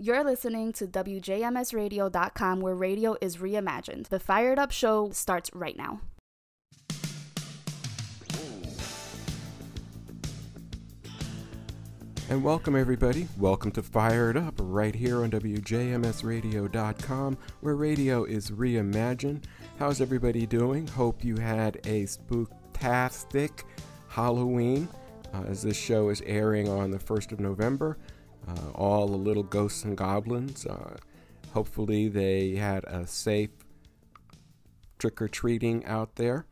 [0.00, 4.06] You're listening to WJMSradio.com, where radio is reimagined.
[4.06, 6.00] The Fired Up Show starts right now.
[12.30, 13.26] And welcome, everybody.
[13.38, 19.46] Welcome to Fired Up right here on WJMSradio.com, where radio is reimagined.
[19.80, 20.86] How's everybody doing?
[20.86, 23.64] Hope you had a spooktastic
[24.06, 24.88] Halloween
[25.34, 27.98] uh, as this show is airing on the 1st of November.
[28.46, 30.66] Uh, all the little ghosts and goblins.
[30.66, 30.96] Uh,
[31.52, 33.50] hopefully, they had a safe
[34.98, 36.46] trick or treating out there.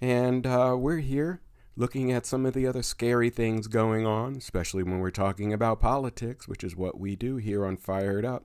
[0.00, 1.40] And uh, we're here
[1.76, 5.80] looking at some of the other scary things going on, especially when we're talking about
[5.80, 8.44] politics, which is what we do here on Fired Up.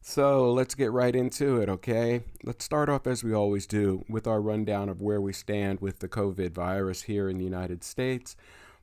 [0.00, 2.22] So let's get right into it, okay?
[2.44, 5.98] Let's start off as we always do with our rundown of where we stand with
[5.98, 8.36] the COVID virus here in the United States.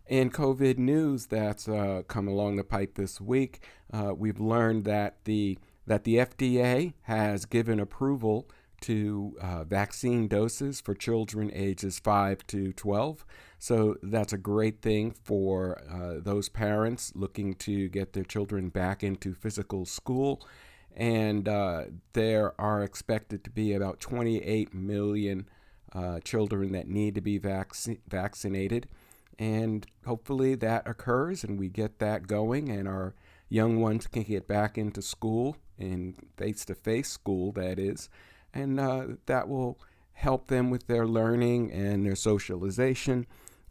[0.08, 3.62] In COVID news that's uh, come along the pipe this week,
[3.94, 8.50] uh, we've learned that the that the FDA has given approval
[8.81, 13.26] to uh, vaccine doses for children ages 5 to 12.
[13.59, 19.04] So that's a great thing for uh, those parents looking to get their children back
[19.04, 20.46] into physical school.
[20.96, 25.48] And uh, there are expected to be about 28 million
[25.94, 27.76] uh, children that need to be vac-
[28.09, 28.88] vaccinated.
[29.39, 33.16] And hopefully that occurs and we get that going and our
[33.50, 38.09] young ones can get back into school, in face to face school, that is.
[38.53, 39.80] And uh, that will
[40.14, 43.25] help them with their learning and their socialization.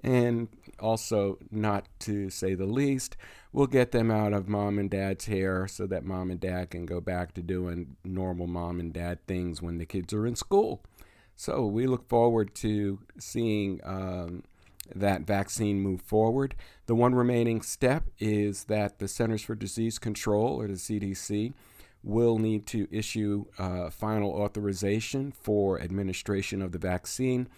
[0.04, 0.48] And
[0.80, 3.16] also, not to say the least,
[3.52, 6.86] we'll get them out of mom and dad's hair so that mom and dad can
[6.86, 10.82] go back to doing normal mom and dad things when the kids are in school.
[11.36, 14.42] So we look forward to seeing um,
[14.94, 16.54] that vaccine move forward.
[16.86, 21.52] The one remaining step is that the Centers for Disease Control, or the CDC,
[22.02, 27.48] will need to issue uh, final authorization for administration of the vaccine.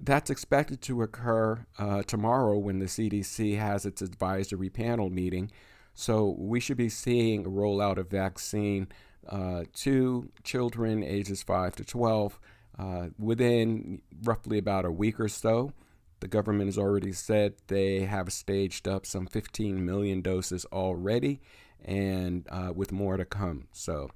[0.00, 5.50] That's expected to occur uh, tomorrow when the CDC has its advisory panel meeting.
[5.94, 8.86] So we should be seeing a rollout of vaccine
[9.28, 12.38] uh, to children ages 5 to 12
[12.78, 15.72] uh, within roughly about a week or so.
[16.20, 21.40] The government has already said they have staged up some 15 million doses already,
[21.84, 23.68] and uh, with more to come.
[23.72, 24.10] So,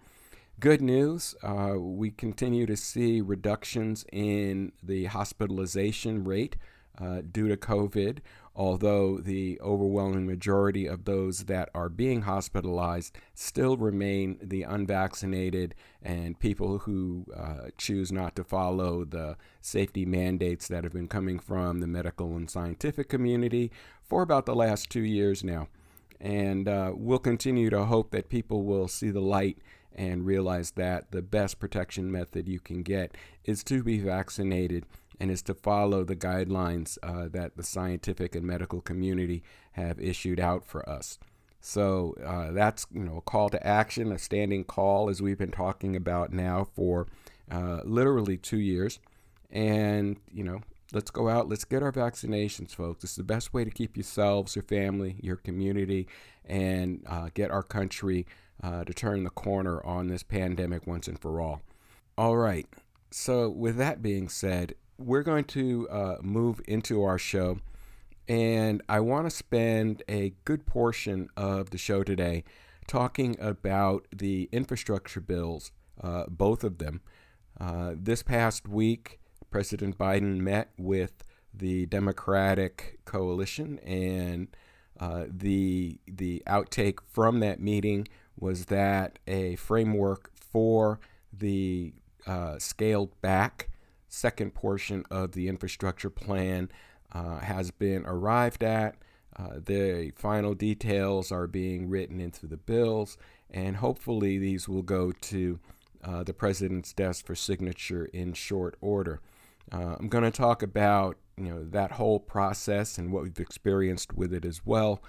[0.59, 1.35] good news.
[1.43, 6.57] Uh, we continue to see reductions in the hospitalization rate
[7.01, 8.19] uh, due to COVID
[8.55, 16.39] although the overwhelming majority of those that are being hospitalized still remain the unvaccinated and
[16.39, 21.81] people who uh, choose not to follow the safety mandates that have been coming from
[21.81, 23.71] the medical and scientific community
[24.03, 25.69] for about the last two years now.
[26.21, 29.59] And uh, we'll continue to hope that people will see the light
[29.95, 34.87] and realize that the best protection method you can get is to be vaccinated
[35.21, 39.43] and is to follow the guidelines uh, that the scientific and medical community
[39.73, 41.19] have issued out for us.
[41.61, 45.53] So uh, that's you know a call to action, a standing call, as we've been
[45.53, 47.07] talking about now for
[47.51, 48.99] uh, literally two years.
[49.51, 50.63] And you know,
[50.93, 53.05] let's go out, let's get our vaccinations, folks.
[53.05, 56.09] It's the best way to keep yourselves, your family, your community,
[56.45, 58.27] and uh, get our country
[58.63, 61.63] uh, to turn the corner on this pandemic once and for all.
[62.19, 62.67] All right.
[63.11, 67.59] So with that being said, we're going to uh, move into our show,
[68.29, 72.45] and I want to spend a good portion of the show today
[72.87, 77.01] talking about the infrastructure bills, uh, both of them.
[77.61, 79.21] Uh, this past week,
[79.51, 84.49] President Biden met with the Democratic coalition, and
[84.99, 88.09] uh, the the outtake from that meeting
[88.39, 91.01] was that a framework for
[91.33, 91.93] the
[92.27, 93.69] uh, scaled back
[94.13, 96.71] second portion of the infrastructure plan
[97.13, 98.97] uh, has been arrived at.
[99.37, 103.17] Uh, the final details are being written into the bills,
[103.51, 105.59] and hopefully these will go to
[106.05, 109.21] uh, the president's desk for signature in short order.
[109.71, 114.13] Uh, I'm going to talk about you know that whole process and what we've experienced
[114.13, 115.03] with it as well.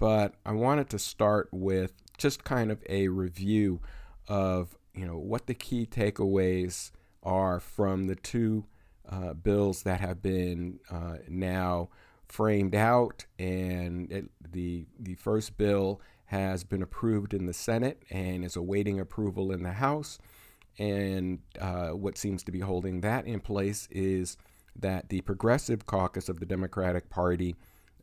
[0.00, 3.80] but I wanted to start with just kind of a review
[4.26, 6.90] of you know what the key takeaways
[7.22, 8.64] are from the two
[9.08, 11.88] uh, bills that have been uh, now
[12.26, 18.44] framed out, and it, the the first bill has been approved in the Senate and
[18.44, 20.18] is awaiting approval in the House.
[20.78, 24.36] And uh, what seems to be holding that in place is
[24.76, 27.56] that the Progressive Caucus of the Democratic Party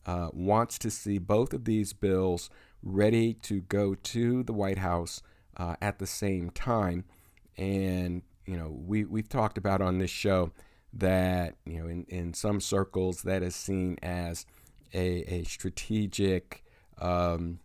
[0.06, 2.50] uh, wants to see both of these bills
[2.84, 5.22] ready to go to the White House
[5.56, 7.06] uh, at the same time.
[7.58, 10.52] And, you know, we, we've talked about on this show
[10.94, 14.46] that, you know, in, in some circles that is seen as
[14.94, 16.64] a, a strategic,
[17.00, 17.60] um,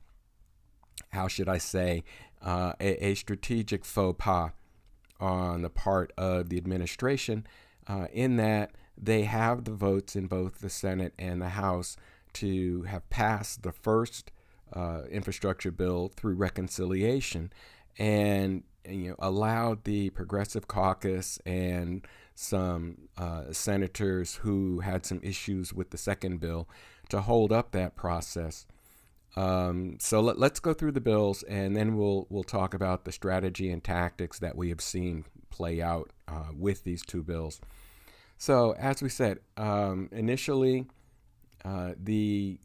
[1.11, 2.03] how should I say,
[2.45, 4.51] uh, a, a, strategic faux pas
[5.21, 7.47] on the part of the administration,
[7.87, 11.97] uh, in that they have the votes in both the Senate and the House
[12.35, 14.33] to have passed the first
[14.73, 17.53] uh, infrastructure bill through reconciliation
[17.99, 25.73] and you know allowed the progressive caucus and some uh, senators who had some issues
[25.73, 26.69] with the second bill
[27.09, 28.67] to hold up that process.
[29.37, 33.13] Um, so let, us go through the bills, and then we'll we'll talk about the
[33.13, 37.61] strategy and tactics that we have seen play out uh, with these two bills.
[38.37, 40.87] So as we said, um, initially,
[41.65, 42.59] uh, the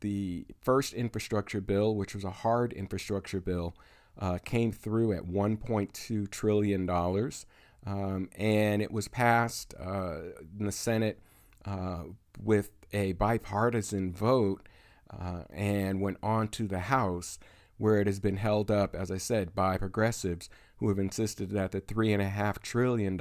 [0.00, 3.76] the first infrastructure bill, which was a hard infrastructure bill,
[4.18, 7.46] uh, came through at 1.2 trillion dollars,
[7.86, 10.18] um, and it was passed uh,
[10.58, 11.20] in the Senate
[11.64, 12.04] uh,
[12.42, 14.66] with a bipartisan vote
[15.10, 17.38] uh, and went on to the House,
[17.76, 21.72] where it has been held up, as I said, by progressives who have insisted that
[21.72, 23.16] the $3.5 trillion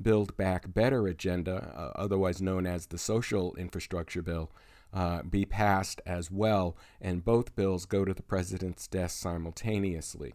[0.00, 4.50] Build Back Better agenda, uh, otherwise known as the social infrastructure bill,
[4.92, 10.32] uh, be passed as well, and both bills go to the president's desk simultaneously.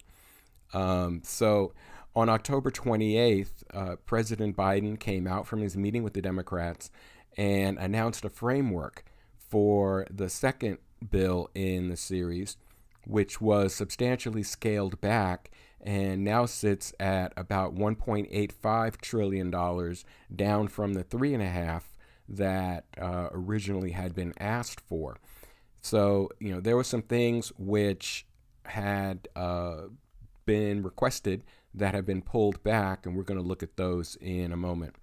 [0.72, 1.72] Um, so
[2.16, 6.90] on October 28th, uh, President Biden came out from his meeting with the Democrats
[7.36, 9.04] and announced a framework
[9.36, 10.78] for the second
[11.10, 12.56] bill in the series,
[13.06, 15.50] which was substantially scaled back
[15.80, 19.50] and now sits at about $1.85 trillion,
[20.34, 21.93] down from the three and a half
[22.28, 25.18] that uh, originally had been asked for.
[25.80, 28.26] So, you know, there were some things which
[28.64, 29.82] had uh,
[30.46, 31.44] been requested
[31.74, 34.94] that have been pulled back, and we're going to look at those in a moment.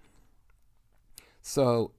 [1.41, 1.91] So,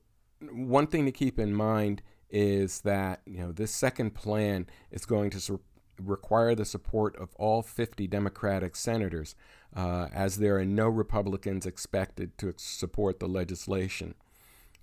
[0.50, 5.30] one thing to keep in mind is that you know this second plan is going
[5.30, 5.60] to su-
[6.00, 9.34] require the support of all 50 Democratic senators,
[9.76, 14.14] uh, as there are no Republicans expected to support the legislation.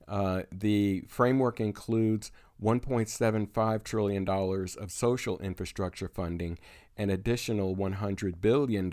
[0.09, 6.57] Uh, the framework includes $1.75 trillion of social infrastructure funding,
[6.97, 8.91] an additional $100 billion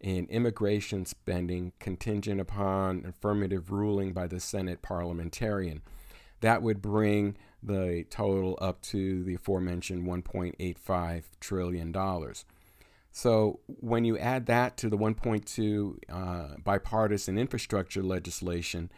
[0.00, 5.80] in immigration spending contingent upon affirmative ruling by the Senate parliamentarian.
[6.40, 11.94] That would bring the total up to the aforementioned $1.85 trillion.
[13.10, 18.90] So when you add that to the 1.2 uh, bipartisan infrastructure legislation,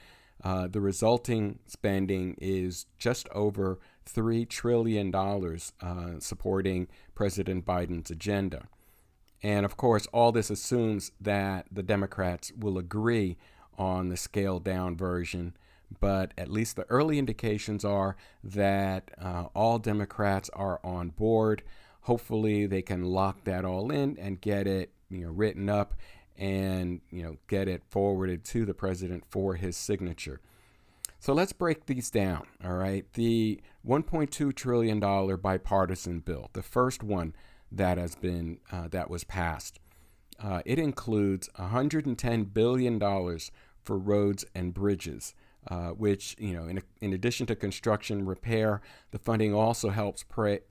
[0.44, 8.68] uh, the resulting spending is just over $3 trillion uh, supporting President Biden's agenda.
[9.42, 13.36] And of course, all this assumes that the Democrats will agree
[13.76, 15.54] on the scaled down version
[16.00, 21.62] but at least the early indications are that uh, all Democrats are on board.
[22.02, 25.94] Hopefully, they can lock that all in and get it, you know, written up
[26.38, 30.40] and you know get it forwarded to the president for his signature.
[31.20, 32.46] So let's break these down.
[32.64, 37.34] All right, the 1.2 trillion dollar bipartisan bill, the first one
[37.72, 39.80] that has been uh, that was passed.
[40.40, 43.50] Uh, it includes 110 billion dollars
[43.82, 45.34] for roads and bridges.
[45.66, 48.80] Uh, which, you know, in, in addition to construction repair,
[49.10, 50.24] the funding also helps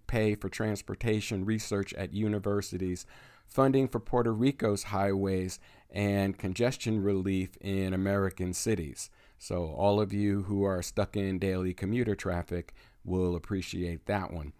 [0.07, 3.05] pay for transportation research at universities,
[3.47, 9.09] funding for Puerto Rico's highways, and congestion relief in American cities.
[9.39, 12.73] So, all of you who are stuck in daily commuter traffic
[13.05, 14.53] will appreciate that one.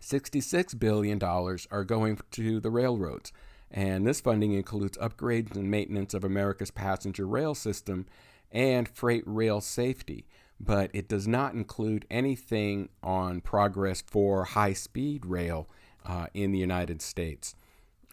[0.00, 3.32] $66 billion are going to the railroads,
[3.70, 8.06] and this funding includes upgrades and maintenance of America's passenger rail system
[8.52, 10.26] and freight rail safety,
[10.60, 15.68] but it does not include anything on progress for high speed rail
[16.04, 17.56] uh, in the United States.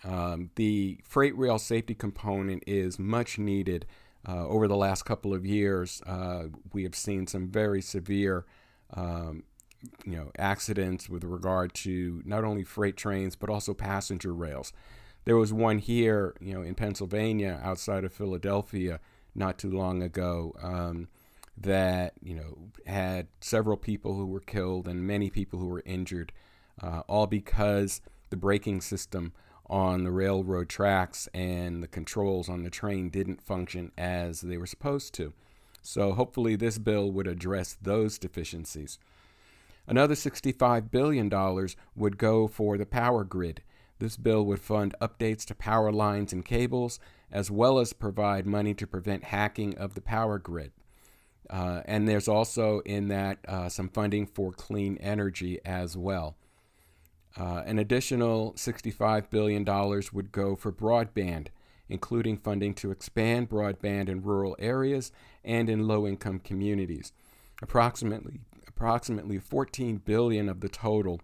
[0.03, 3.86] Um, the freight rail safety component is much needed.
[4.27, 8.45] Uh, over the last couple of years, uh, we have seen some very severe
[8.93, 9.43] um,
[10.05, 14.72] you know accidents with regard to not only freight trains but also passenger rails.
[15.25, 19.00] There was one here, you know, in Pennsylvania, outside of Philadelphia,
[19.33, 21.07] not too long ago, um,
[21.57, 26.31] that you know had several people who were killed and many people who were injured,
[26.81, 29.33] uh, all because the braking system
[29.74, 34.68] on the railroad tracks and the controls on the train didn't function as they were
[34.68, 35.34] supposed to.
[35.82, 39.00] So hopefully this bill would address those deficiencies.
[39.88, 43.63] Another $65 billion would go for the power grid.
[43.98, 47.00] This bill would fund updates to power lines and cables,
[47.32, 50.72] as well as provide money to prevent hacking of the power grid.
[51.50, 56.36] Uh, and there's also in that uh, some funding for clean energy as well.
[57.38, 59.66] Uh, an additional $65 billion
[60.13, 61.48] would go for broadband,
[61.90, 65.12] including funding to expand broadband in rural areas
[65.44, 67.12] and in low income communities.
[67.62, 71.22] Approximately, approximately 14 billion of the total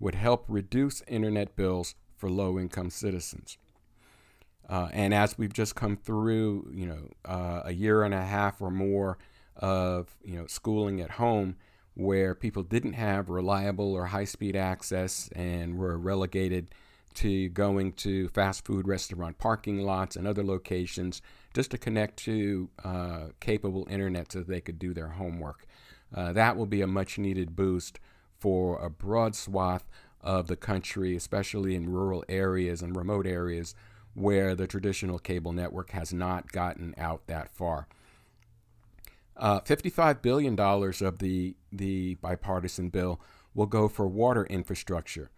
[0.00, 3.58] would help reduce internet bills for low income citizens.
[4.68, 8.60] Uh, and as we've just come through, you know, uh, a year and a half
[8.60, 9.18] or more
[9.56, 11.56] of you know schooling at home,
[11.98, 16.72] where people didn't have reliable or high speed access and were relegated
[17.12, 21.20] to going to fast food restaurant parking lots and other locations
[21.52, 25.66] just to connect to uh, capable internet so they could do their homework.
[26.14, 27.98] Uh, that will be a much needed boost
[28.38, 29.88] for a broad swath
[30.20, 33.74] of the country, especially in rural areas and remote areas
[34.14, 37.88] where the traditional cable network has not gotten out that far.
[39.36, 43.20] Uh, $55 billion of the, the bipartisan bill
[43.54, 45.30] will go for water infrastructure,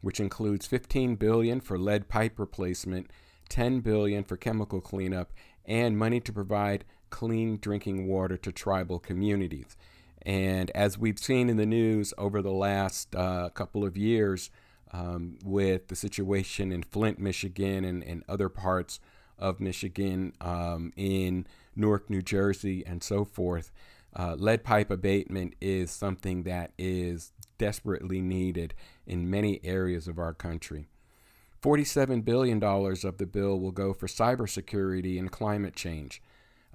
[0.00, 3.10] which includes 15 billion for lead pipe replacement,
[3.48, 5.32] 10 billion for chemical cleanup,
[5.64, 9.76] and money to provide clean drinking water to tribal communities.
[10.22, 14.50] And as we've seen in the news over the last uh, couple of years,
[14.92, 19.00] um, with the situation in Flint, Michigan, and, and other parts
[19.38, 23.72] of Michigan, um, in Newark, New Jersey, and so forth.
[24.16, 28.74] Uh, lead pipe abatement is something that is desperately needed
[29.06, 30.88] in many areas of our country.
[31.62, 36.22] $47 billion of the bill will go for cybersecurity and climate change.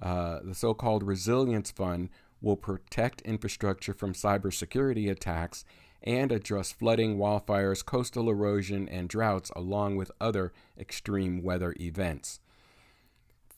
[0.02, 2.08] Uh, the so called Resilience Fund
[2.40, 5.64] will protect infrastructure from cybersecurity attacks
[6.02, 12.40] and address flooding, wildfires, coastal erosion, and droughts, along with other extreme weather events.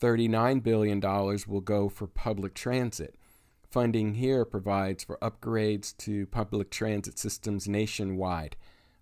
[0.01, 3.15] $39 billion will go for public transit.
[3.73, 8.55] Funding here provides for upgrades to public transit systems nationwide.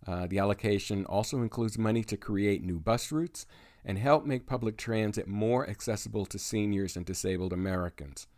[0.07, 3.47] Uh, the allocation also includes money to create new bus routes
[3.85, 8.29] and help make public transit more accessible to seniors and disabled Americans.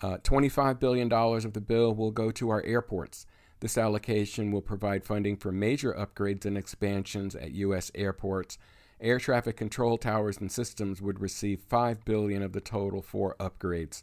[0.00, 3.26] Uh, $25 billion of the bill will go to our airports.
[3.58, 7.90] This allocation will provide funding for major upgrades and expansions at U.S.
[7.96, 8.56] airports
[9.00, 14.02] air traffic control towers and systems would receive 5 billion of the total for upgrades.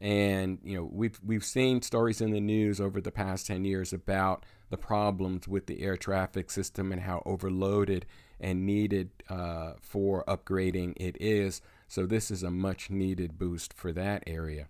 [0.00, 3.92] And you know, we've we've seen stories in the news over the past 10 years
[3.92, 8.06] about the problems with the air traffic system and how overloaded
[8.40, 11.60] and needed uh, for upgrading it is.
[11.88, 14.68] So this is a much needed boost for that area.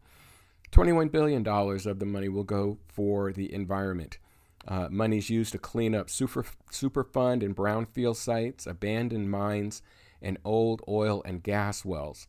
[0.73, 4.19] $21 billion of the money will go for the environment.
[4.67, 9.83] Uh, money's used to clean up super, Superfund and brownfield sites, abandoned mines,
[10.21, 12.27] and old oil and gas wells.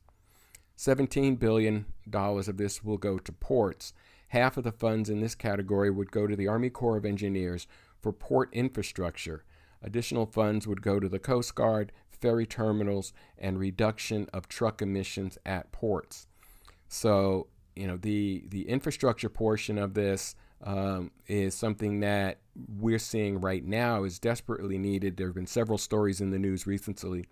[0.79, 3.93] $17 billion of this will go to ports.
[4.29, 7.67] Half of the funds in this category would go to the Army Corps of Engineers
[8.00, 9.43] for port infrastructure.
[9.83, 15.38] Additional funds would go to the Coast Guard, ferry terminals, and reduction of truck emissions
[15.45, 16.27] at ports.
[16.88, 20.33] So, you know, the, the infrastructure portion of this
[20.63, 22.39] um, is something that
[22.79, 25.17] we're seeing right now is desperately needed.
[25.17, 27.25] There have been several stories in the news recently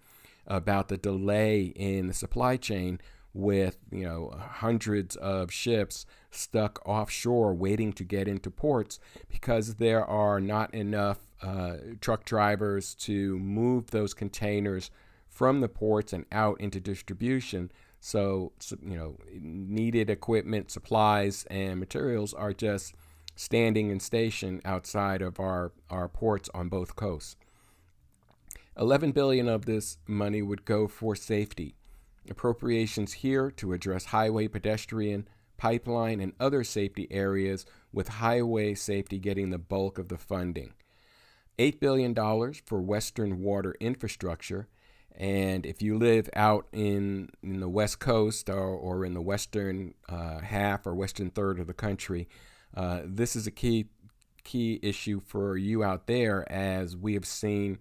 [0.46, 3.00] about the delay in the supply chain
[3.38, 10.04] with you know hundreds of ships stuck offshore waiting to get into ports because there
[10.04, 14.90] are not enough uh, truck drivers to move those containers
[15.30, 22.34] from the ports and out into distribution so, you know needed equipment supplies and materials
[22.34, 22.96] are just
[23.38, 27.36] standing in station outside of our, our ports on both coasts.
[28.78, 31.76] 11 billion of this money would go for safety.
[32.30, 39.50] Appropriations here to address highway pedestrian, pipeline, and other safety areas, with highway safety getting
[39.50, 40.74] the bulk of the funding.
[41.58, 42.14] $8 billion
[42.66, 44.68] for Western water infrastructure.
[45.16, 49.96] And if you live out in, in the West Coast or, or in the western
[50.08, 52.30] uh, half or western third of the country,
[52.76, 53.88] uh, this is a key
[54.44, 57.78] key issue for you out there as we have seen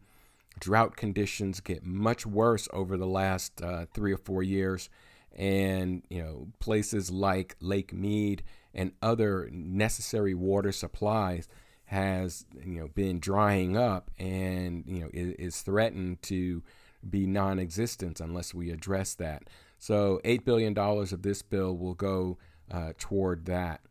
[0.58, 4.88] drought conditions get much worse over the last uh, three or four years.
[5.34, 8.42] And, you know, places like Lake Mead
[8.74, 11.48] and other necessary water supplies
[11.86, 16.62] has, you know, been drying up and, you know, is, is threatened to
[17.08, 19.44] be non existent unless we address that.
[19.78, 22.38] So, $8 billion of this bill will go
[22.70, 23.82] uh, toward that.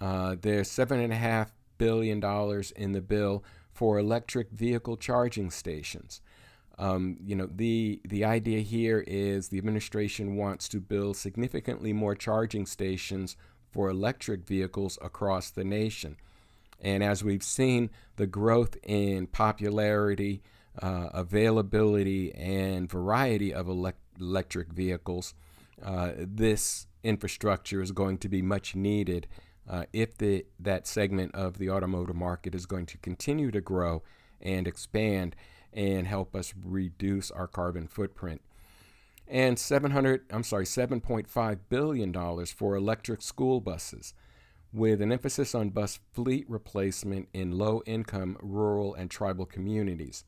[0.00, 2.22] Uh, there's $7.5 billion
[2.76, 3.44] in the bill
[3.80, 6.20] for electric vehicle charging stations.
[6.78, 12.14] Um, you know, the, the idea here is the administration wants to build significantly more
[12.14, 13.38] charging stations
[13.70, 16.18] for electric vehicles across the nation.
[16.78, 20.42] And as we've seen, the growth in popularity,
[20.82, 25.32] uh, availability, and variety of elect- electric vehicles,
[25.82, 29.26] uh, this infrastructure is going to be much needed
[29.70, 34.02] uh, if the, that segment of the automotive market is going to continue to grow
[34.42, 35.36] and expand
[35.72, 38.42] and help us reduce our carbon footprint.
[39.28, 44.12] And 700, I'm sorry, 7.5 billion dollars for electric school buses
[44.72, 50.24] with an emphasis on bus fleet replacement in low-income rural and tribal communities.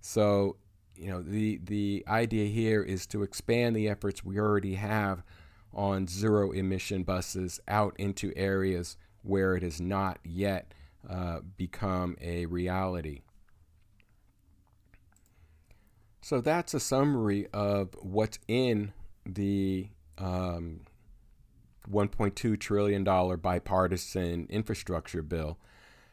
[0.00, 0.56] So,
[0.94, 5.24] you know, the the idea here is to expand the efforts we already have
[5.72, 10.72] on zero emission buses out into areas where it has not yet
[11.08, 13.20] uh, become a reality.
[16.20, 18.92] So that's a summary of what's in
[19.24, 20.80] the um,
[21.90, 25.58] $1.2 trillion bipartisan infrastructure bill.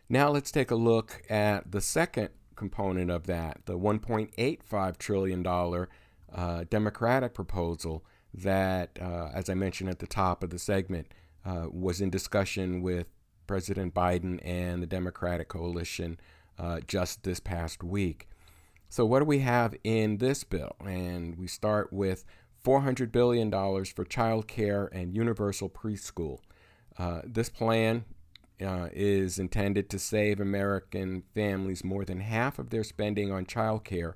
[0.09, 6.63] Now let's take a look at the second component of that, the $1.85 trillion uh,
[6.69, 8.03] Democratic proposal
[8.37, 11.07] that, uh, as I mentioned at the top of the segment,
[11.45, 13.09] uh, was in discussion with
[13.47, 16.19] President Biden and the Democratic coalition
[16.59, 18.27] uh, just this past week.
[18.89, 20.75] So, what do we have in this bill?
[20.85, 22.25] And we start with
[22.63, 26.39] $400 billion for child care and universal preschool.
[26.97, 28.05] Uh, this plan
[28.61, 33.83] uh, is intended to save American families more than half of their spending on child
[33.83, 34.15] care,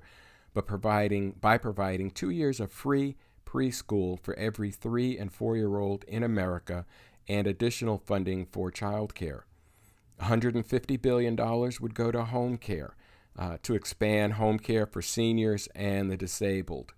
[0.52, 3.16] but providing by providing two years of free
[3.52, 6.84] preschool for every three and four year old in America
[7.28, 9.46] and additional funding for child care.
[10.20, 12.94] $150 billion would go to home care
[13.38, 16.92] uh, to expand home care for seniors and the disabled.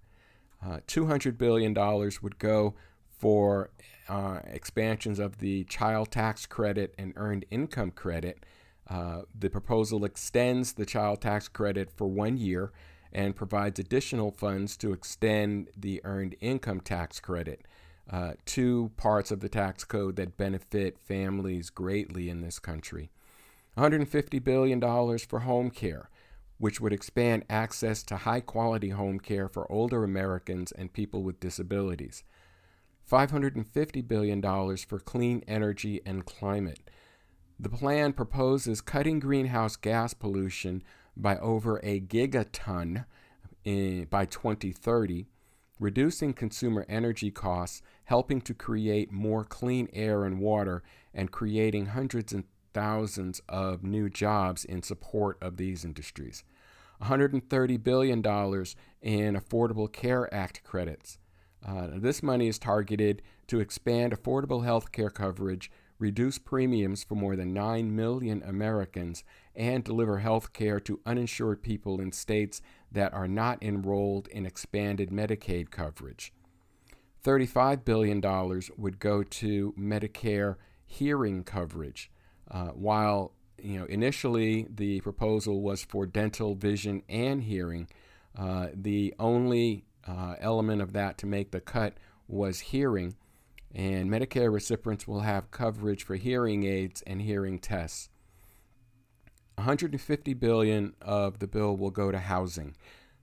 [0.65, 1.75] Uh, $200 billion
[2.23, 2.75] would go
[3.19, 3.71] for
[4.09, 8.45] uh, expansions of the child tax credit and earned income credit.
[8.89, 12.73] Uh, the proposal extends the child tax credit for one year
[13.15, 17.67] and provides additional funds to extend the earned income tax credit.
[18.11, 23.11] Uh, two parts of the tax code that benefit families greatly in this country.
[23.79, 24.81] $150 billion
[25.19, 26.11] for home care,
[26.59, 31.41] which would expand access to high quality home care for older Americans and people with
[31.41, 32.25] disabilities.
[33.11, 34.43] $550 billion
[34.77, 36.91] for clean energy and climate.
[37.59, 40.83] The plan proposes cutting greenhouse gas pollution
[41.17, 43.05] by over a gigaton
[43.65, 45.27] in, by 2030,
[45.79, 52.33] reducing consumer energy costs, helping to create more clean air and water, and creating hundreds
[52.33, 56.45] and thousands of new jobs in support of these industries.
[57.03, 61.19] $130 billion in Affordable Care Act credits.
[61.67, 67.37] Uh, this money is targeted to expand affordable health care coverage, reduce premiums for more
[67.37, 69.25] than 9 million Americans,
[69.57, 75.11] and deliver health care to uninsured people in states that are not enrolled in expanded
[75.11, 76.33] Medicaid coverage.
[77.25, 78.21] $35 billion
[78.77, 82.11] would go to Medicare hearing coverage.
[82.51, 87.89] Uh, while you know, initially the proposal was for dental, vision, and hearing,
[88.39, 91.95] uh, the only uh, element of that to make the cut
[92.29, 93.17] was hearing,
[93.75, 98.11] and Medicare recipients will have coverage for hearing aids and hearing tests.
[99.57, 102.75] 150 billion of the bill will go to housing.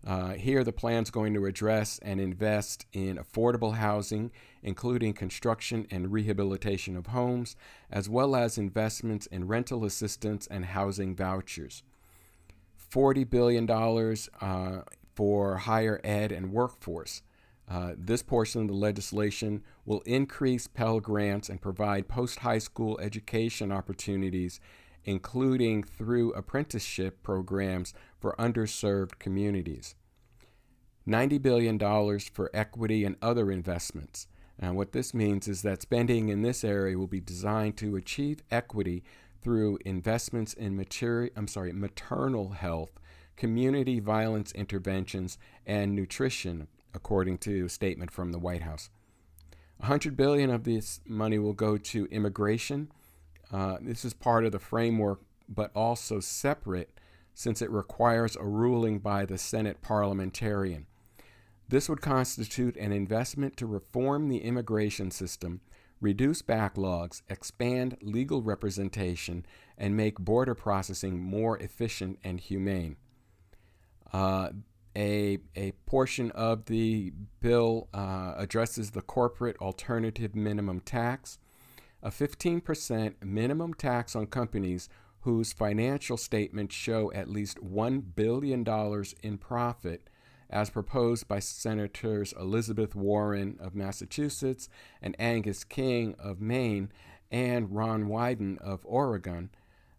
[0.05, 4.31] Uh, here, the plan is going to address and invest in affordable housing,
[4.63, 7.55] including construction and rehabilitation of homes,
[7.91, 11.83] as well as investments in rental assistance and housing vouchers.
[12.91, 13.69] $40 billion
[14.41, 14.81] uh,
[15.15, 17.21] for higher ed and workforce.
[17.69, 22.99] Uh, this portion of the legislation will increase Pell Grants and provide post high school
[22.99, 24.59] education opportunities
[25.05, 29.95] including through apprenticeship programs for underserved communities.
[31.07, 31.79] $90 billion
[32.19, 34.27] for equity and other investments.
[34.59, 38.43] And what this means is that spending in this area will be designed to achieve
[38.51, 39.03] equity
[39.41, 42.91] through investments in materi- I'm sorry, maternal health,
[43.35, 48.89] community violence interventions, and nutrition, according to a statement from the White House.
[49.77, 52.91] 100 billion of this money will go to immigration.
[53.51, 56.91] Uh, this is part of the framework, but also separate
[57.33, 60.85] since it requires a ruling by the Senate parliamentarian.
[61.67, 65.61] This would constitute an investment to reform the immigration system,
[66.01, 69.45] reduce backlogs, expand legal representation,
[69.77, 72.97] and make border processing more efficient and humane.
[74.11, 74.49] Uh,
[74.95, 81.39] a, a portion of the bill uh, addresses the corporate alternative minimum tax,
[82.03, 84.89] a 15% minimum tax on companies
[85.21, 88.65] whose financial statements show at least $1 billion
[89.21, 90.09] in profit,
[90.49, 94.67] as proposed by Senators Elizabeth Warren of Massachusetts
[95.01, 96.91] and Angus King of Maine
[97.31, 99.51] and Ron Wyden of Oregon,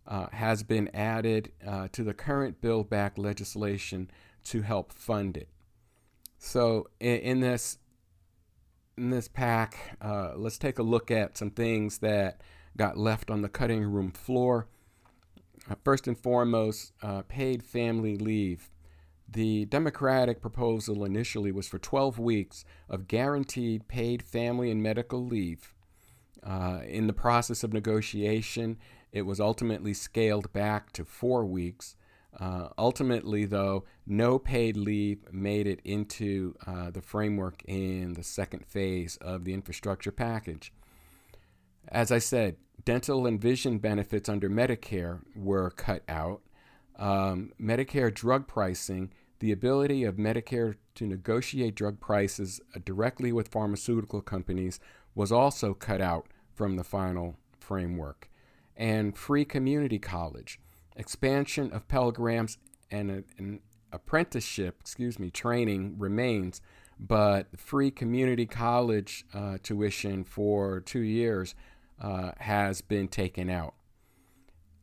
[0.06, 4.10] uh, has been added uh, to the current bill back legislation
[4.44, 5.48] to help fund it.
[6.38, 7.78] So, in, in this
[8.96, 12.40] in this pack, uh, let's take a look at some things that
[12.76, 14.66] got left on the cutting room floor.
[15.70, 18.70] Uh, first and foremost, uh, paid family leave.
[19.28, 25.74] The Democratic proposal initially was for 12 weeks of guaranteed paid family and medical leave.
[26.42, 28.76] Uh, in the process of negotiation,
[29.12, 31.96] it was ultimately scaled back to four weeks.
[32.38, 38.64] Uh, ultimately, though, no paid leave made it into uh, the framework in the second
[38.66, 40.72] phase of the infrastructure package.
[41.88, 46.40] As I said, dental and vision benefits under Medicare were cut out.
[46.98, 53.48] Um, Medicare drug pricing, the ability of Medicare to negotiate drug prices uh, directly with
[53.48, 54.80] pharmaceutical companies,
[55.14, 58.30] was also cut out from the final framework.
[58.74, 60.58] And free community college
[60.96, 62.58] expansion of Pell Grants
[62.90, 63.60] and an
[63.92, 66.60] apprenticeship, excuse me, training remains,
[66.98, 71.54] but free community college uh, tuition for two years
[72.00, 73.74] uh, has been taken out.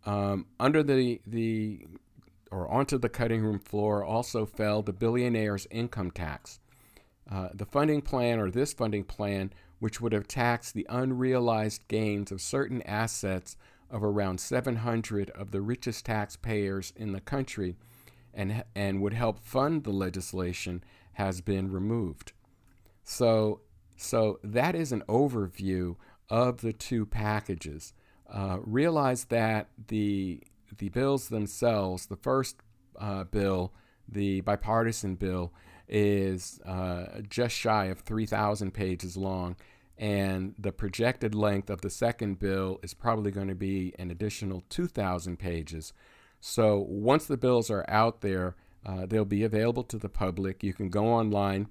[0.06, 1.86] Um, under the the
[2.52, 6.60] or onto the cutting room floor also fell the billionaire's income tax.
[7.30, 12.32] Uh, the funding plan, or this funding plan, which would have taxed the unrealized gains
[12.32, 13.56] of certain assets
[13.90, 17.76] of around 700 of the richest taxpayers in the country
[18.34, 22.34] and, and would help fund the legislation has been removed.
[23.04, 23.62] So,
[23.98, 25.96] so that is an overview
[26.30, 27.94] of the two packages.
[28.32, 30.44] Uh, realize that the,
[30.78, 32.58] the bills themselves, the first
[33.00, 33.74] uh, bill,
[34.08, 35.52] the bipartisan bill,
[35.88, 39.56] is uh, just shy of 3,000 pages long
[40.00, 44.64] and the projected length of the second bill is probably going to be an additional
[44.70, 45.92] 2,000 pages.
[46.40, 50.64] So once the bills are out there, uh, they'll be available to the public.
[50.64, 51.68] You can go online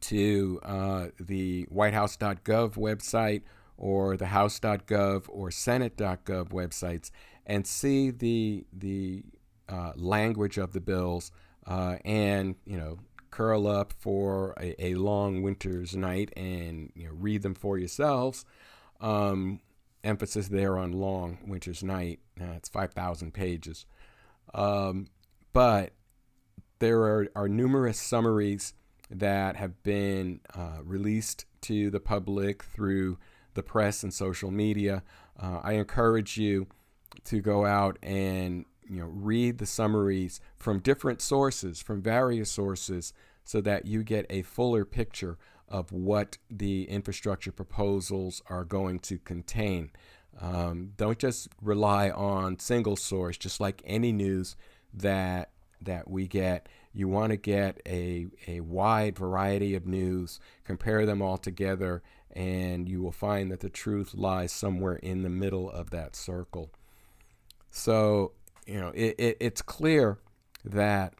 [0.00, 3.42] to uh, the whitehouse.gov website
[3.76, 7.10] or the house.gov or senate.gov websites
[7.44, 9.24] and see the the
[9.68, 11.32] uh, language of the bills
[11.66, 12.98] uh, and you know
[13.30, 18.44] curl up for a, a long winter's night and you know, read them for yourselves.
[19.00, 19.60] Um,
[20.04, 22.20] emphasis there on long winter's night.
[22.40, 23.86] Uh, it's 5,000 pages.
[24.54, 25.08] Um,
[25.52, 25.92] but
[26.78, 28.74] there are, are numerous summaries
[29.10, 33.18] that have been uh, released to the public through
[33.54, 35.02] the press and social media.
[35.40, 36.68] Uh, I encourage you
[37.24, 43.12] to go out and you know read the summaries from different sources, from various sources,
[43.44, 49.18] so that you get a fuller picture of what the infrastructure proposals are going to
[49.18, 49.90] contain.
[50.40, 54.56] Um, don't just rely on single source, just like any news
[54.92, 55.50] that
[55.82, 56.68] that we get.
[56.92, 62.88] You want to get a, a wide variety of news, compare them all together, and
[62.88, 66.70] you will find that the truth lies somewhere in the middle of that circle.
[67.70, 68.32] So,
[68.66, 70.18] you know, it, it, it's clear
[70.64, 71.14] that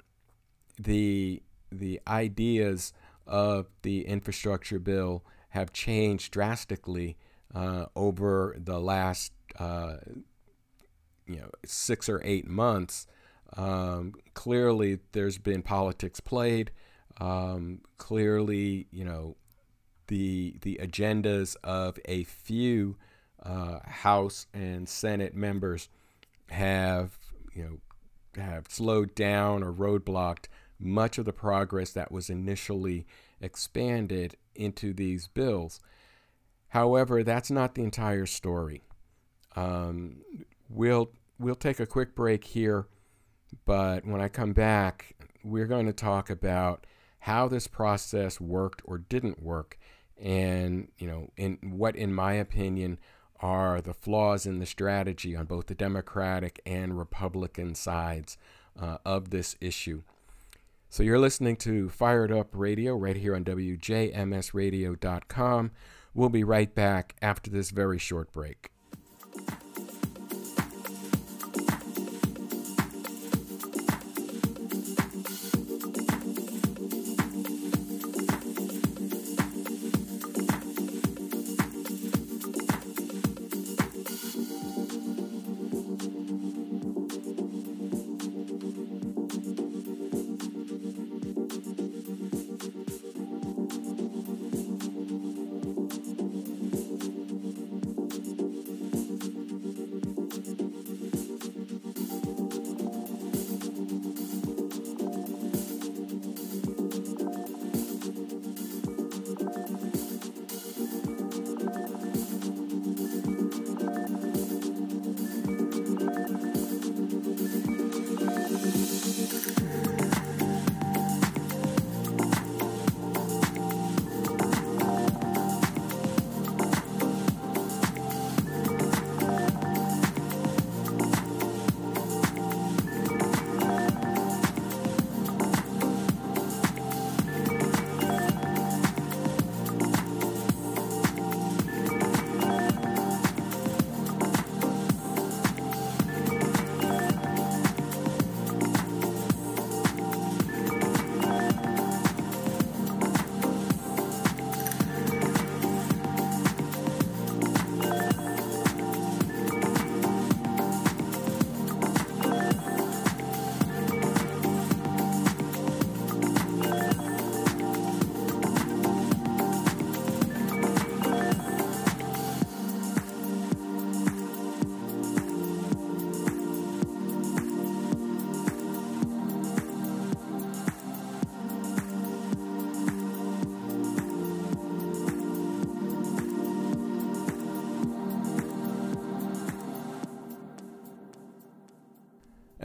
[0.79, 2.93] the the ideas
[3.27, 7.17] of the infrastructure bill have changed drastically
[7.55, 9.97] uh, over the last uh,
[11.27, 13.07] you know six or eight months.
[13.57, 16.71] Um, clearly, there's been politics played.
[17.21, 19.37] Um, clearly, you know
[20.07, 22.97] the the agendas of a few
[23.43, 25.89] uh, House and Senate members
[26.51, 27.19] have
[27.61, 27.81] you
[28.37, 30.47] know have slowed down or roadblocked
[30.79, 33.07] much of the progress that was initially
[33.41, 35.81] expanded into these bills.
[36.69, 38.83] However, that's not the entire story.
[39.57, 40.23] Um,
[40.69, 42.87] we'll we'll take a quick break here,
[43.67, 46.87] but when I come back, we're going to talk about
[47.19, 49.79] how this process worked or didn't work,
[50.23, 52.99] and you know, in what, in my opinion,
[53.41, 58.37] are the flaws in the strategy on both the Democratic and Republican sides
[58.81, 60.03] uh, of this issue.
[60.89, 65.71] So you're listening to Fired Up Radio right here on WJMSradio.com.
[66.13, 68.73] We'll be right back after this very short break.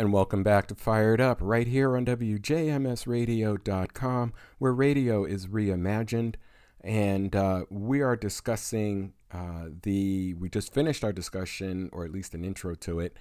[0.06, 6.36] And welcome back to Fired Up right here on WJMSradio.com, where radio is reimagined.
[6.82, 12.36] And uh, we are discussing uh, the, we just finished our discussion, or at least
[12.36, 13.18] an intro to it,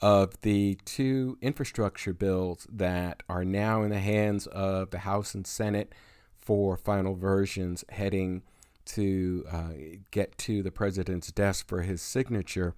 [0.00, 5.46] of the two infrastructure bills that are now in the hands of the House and
[5.46, 5.94] Senate
[6.34, 8.40] for final versions heading
[8.86, 9.72] to uh,
[10.10, 12.74] get to the president's desk for his signature.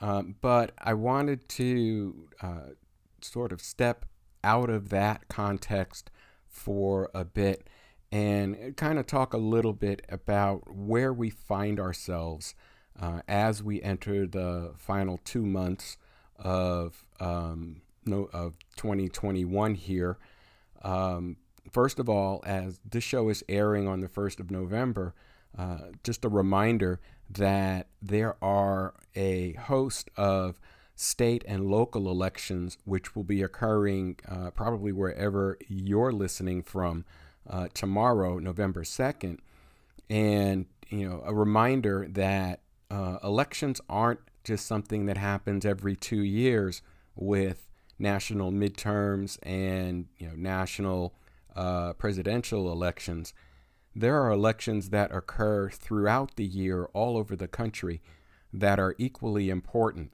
[0.00, 2.70] Um, but I wanted to uh,
[3.20, 4.04] sort of step
[4.44, 6.10] out of that context
[6.46, 7.68] for a bit
[8.10, 12.54] and kind of talk a little bit about where we find ourselves
[13.00, 15.98] uh, as we enter the final two months
[16.36, 20.18] of um, no, of 2021 here.
[20.82, 21.36] Um,
[21.70, 25.14] first of all, as this show is airing on the 1st of November,
[25.56, 30.58] uh, just a reminder that there are a host of
[30.94, 37.04] state and local elections which will be occurring uh, probably wherever you're listening from
[37.48, 39.38] uh, tomorrow, November 2nd.
[40.10, 46.22] And, you know, a reminder that uh, elections aren't just something that happens every two
[46.22, 46.82] years
[47.14, 51.14] with national midterms and, you know, national
[51.54, 53.34] uh, presidential elections
[54.00, 58.00] there are elections that occur throughout the year all over the country
[58.52, 60.12] that are equally important.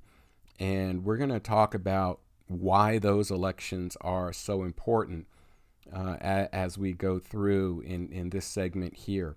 [0.59, 5.27] And we're going to talk about why those elections are so important
[5.95, 9.37] uh, a- as we go through in, in this segment here.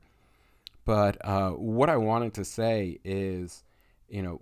[0.85, 3.63] But uh, what I wanted to say is,
[4.07, 4.41] you know,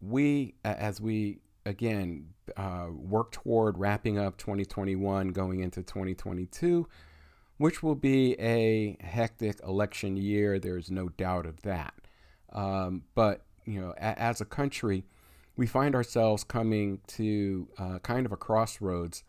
[0.00, 6.88] we, as we again uh, work toward wrapping up 2021, going into 2022,
[7.58, 10.58] which will be a hectic election year.
[10.58, 11.94] There's no doubt of that.
[12.52, 15.04] Um, but you know, a- as a country,
[15.56, 19.24] we find ourselves coming to uh, kind of a crossroads.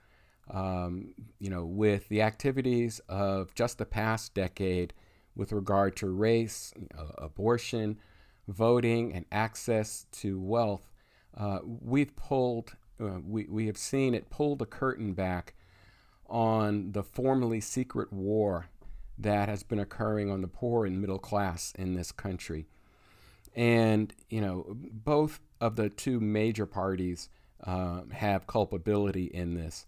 [0.52, 4.94] Um, you know, with the activities of just the past decade
[5.36, 6.74] with regard to race,
[7.20, 8.00] abortion,
[8.48, 10.92] voting, and access to wealth,
[11.38, 15.54] uh, we've pulled, uh, we, we have seen it pull the curtain back
[16.30, 18.68] on the formerly secret war
[19.18, 22.68] that has been occurring on the poor and middle class in this country.
[23.56, 27.30] And, you know, both of the two major parties
[27.64, 29.86] uh, have culpability in this.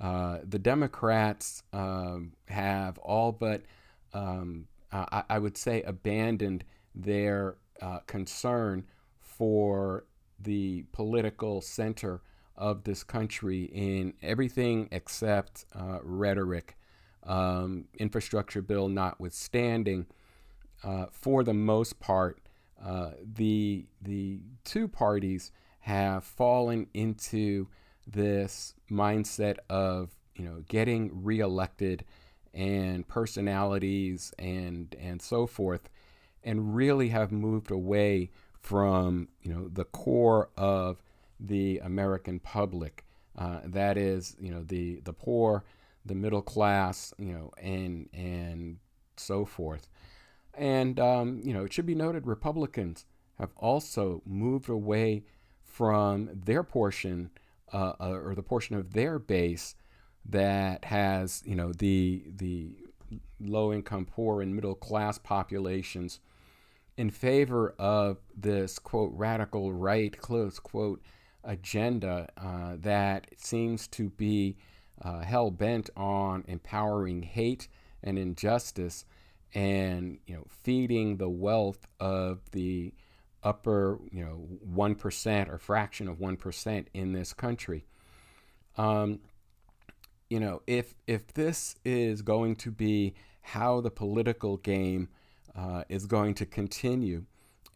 [0.00, 3.62] Uh, the Democrats um, have all but,
[4.12, 8.84] um, I, I, would say, abandoned their uh, concern
[9.20, 10.04] for
[10.40, 12.22] the political center
[12.56, 16.76] of this country in everything except uh, rhetoric,
[17.24, 20.06] um, infrastructure bill notwithstanding.
[20.84, 22.40] Uh, for the most part,
[22.84, 27.68] uh, the the two parties have fallen into
[28.06, 32.04] this mindset of you know getting reelected
[32.52, 35.88] and personalities and and so forth,
[36.42, 41.02] and really have moved away from you know the core of
[41.44, 43.04] the American public.
[43.36, 45.64] Uh, that is, you know, the the poor,
[46.04, 48.78] the middle class, you know, and and
[49.16, 49.88] so forth.
[50.54, 53.06] And um, you know, it should be noted, Republicans
[53.38, 55.24] have also moved away
[55.64, 57.30] from their portion
[57.72, 59.74] uh, uh, or the portion of their base
[60.28, 62.76] that has, you know, the the
[63.40, 66.20] low income, poor, and middle class populations
[66.96, 71.02] in favor of this quote radical right close quote
[71.44, 74.56] agenda uh, that seems to be
[75.02, 77.68] uh, hell bent on empowering hate
[78.02, 79.04] and injustice
[79.54, 82.92] and you know feeding the wealth of the
[83.42, 87.84] upper you know one percent or fraction of one percent in this country.
[88.76, 89.20] Um,
[90.30, 95.08] you know if if this is going to be how the political game
[95.56, 97.24] uh, is going to continue,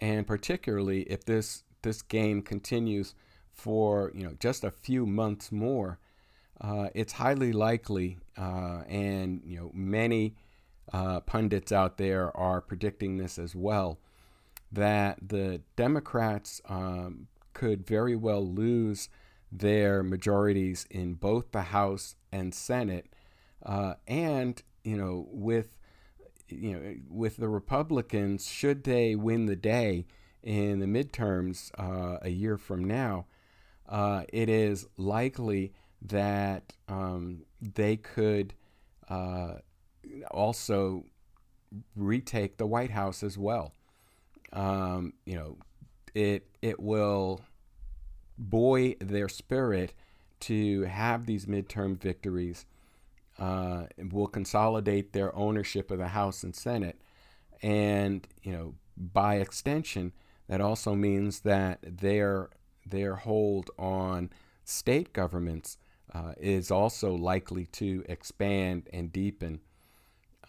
[0.01, 3.15] and particularly if this this game continues
[3.57, 5.99] for you know just a few months more,
[6.61, 10.37] uh, it's highly likely, uh, and you know many
[10.93, 13.99] uh, pundits out there are predicting this as well,
[14.71, 19.09] that the Democrats um, could very well lose
[19.51, 23.07] their majorities in both the House and Senate,
[23.65, 25.79] uh, and you know with
[26.49, 30.05] you know with the Republicans, should they win the day
[30.43, 33.25] in the midterms uh, a year from now
[33.89, 35.73] uh, it is likely
[36.03, 38.55] that um, they could
[39.09, 39.55] uh,
[40.31, 41.05] also
[41.95, 43.73] retake the White House as well.
[44.53, 45.57] Um, you know,
[46.15, 47.41] it it will
[48.39, 49.93] buoy their spirit
[50.41, 52.67] to have these midterm victories.
[53.39, 56.99] Uh, will consolidate their ownership of the House and Senate,
[57.63, 60.13] and you know, by extension,
[60.49, 62.49] that also means that their
[62.87, 64.31] their hold on
[64.65, 65.79] state governments
[66.15, 69.61] uh, is also likely to expand and deepen.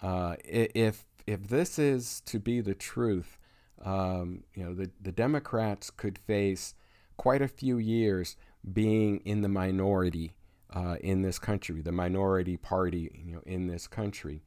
[0.01, 3.37] Uh, if if this is to be the truth,
[3.83, 6.73] um, you know the, the Democrats could face
[7.17, 8.37] quite a few years
[8.73, 10.33] being in the minority
[10.73, 14.43] uh, in this country, the minority party, you know, in this country.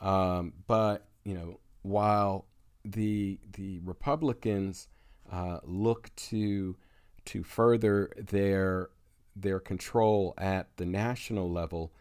[0.00, 2.46] Um, but you know, while
[2.84, 4.88] the the Republicans
[5.30, 6.76] uh, look to
[7.26, 8.90] to further their
[9.34, 11.92] their control at the national level,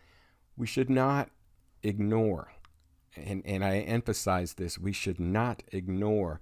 [0.57, 1.29] we should not
[1.81, 2.51] ignore,
[3.15, 6.41] and, and I emphasize this, we should not ignore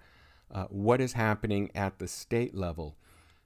[0.51, 2.97] uh, what is happening at the state level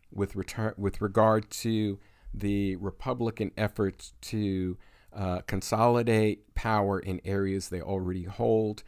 [0.10, 2.00] with, retar- with regard to
[2.34, 4.78] the Republican efforts to
[5.14, 8.84] uh, consolidate power in areas they already hold,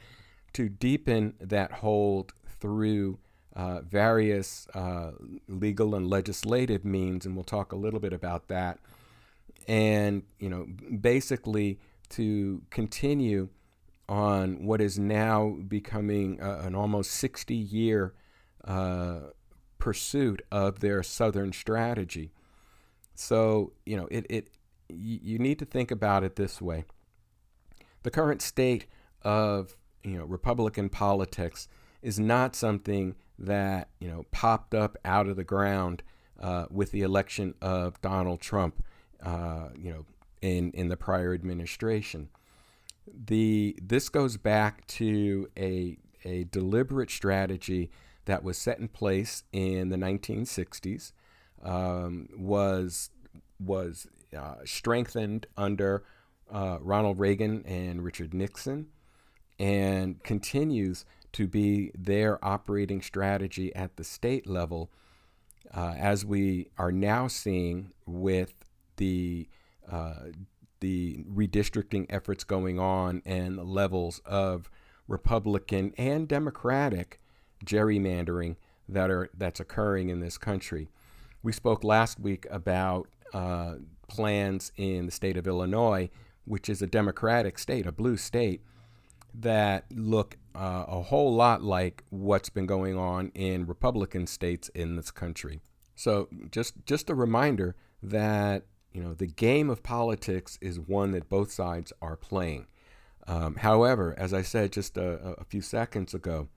[0.53, 3.19] to deepen that hold through
[3.55, 5.11] uh, various uh,
[5.47, 8.79] legal and legislative means, and we'll talk a little bit about that.
[9.67, 10.67] And you know,
[10.99, 13.49] basically to continue
[14.07, 18.13] on what is now becoming uh, an almost 60 year
[18.65, 19.19] uh,
[19.79, 22.31] pursuit of their Southern strategy.
[23.15, 24.49] So, you know, it, it
[24.89, 26.85] you need to think about it this way.
[28.03, 28.85] The current state
[29.23, 31.67] of, you know, Republican politics
[32.05, 36.03] is not something that you know popped up out of the ground
[36.39, 38.83] uh, with the election of Donald Trump,
[39.23, 40.05] uh, you know,
[40.39, 42.29] in in the prior administration.
[43.07, 47.89] The this goes back to a a deliberate strategy
[48.25, 51.11] that was set in place in the 1960s,
[51.63, 53.09] um, was
[53.59, 54.05] was
[54.37, 56.03] uh, strengthened under
[56.53, 58.89] uh, Ronald Reagan and Richard Nixon,
[59.57, 61.03] and continues
[61.35, 64.89] to be their operating strategy at the state level,
[65.75, 68.53] uh, as we are now seeing with
[68.95, 69.49] the
[69.91, 70.27] uh,
[70.79, 74.69] the redistricting efforts going on and the levels of
[75.09, 77.19] Republican and Democratic
[77.65, 78.55] gerrymandering
[78.87, 80.87] that are that's occurring in this country.
[81.43, 83.75] We spoke last week about uh,
[84.07, 86.09] plans in the state of Illinois,
[86.45, 88.61] which is a Democratic state, a blue state,
[89.33, 94.95] that look uh, a whole lot like what's been going on in Republican states in
[94.95, 95.61] this country.
[95.95, 101.29] So just just a reminder that you know the game of politics is one that
[101.29, 102.67] both sides are playing.
[103.27, 106.49] Um, however, as I said just a, a few seconds ago,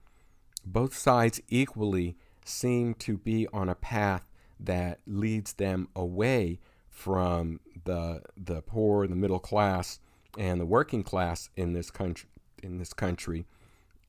[0.65, 4.29] both sides equally seem to be on a path
[4.59, 9.99] that leads them away from the the poor, the middle class,
[10.37, 12.29] and the working class in this country
[12.61, 13.45] in this country,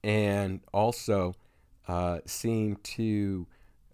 [0.03, 1.35] and also
[1.89, 3.47] uh, seem to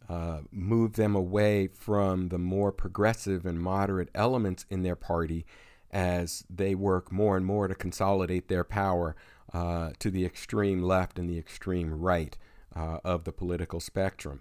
[0.08, 5.44] uh, move them away from the more progressive and moderate elements in their party
[5.90, 9.16] as they work more and more to consolidate their power
[9.52, 12.36] uh, to the extreme left and the extreme right
[12.74, 14.40] uh, of the political spectrum.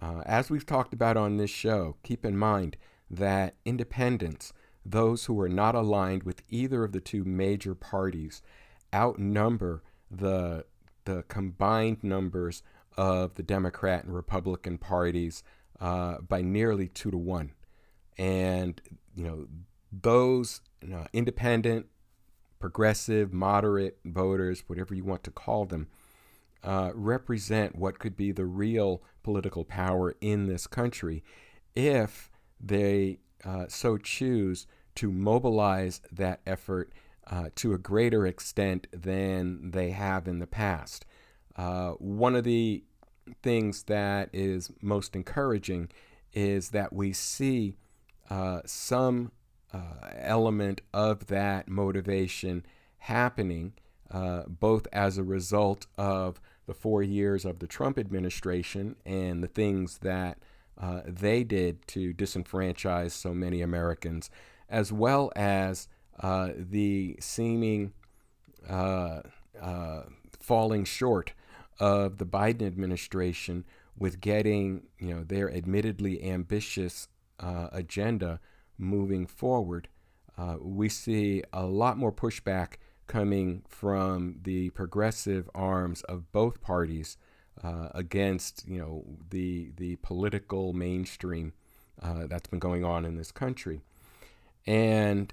[0.00, 2.76] Uh, as we've talked about on this show, keep in mind
[3.10, 4.52] that independents,
[4.84, 8.42] those who are not aligned with either of the two major parties,
[8.94, 10.64] outnumber the
[11.06, 12.62] the combined numbers
[12.96, 15.42] of the Democrat and Republican parties
[15.80, 17.52] uh, by nearly two to one,
[18.16, 18.80] and
[19.16, 19.46] you know
[19.90, 21.86] those you know, independent,
[22.58, 25.88] progressive, moderate voters, whatever you want to call them,
[26.62, 31.22] uh, represent what could be the real political power in this country
[31.74, 32.30] if
[32.60, 36.92] they uh, so choose to mobilize that effort
[37.28, 41.04] uh, to a greater extent than they have in the past.
[41.56, 42.84] Uh, one of the
[43.42, 45.88] things that is most encouraging
[46.32, 47.76] is that we see
[48.30, 49.32] uh, some
[49.72, 52.64] uh, element of that motivation
[52.98, 53.72] happening,
[54.10, 59.48] uh, both as a result of the four years of the Trump administration and the
[59.48, 60.38] things that
[60.80, 64.30] uh, they did to disenfranchise so many Americans,
[64.68, 65.88] as well as
[66.20, 67.92] uh, the seeming
[68.68, 69.20] uh,
[69.60, 70.02] uh,
[70.40, 71.32] falling short
[71.78, 73.64] of the Biden administration
[73.98, 77.08] with getting you know their admittedly ambitious
[77.40, 78.40] uh, agenda
[78.78, 79.88] moving forward.
[80.38, 82.74] Uh, we see a lot more pushback
[83.06, 87.16] coming from the progressive arms of both parties
[87.94, 91.52] against you know the the political mainstream
[92.02, 93.80] that's been going on in this country,
[94.66, 95.32] and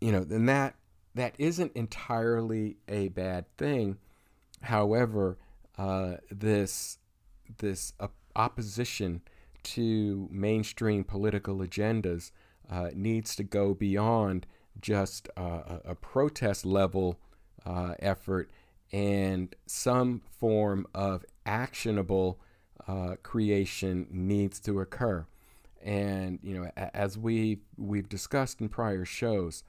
[0.00, 0.74] you know then that
[1.14, 3.98] that isn't entirely a bad thing.
[4.62, 5.38] However,
[5.76, 6.98] uh, this
[7.58, 7.92] this
[8.36, 9.22] opposition
[9.64, 12.30] to mainstream political agendas
[12.70, 14.46] uh, needs to go beyond
[14.80, 17.18] just uh, a, a protest level
[17.66, 18.50] uh, effort
[18.92, 22.38] and some form of actionable
[22.86, 25.26] uh, creation needs to occur.
[25.82, 29.62] And you know, as we we've discussed in prior shows,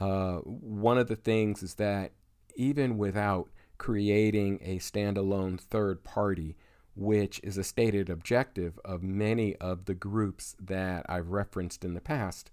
[0.00, 2.12] uh, one of the things is that
[2.54, 6.56] even without creating a standalone third party,
[6.94, 12.00] which is a stated objective of many of the groups that I've referenced in the
[12.00, 12.50] past,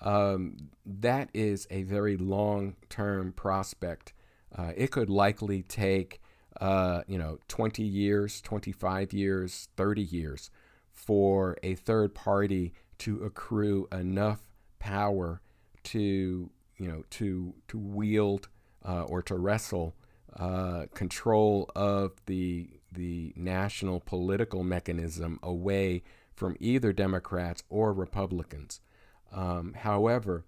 [0.00, 4.12] um, that is a very long term prospect.
[4.56, 6.20] Uh, it could likely take,
[6.60, 10.50] uh, you know, 20 years, 25 years, 30 years
[10.92, 14.40] for a third party to accrue enough
[14.78, 15.40] power
[15.82, 18.48] to, you know, to, to wield
[18.84, 19.94] uh, or to wrestle
[20.36, 26.02] uh, control of the the national political mechanism away
[26.34, 28.80] from either Democrats or Republicans.
[29.32, 30.44] Um, however,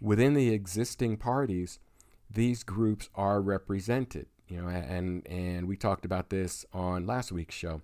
[0.00, 1.78] within the existing parties,
[2.30, 4.26] these groups are represented.
[4.48, 7.80] You know, and and we talked about this on last week's show.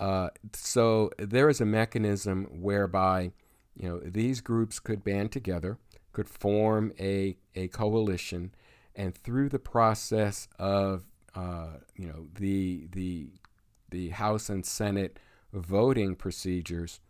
[0.00, 3.32] Uh, so there is a mechanism whereby
[3.76, 5.78] you know these groups could band together,
[6.16, 8.50] could form a a coalition,
[8.94, 11.04] and through the process of
[11.34, 13.28] uh, you know the the
[13.90, 15.18] the House and Senate
[15.52, 17.00] voting procedures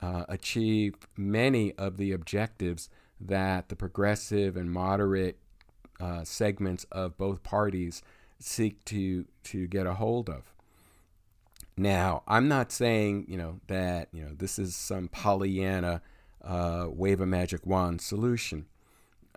[0.00, 2.88] uh, achieve many of the objectives
[3.20, 5.40] that the progressive and moderate
[5.98, 8.00] uh, segments of both parties
[8.38, 10.52] seek to to get a hold of.
[11.76, 16.00] Now, I'm not saying you know that you know this is some Pollyanna
[16.46, 18.66] uh, wave a magic wand solution.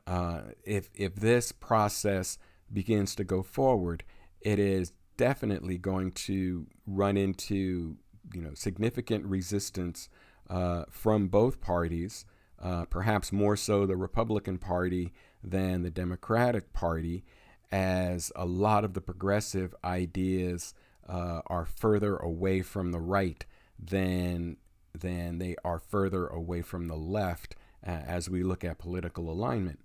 [0.06, 2.38] Uh, if if this process
[2.72, 4.04] begins to go forward,
[4.42, 7.98] it is definitely going to run into
[8.34, 10.08] you know significant resistance
[10.50, 12.26] uh, from both parties,
[12.62, 15.12] uh, perhaps more so the Republican Party
[15.44, 17.24] than the Democratic Party,
[17.72, 20.74] as a lot of the progressive ideas
[21.08, 23.46] uh, are further away from the right
[23.80, 24.58] than
[24.98, 29.80] than they are further away from the left uh, as we look at political alignment.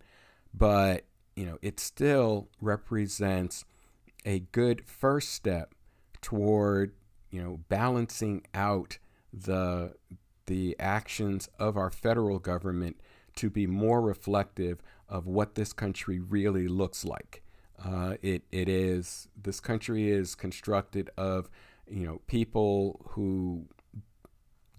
[0.52, 1.05] But
[1.36, 3.64] you know, it still represents
[4.24, 5.74] a good first step
[6.22, 6.92] toward
[7.30, 8.98] you know balancing out
[9.32, 9.94] the
[10.46, 13.00] the actions of our federal government
[13.36, 17.42] to be more reflective of what this country really looks like.
[17.84, 21.50] Uh, it it is this country is constructed of
[21.88, 23.66] you know people who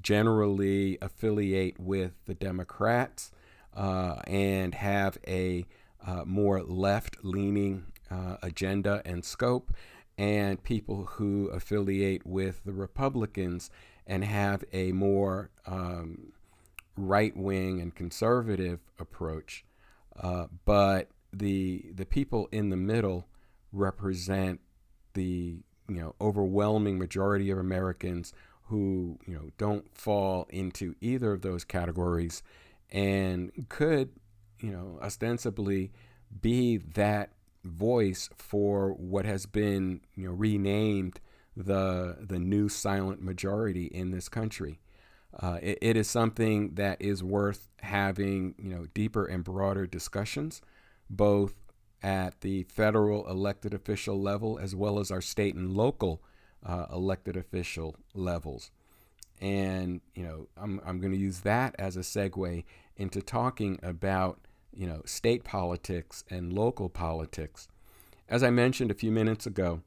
[0.05, 3.31] generally affiliate with the Democrats
[3.75, 5.65] uh, and have a
[6.05, 9.73] uh, more left leaning uh, agenda and scope,
[10.15, 13.71] and people who affiliate with the Republicans
[14.05, 16.31] and have a more um,
[16.95, 19.65] right wing and conservative approach.
[20.21, 23.27] Uh, but the the people in the middle
[23.71, 24.61] represent
[25.15, 25.57] the
[25.89, 28.33] you know overwhelming majority of Americans
[28.65, 32.41] who you know don't fall into either of those categories
[32.91, 34.09] and could
[34.59, 35.91] you know ostensibly
[36.41, 37.31] be that
[37.63, 41.19] voice for what has been you know renamed
[41.55, 44.79] the the new silent majority in this country.
[45.37, 50.61] Uh, it, it is something that is worth having you know deeper and broader discussions,
[51.09, 51.55] both
[52.03, 56.21] at the federal elected official level as well as our state and local
[56.65, 58.71] uh, elected official levels.
[59.41, 62.63] And you know I'm I'm going to use that as a segue
[62.95, 64.39] into talking about
[64.73, 67.67] you know state politics and local politics.
[68.27, 69.81] As I mentioned a few minutes ago,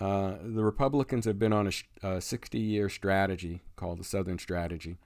[0.00, 1.70] uh, the Republicans have been on
[2.02, 4.98] a 60 year strategy called the Southern Strategy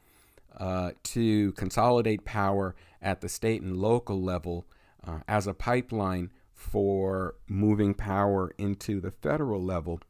[0.59, 4.66] uh, to consolidate power at the state and local level
[5.07, 10.01] uh, as a pipeline for moving power into the federal level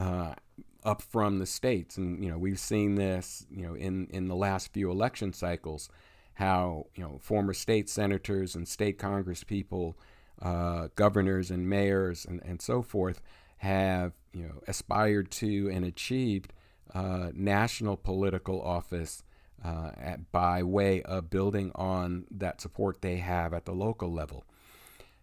[0.00, 0.34] uh,
[0.82, 1.96] up from the states.
[1.96, 5.88] And, you know, we've seen this, you know, in, in the last few election cycles,
[6.34, 9.96] how, you know, former state senators and state congress people,
[10.42, 13.20] uh, governors and mayors and, and so forth
[13.58, 16.52] have you know aspired to and achieved
[16.94, 19.22] uh, national political office
[19.62, 24.44] uh, at, by way of building on that support they have at the local level.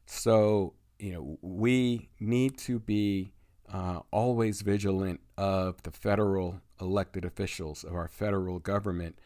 [0.05, 3.33] So you know we need to be
[3.71, 9.17] uh, always vigilant of the federal elected officials of our federal government,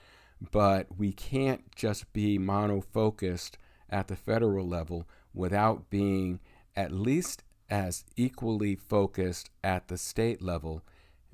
[0.52, 3.52] but we can't just be monofocused
[3.90, 6.40] at the federal level without being
[6.76, 10.84] at least as equally focused at the state level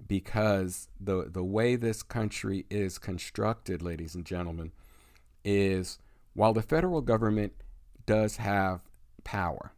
[0.07, 4.71] because the the way this country is constructed ladies and gentlemen
[5.43, 5.97] is
[6.33, 7.53] while the federal government
[8.05, 8.81] does have
[9.23, 9.71] power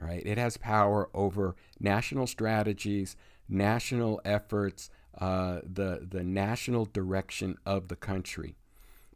[0.00, 3.16] right it has power over national strategies
[3.48, 8.54] national efforts uh, the the national direction of the country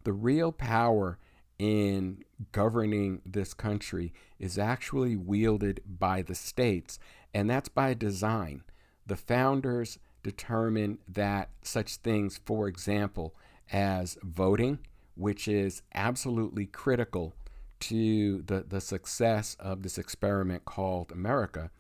[0.05, 1.19] the real power
[1.61, 6.99] in governing this country is actually wielded by the states,
[7.35, 8.63] and that's by design.
[9.07, 13.35] The founders determined that such things, for example,
[13.71, 14.79] as voting,
[15.17, 17.35] which is absolutely critical
[17.81, 21.71] to the, the success of this experiment called America,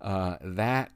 [0.00, 0.92] uh, that,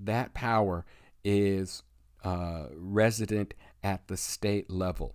[0.00, 0.84] that power
[1.24, 1.82] is
[2.24, 5.14] uh, resident at the state level.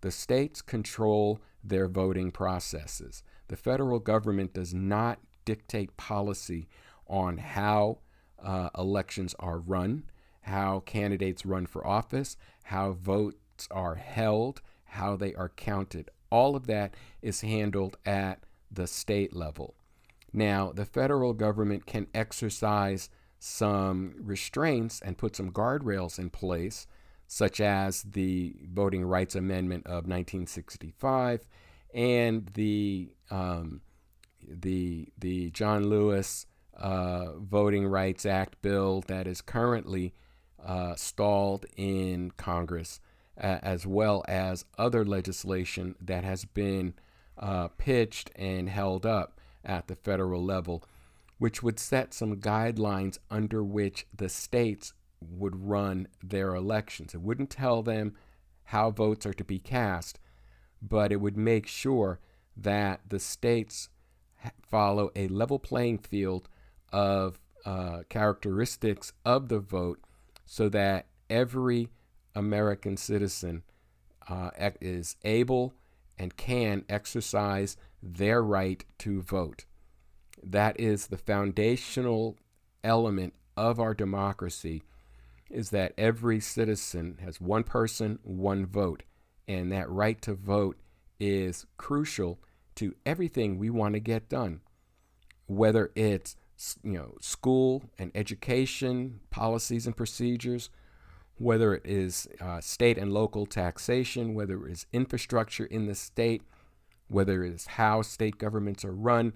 [0.00, 3.22] The states control their voting processes.
[3.48, 6.68] The federal government does not dictate policy
[7.06, 7.98] on how
[8.42, 10.04] uh, elections are run,
[10.42, 16.10] how candidates run for office, how votes are held, how they are counted.
[16.34, 19.76] All of that is handled at the state level.
[20.32, 23.08] Now, the federal government can exercise
[23.38, 26.88] some restraints and put some guardrails in place
[27.28, 31.46] such as the Voting Rights Amendment of 1965
[31.94, 33.82] and the um,
[34.44, 40.14] the the John Lewis uh, Voting Rights Act bill that is currently
[40.64, 42.98] uh, stalled in Congress,
[43.40, 46.94] uh, as well as other legislation that has been
[47.38, 50.84] uh, pitched and held up at the federal level,
[51.38, 57.14] which would set some guidelines under which the states would run their elections.
[57.14, 58.14] It wouldn't tell them
[58.64, 60.20] how votes are to be cast,
[60.80, 62.20] but it would make sure
[62.56, 63.88] that the states
[64.62, 66.48] follow a level playing field
[66.92, 70.00] of uh, characteristics of the vote
[70.44, 71.88] so that every
[72.34, 73.62] American citizen
[74.28, 75.74] uh, is able
[76.18, 79.64] and can exercise their right to vote.
[80.42, 82.36] That is the foundational
[82.82, 84.82] element of our democracy
[85.50, 89.02] is that every citizen has one person, one vote.
[89.46, 90.78] And that right to vote
[91.20, 92.38] is crucial
[92.76, 94.60] to everything we want to get done,
[95.46, 96.36] whether it's
[96.82, 100.70] you know school and education policies and procedures,
[101.36, 106.42] whether it is uh, state and local taxation, whether it is infrastructure in the state,
[107.08, 109.32] whether it is how state governments are run.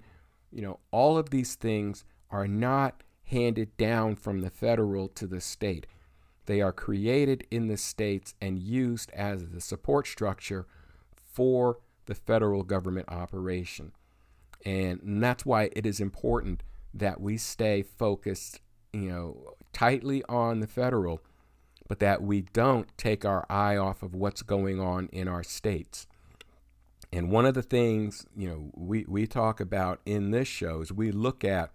[0.51, 5.41] You know, all of these things are not handed down from the federal to the
[5.41, 5.85] state.
[6.45, 10.65] They are created in the states and used as the support structure
[11.15, 11.77] for
[12.07, 13.91] the federal government operation.
[14.65, 20.67] And that's why it is important that we stay focused, you know, tightly on the
[20.67, 21.21] federal,
[21.89, 26.07] but that we don't take our eye off of what's going on in our states.
[27.11, 30.93] And one of the things, you know, we, we talk about in this show is
[30.93, 31.71] we look at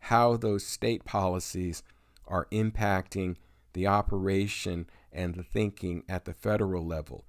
[0.00, 1.84] how those state policies
[2.26, 3.36] are impacting
[3.72, 7.24] the operation and the thinking at the federal level,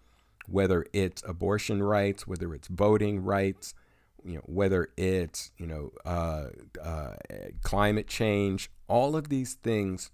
[0.47, 3.75] whether it's abortion rights, whether it's voting rights,
[4.25, 6.45] you know, whether it's you know uh,
[6.81, 7.15] uh,
[7.61, 10.09] climate change, all of these things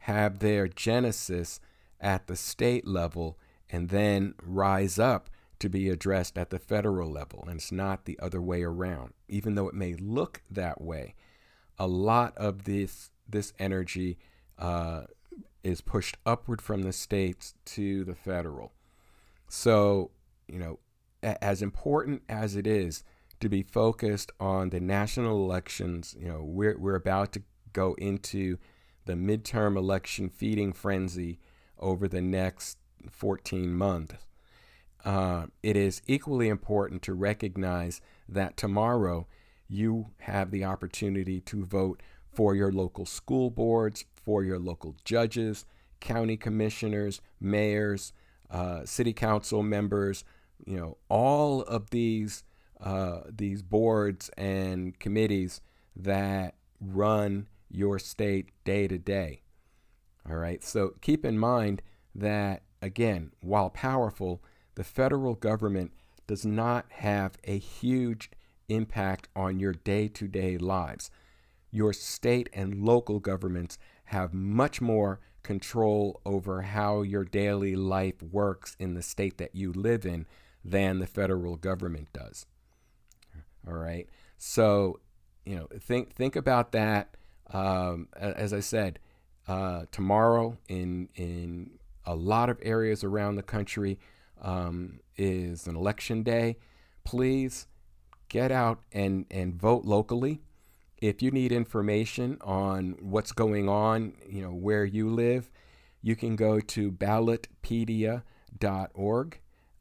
[0.00, 1.60] have their genesis
[2.00, 3.38] at the state level
[3.68, 8.18] and then rise up to be addressed at the federal level, and it's not the
[8.18, 9.12] other way around.
[9.28, 11.14] Even though it may look that way,
[11.78, 14.18] a lot of this this energy
[14.58, 15.02] uh,
[15.62, 18.72] is pushed upward from the states to the federal.
[19.48, 20.10] So,
[20.48, 20.78] you know,
[21.22, 23.04] as important as it is
[23.40, 27.42] to be focused on the national elections, you know, we're, we're about to
[27.72, 28.58] go into
[29.04, 31.38] the midterm election feeding frenzy
[31.78, 32.78] over the next
[33.10, 34.26] 14 months.
[35.04, 39.26] Uh, it is equally important to recognize that tomorrow
[39.68, 45.64] you have the opportunity to vote for your local school boards, for your local judges,
[46.00, 48.12] county commissioners, mayors,
[48.50, 50.24] uh, city council members,
[50.66, 52.44] you know, all of these
[52.80, 55.60] uh, these boards and committees
[55.94, 59.42] that run your state day to day.
[60.28, 61.82] All right, so keep in mind
[62.14, 64.42] that again, while powerful,
[64.74, 65.92] the federal government
[66.26, 68.30] does not have a huge
[68.68, 71.10] impact on your day to day lives
[71.70, 78.76] your state and local governments have much more control over how your daily life works
[78.78, 80.26] in the state that you live in
[80.64, 82.44] than the federal government does.
[83.66, 84.08] All right.
[84.36, 85.00] So,
[85.46, 87.16] you know, think think about that.
[87.52, 88.98] Um, as I said,
[89.48, 93.98] uh, tomorrow in in a lot of areas around the country
[94.40, 96.56] um, is an election day.
[97.04, 97.66] Please
[98.28, 100.40] get out and and vote locally
[101.00, 105.50] if you need information on what's going on, you know, where you live,
[106.02, 109.40] you can go to ballotpedia.org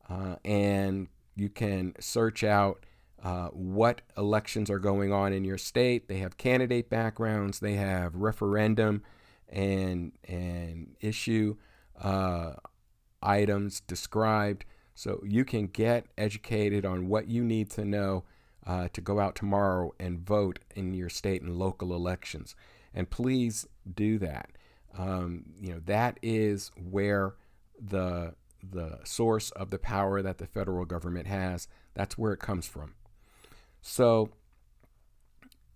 [0.09, 2.85] uh, and you can search out
[3.23, 6.07] uh, what elections are going on in your state.
[6.07, 9.03] They have candidate backgrounds, they have referendum
[9.49, 11.55] and and issue
[12.01, 12.53] uh,
[13.21, 18.23] items described, so you can get educated on what you need to know
[18.65, 22.55] uh, to go out tomorrow and vote in your state and local elections.
[22.93, 24.51] And please do that.
[24.97, 27.33] Um, you know that is where
[27.79, 31.67] the the source of the power that the federal government has.
[31.93, 32.93] That's where it comes from.
[33.81, 34.29] So,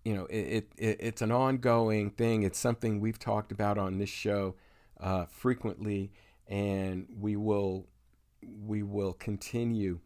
[0.04, 2.44] you know, it, it it's an ongoing thing.
[2.44, 4.56] It's something we've talked about on this show
[5.00, 6.12] uh, frequently,
[6.48, 7.88] and we will
[8.66, 10.00] we will continue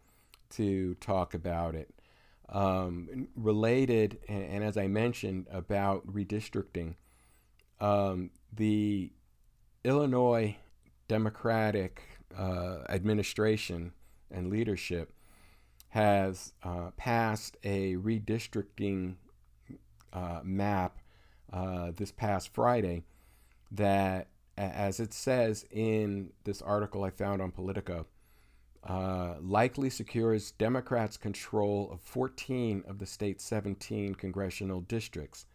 [0.50, 1.94] to talk about it
[2.50, 6.96] um, related, and, and, as I mentioned about redistricting,
[7.82, 9.12] um, the
[9.84, 10.56] Illinois
[11.08, 12.02] Democratic
[12.38, 13.92] uh, administration
[14.32, 15.14] and leadership
[15.90, 19.16] has uh, passed a redistricting
[20.14, 21.00] uh, map
[21.52, 23.04] uh, this past Friday
[23.72, 24.28] that,
[24.58, 28.06] as it says in this article I found on Politico,
[28.88, 35.46] uh, likely secures Democrats' control of 14 of the state's 17 congressional districts.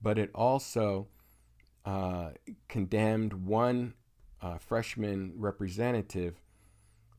[0.00, 1.08] But it also
[1.84, 2.30] uh,
[2.68, 3.94] condemned one
[4.40, 6.40] uh, freshman representative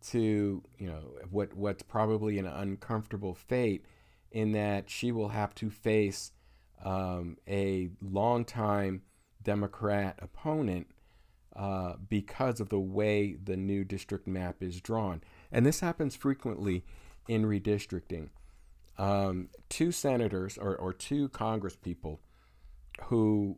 [0.09, 3.85] to, you know, what what's probably an uncomfortable fate,
[4.31, 6.31] in that she will have to face
[6.83, 9.01] um, a longtime
[9.41, 10.87] Democrat opponent
[11.55, 15.23] uh, because of the way the new district map is drawn.
[15.51, 16.83] And this happens frequently
[17.27, 18.29] in redistricting.
[18.97, 22.19] Um, two senators or, or two congresspeople
[23.03, 23.57] who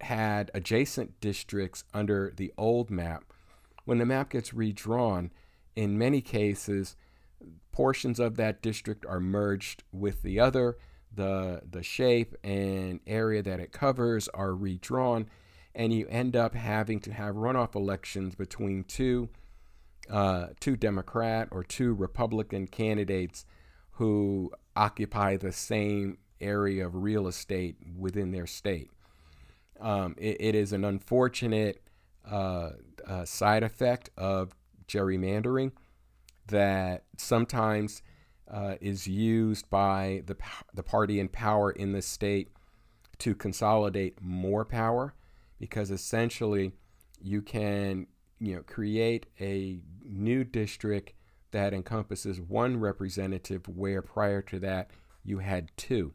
[0.00, 3.24] had adjacent districts under the old map.
[3.84, 5.30] When the map gets redrawn,
[5.76, 6.96] in many cases,
[7.72, 10.76] portions of that district are merged with the other.
[11.12, 15.28] The, the shape and area that it covers are redrawn,
[15.74, 19.28] and you end up having to have runoff elections between two,
[20.08, 23.44] uh, two Democrat or two Republican candidates
[23.92, 28.90] who occupy the same area of real estate within their state.
[29.80, 31.82] Um, it, it is an unfortunate
[32.30, 32.70] uh,
[33.06, 34.54] uh, side effect of
[34.90, 35.72] gerrymandering
[36.48, 38.02] that sometimes
[38.50, 40.36] uh, is used by the,
[40.74, 42.50] the party in power in the state
[43.18, 45.14] to consolidate more power
[45.58, 46.72] because essentially
[47.20, 48.06] you can
[48.40, 51.12] you know create a new district
[51.52, 54.90] that encompasses one representative where prior to that
[55.24, 56.12] you had two.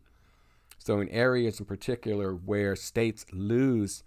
[0.79, 4.03] So in areas in particular where states lose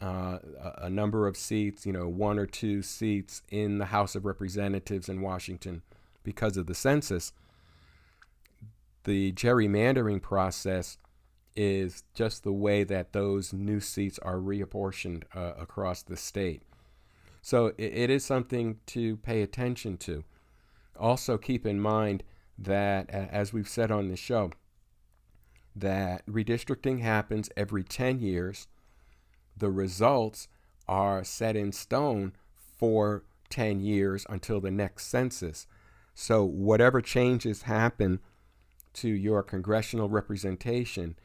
[0.00, 0.38] uh,
[0.78, 5.08] a number of seats, you know, one or two seats in the House of Representatives
[5.08, 5.82] in Washington
[6.22, 7.32] because of the census,
[9.04, 10.98] the gerrymandering process
[11.54, 16.62] is just the way that those new seats are reapportioned uh, across the state.
[17.40, 20.24] So it, it is something to pay attention to.
[20.98, 22.22] Also, keep in mind
[22.58, 24.50] that, as we've said on the show,
[25.74, 28.66] that redistricting happens every 10 years
[29.56, 30.48] the results
[30.88, 35.66] are set in stone for 10 years until the next census.
[36.14, 38.20] So, whatever changes happen
[38.94, 41.16] to your congressional representation,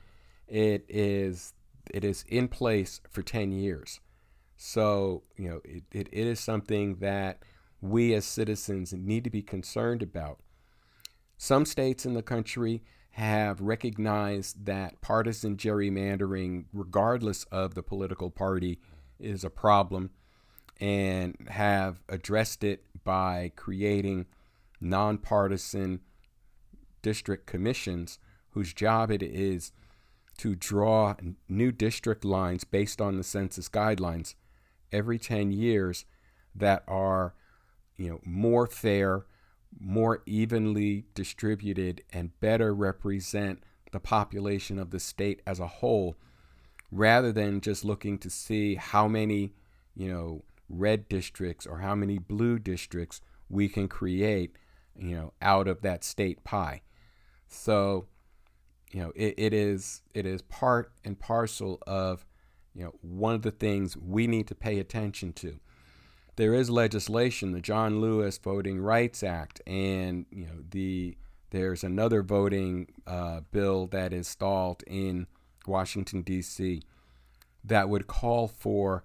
[0.47, 1.53] it is
[1.89, 3.99] it is in place for 10 years.
[4.55, 7.39] So, you know, it, it, it is something that
[7.81, 10.39] we as citizens need to be concerned about.
[11.37, 18.79] Some states in the country have recognized that partisan gerrymandering, regardless of the political party,
[19.19, 20.11] is a problem
[20.79, 24.25] and have addressed it by creating
[24.79, 25.99] nonpartisan
[27.01, 28.17] district commissions
[28.51, 29.71] whose job it is
[30.37, 31.15] to draw
[31.47, 34.33] new district lines based on the census guidelines
[34.91, 36.05] every 10 years
[36.55, 37.33] that are
[37.95, 39.25] you know more fair
[39.79, 46.15] more evenly distributed and better represent the population of the state as a whole
[46.91, 49.53] rather than just looking to see how many,
[49.95, 54.55] you know, red districts or how many blue districts we can create,
[54.97, 56.81] you know, out of that state pie.
[57.47, 58.07] So,
[58.91, 62.25] you know, it, it is it is part and parcel of,
[62.73, 65.59] you know, one of the things we need to pay attention to
[66.41, 71.15] there is legislation, the John Lewis Voting Rights Act, and you know the
[71.51, 75.27] there's another voting uh, bill that is stalled in
[75.67, 76.81] Washington D.C.
[77.63, 79.03] that would call for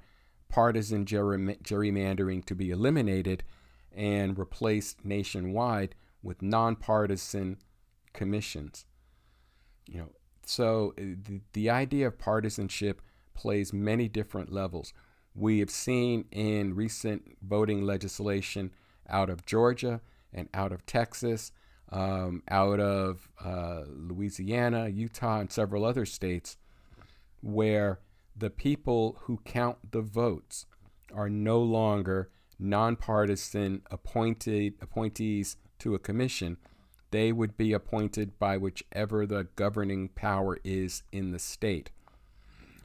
[0.49, 3.45] partisan gerrymandering to be eliminated
[3.95, 7.59] and replaced nationwide with nonpartisan
[8.15, 8.87] commissions.
[9.87, 10.09] You know,
[10.47, 13.03] so uh, the, the idea of partisanship
[13.35, 14.95] plays many different levels
[15.37, 18.71] we have seen in recent voting legislation
[19.09, 20.01] out of Georgia
[20.33, 21.53] and out of Texas,
[21.93, 26.57] um, out of uh, Louisiana, Utah, and several other states,
[27.43, 28.01] where
[28.37, 30.67] the people who count the votes
[31.15, 36.57] are no longer nonpartisan appointed appointees to a commission.
[37.11, 41.91] They would be appointed by whichever the governing power is in the state.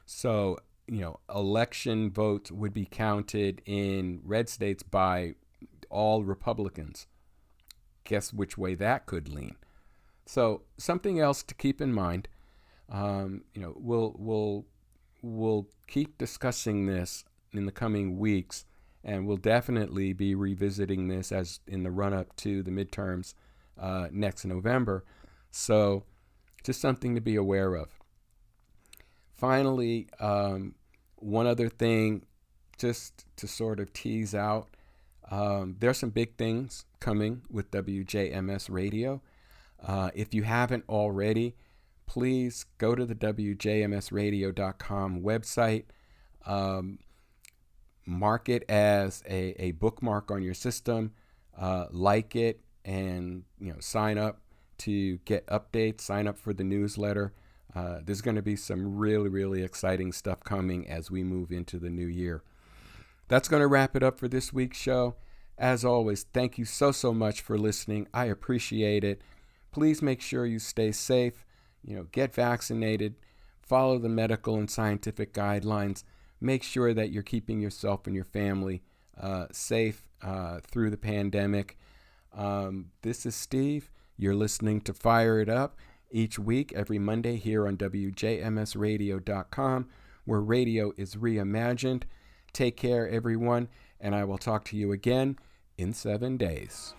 [0.06, 5.34] So you know, election votes would be counted in red states by
[5.90, 7.06] all Republicans.
[8.04, 9.56] Guess which way that could lean.
[10.26, 12.28] So something else to keep in mind.
[12.90, 14.66] Um, you know, we'll we'll
[15.22, 18.64] we'll keep discussing this in the coming weeks,
[19.04, 23.34] and we'll definitely be revisiting this as in the run up to the midterms
[23.78, 25.04] uh, next November.
[25.50, 26.04] So,
[26.64, 28.01] just something to be aware of
[29.42, 30.74] finally, um,
[31.16, 32.22] one other thing,
[32.78, 34.68] just to sort of tease out,
[35.32, 39.20] um, there's some big things coming with WJMS Radio.
[39.84, 41.56] Uh, if you haven't already,
[42.06, 45.86] please go to the WJMSradio.com website.
[46.46, 47.00] Um,
[48.06, 51.14] mark it as a, a bookmark on your system,
[51.58, 54.38] uh, like it, and you know sign up
[54.78, 56.02] to get updates.
[56.02, 57.32] Sign up for the newsletter.
[57.74, 61.78] Uh, there's going to be some really, really exciting stuff coming as we move into
[61.78, 62.42] the new year.
[63.28, 65.16] That's going to wrap it up for this week's show.
[65.56, 68.08] As always, thank you so, so much for listening.
[68.12, 69.22] I appreciate it.
[69.70, 71.46] Please make sure you stay safe,
[71.82, 73.14] you know, get vaccinated,
[73.62, 76.04] follow the medical and scientific guidelines.
[76.40, 78.82] Make sure that you're keeping yourself and your family
[79.18, 81.78] uh, safe uh, through the pandemic.
[82.36, 83.90] Um, this is Steve.
[84.18, 85.78] You're listening to Fire It Up
[86.12, 89.88] each week, every Monday, here on WJMSradio.com,
[90.24, 92.04] where radio is reimagined.
[92.52, 93.68] Take care, everyone,
[94.00, 95.38] and I will talk to you again
[95.78, 96.94] in seven days.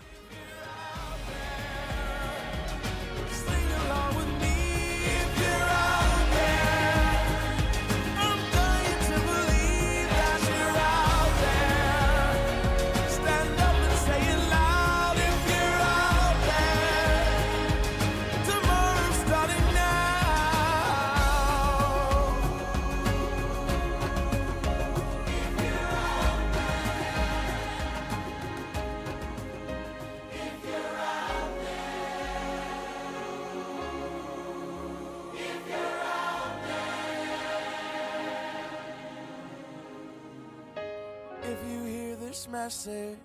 [42.85, 43.17] Message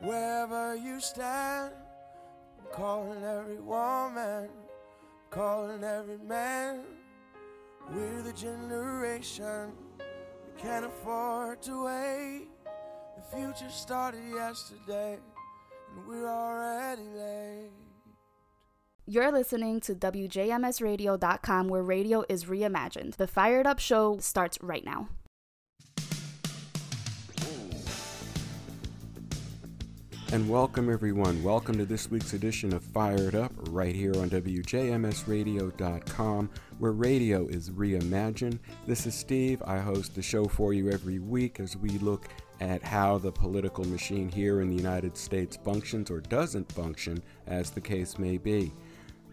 [0.00, 1.72] wherever you stand.
[2.58, 4.48] I'm calling every woman,
[5.30, 6.80] calling every man.
[7.92, 12.48] We're the generation we can't afford to wait.
[13.16, 15.18] The future started yesterday,
[15.94, 17.70] and we're already late.
[19.08, 23.16] You're listening to WJMSradio.com, where radio is reimagined.
[23.16, 25.08] The Fired Up Show starts right now.
[30.32, 31.40] And welcome, everyone.
[31.44, 36.50] Welcome to this week's edition of Fired Up right here on WJMSradio.com,
[36.80, 38.58] where radio is reimagined.
[38.88, 39.62] This is Steve.
[39.64, 42.26] I host the show for you every week as we look
[42.60, 47.70] at how the political machine here in the United States functions or doesn't function, as
[47.70, 48.72] the case may be.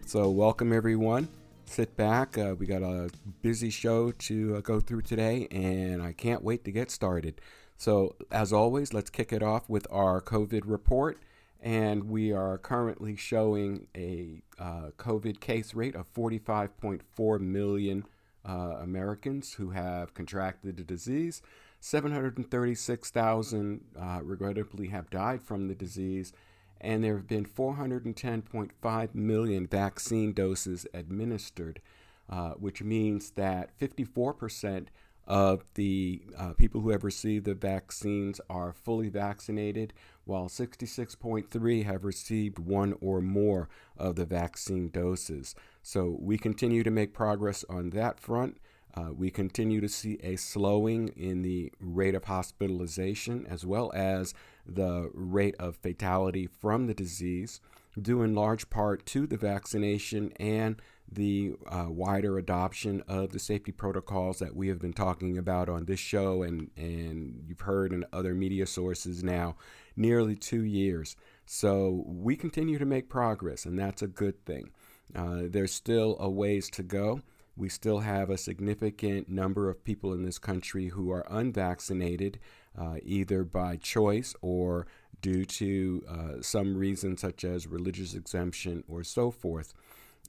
[0.06, 1.28] So, welcome, everyone.
[1.66, 2.38] Sit back.
[2.38, 3.10] Uh, we got a
[3.42, 7.40] busy show to uh, go through today, and I can't wait to get started.
[7.76, 11.18] So, as always, let's kick it off with our COVID report.
[11.60, 18.04] And we are currently showing a uh, COVID case rate of 45.4 million
[18.46, 21.40] uh, Americans who have contracted the disease.
[21.80, 26.34] 736,000 uh, regrettably have died from the disease.
[26.80, 31.80] And there have been 410.5 million vaccine doses administered,
[32.28, 34.88] uh, which means that 54%
[35.26, 39.92] of the uh, people who have received the vaccines are fully vaccinated,
[40.24, 45.54] while 66.3 have received one or more of the vaccine doses.
[45.82, 48.58] So we continue to make progress on that front.
[48.94, 54.34] Uh, we continue to see a slowing in the rate of hospitalization as well as
[54.64, 57.60] the rate of fatality from the disease,
[58.00, 60.80] due in large part to the vaccination and
[61.10, 65.84] the uh, wider adoption of the safety protocols that we have been talking about on
[65.84, 69.56] this show and, and you've heard in other media sources now
[69.96, 71.16] nearly two years.
[71.46, 74.70] So we continue to make progress, and that's a good thing.
[75.14, 77.20] Uh, there's still a ways to go.
[77.56, 82.40] We still have a significant number of people in this country who are unvaccinated,
[82.76, 84.86] uh, either by choice or
[85.20, 89.72] due to uh, some reason, such as religious exemption or so forth.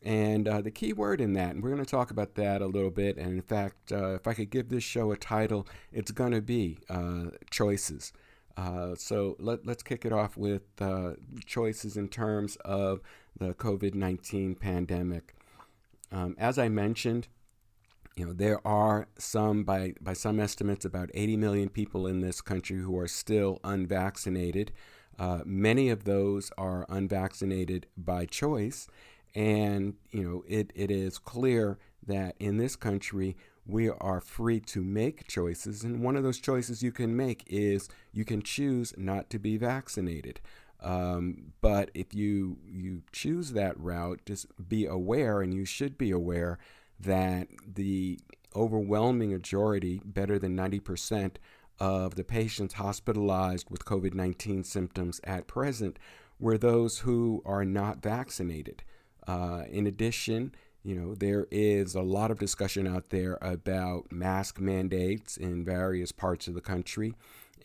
[0.06, 2.68] And uh, the key word in that, and we're going to talk about that a
[2.68, 3.18] little bit.
[3.18, 6.42] And in fact, uh, if I could give this show a title, it's going to
[6.42, 8.14] be uh, Choices.
[8.56, 11.12] Uh, so let, us kick it off with uh,
[11.46, 13.02] choices in terms of
[13.38, 15.36] the COVID 19 pandemic.
[16.12, 17.28] Um, as I mentioned,
[18.16, 22.40] you know, there are some, by, by some estimates, about 80 million people in this
[22.40, 24.72] country who are still unvaccinated.
[25.20, 28.88] Uh, many of those are unvaccinated by choice.
[29.36, 31.78] And, you know, it, it is clear
[32.08, 33.36] that in this country,
[33.68, 35.84] we are free to make choices.
[35.84, 39.58] And one of those choices you can make is you can choose not to be
[39.58, 40.40] vaccinated.
[40.82, 46.12] Um, but if you, you choose that route, just be aware, and you should be
[46.12, 46.60] aware,
[47.00, 48.20] that the
[48.56, 51.38] overwhelming majority, better than 90%,
[51.80, 56.00] of the patients hospitalized with COVID 19 symptoms at present
[56.40, 58.84] were those who are not vaccinated.
[59.28, 60.54] Uh, in addition,
[60.84, 66.12] you know, there is a lot of discussion out there about mask mandates in various
[66.12, 67.16] parts of the country,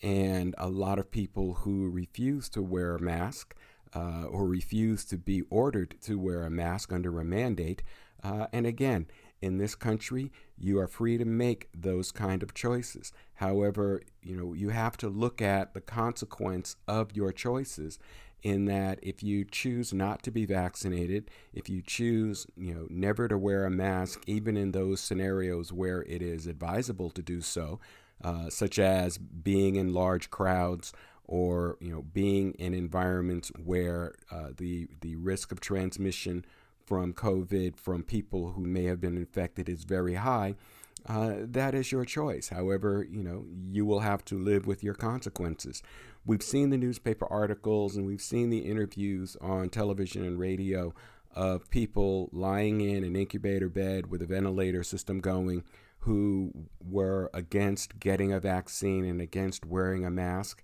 [0.02, 3.54] and a lot of people who refuse to wear a mask
[3.94, 7.82] uh, or refuse to be ordered to wear a mask under a mandate.
[8.22, 9.06] Uh, and again,
[9.42, 13.12] in this country, you are free to make those kind of choices.
[13.34, 17.98] However, you know, you have to look at the consequence of your choices
[18.42, 23.28] in that if you choose not to be vaccinated, if you choose, you know, never
[23.28, 27.80] to wear a mask, even in those scenarios where it is advisable to do so,
[28.22, 30.92] uh, such as being in large crowds
[31.30, 36.44] or you know being in environments where uh, the the risk of transmission
[36.84, 40.56] from COVID from people who may have been infected is very high,
[41.06, 42.48] uh, that is your choice.
[42.48, 45.82] However, you know you will have to live with your consequences.
[46.26, 50.94] We've seen the newspaper articles and we've seen the interviews on television and radio
[51.34, 55.64] of people lying in an incubator bed with a ventilator system going
[56.00, 60.62] who were against getting a vaccine and against wearing a mask.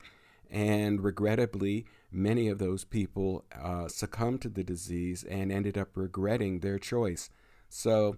[0.50, 6.60] And regrettably, many of those people uh, succumbed to the disease and ended up regretting
[6.60, 7.30] their choice.
[7.68, 8.16] So,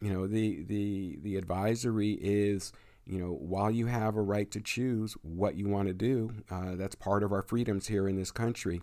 [0.00, 2.72] you know, the, the, the advisory is,
[3.06, 6.74] you know, while you have a right to choose what you want to do, uh,
[6.76, 8.82] that's part of our freedoms here in this country.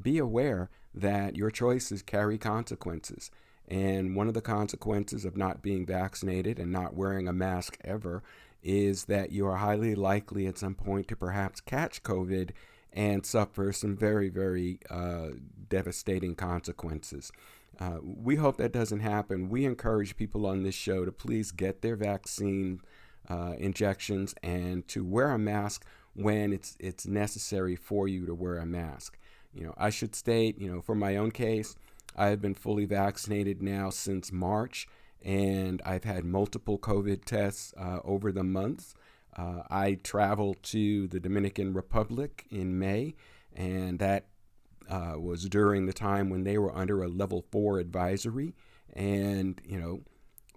[0.00, 3.30] Be aware that your choices carry consequences.
[3.68, 8.22] And one of the consequences of not being vaccinated and not wearing a mask ever
[8.62, 12.50] is that you are highly likely at some point to perhaps catch COVID
[12.92, 15.28] and suffer some very, very uh,
[15.68, 17.30] devastating consequences.
[17.78, 19.48] Uh, we hope that doesn't happen.
[19.48, 22.80] We encourage people on this show to please get their vaccine
[23.28, 28.58] uh, injections and to wear a mask when it's it's necessary for you to wear
[28.58, 29.18] a mask.
[29.52, 31.76] You know, I should state, you know, for my own case,
[32.14, 34.88] I have been fully vaccinated now since March,
[35.22, 38.94] and I've had multiple COVID tests uh, over the months.
[39.36, 43.14] Uh, I traveled to the Dominican Republic in May,
[43.54, 44.26] and that
[44.88, 48.54] uh, was during the time when they were under a level four advisory,
[48.92, 50.00] and you know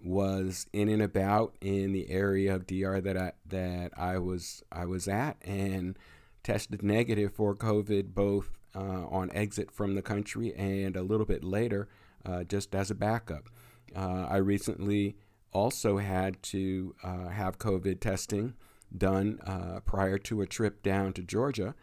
[0.02, 4.86] was in and about in the area of DR that I that I was I
[4.86, 5.98] was at, and
[6.42, 11.44] tested negative for COVID both uh, on exit from the country and a little bit
[11.44, 11.88] later
[12.24, 13.48] uh, just as a backup.
[13.94, 15.16] Uh, I recently
[15.52, 18.54] also had to uh, have COVID testing
[18.96, 21.74] done uh, prior to a trip down to Georgia.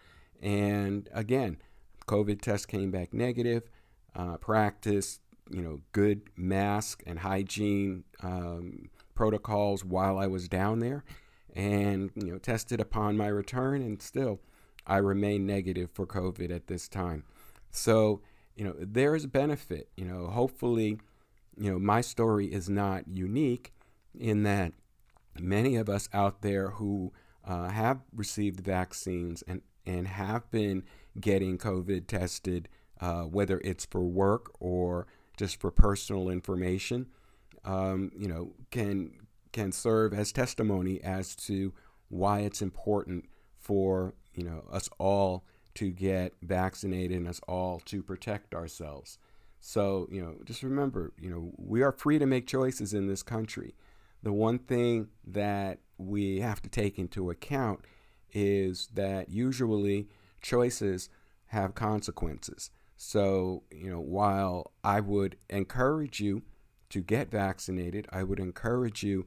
[0.41, 1.57] And again,
[2.07, 3.69] COVID test came back negative.
[4.15, 5.19] Uh, practice,
[5.51, 11.03] you know, good mask and hygiene um, protocols while I was down there,
[11.53, 14.39] and you know, tested upon my return, and still
[14.87, 17.23] I remain negative for COVID at this time.
[17.69, 18.21] So,
[18.55, 19.89] you know, there is benefit.
[19.95, 20.99] You know, hopefully,
[21.57, 23.73] you know, my story is not unique
[24.17, 24.73] in that
[25.39, 27.13] many of us out there who
[27.45, 30.83] uh, have received vaccines and, and have been
[31.19, 35.07] getting COVID tested, uh, whether it's for work or
[35.37, 37.07] just for personal information,
[37.65, 39.11] um, you know, can
[39.51, 41.73] can serve as testimony as to
[42.09, 43.25] why it's important
[43.59, 45.43] for you know, us all
[45.73, 49.17] to get vaccinated and us all to protect ourselves.
[49.59, 53.23] So, you know, just remember, you know, we are free to make choices in this
[53.23, 53.75] country.
[54.23, 57.81] The one thing that we have to take into account
[58.31, 60.07] is that usually
[60.47, 61.09] choices
[61.47, 62.71] have consequences.
[62.95, 66.43] So, you know, while I would encourage you
[66.89, 69.25] to get vaccinated, I would encourage you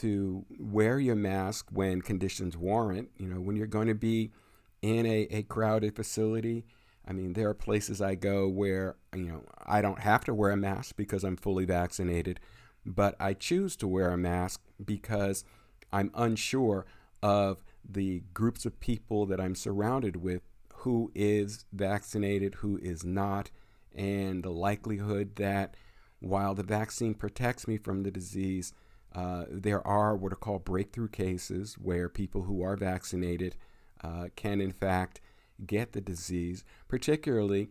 [0.00, 3.10] to wear your mask when conditions warrant.
[3.18, 4.32] You know, when you're going to be
[4.80, 6.64] in a, a crowded facility.
[7.06, 10.50] I mean, there are places I go where, you know, I don't have to wear
[10.50, 12.40] a mask because I'm fully vaccinated,
[12.86, 15.44] but I choose to wear a mask because
[15.92, 16.86] I'm unsure
[17.22, 20.42] of the groups of people that I'm surrounded with
[20.82, 23.50] who is vaccinated, who is not,
[23.94, 25.76] and the likelihood that
[26.18, 28.72] while the vaccine protects me from the disease,
[29.14, 33.54] uh, there are what are called breakthrough cases where people who are vaccinated
[34.02, 35.20] uh, can, in fact,
[35.64, 37.68] get the disease, particularly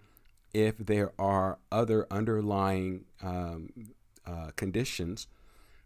[0.54, 3.70] if there are other underlying um,
[4.26, 5.28] uh, conditions.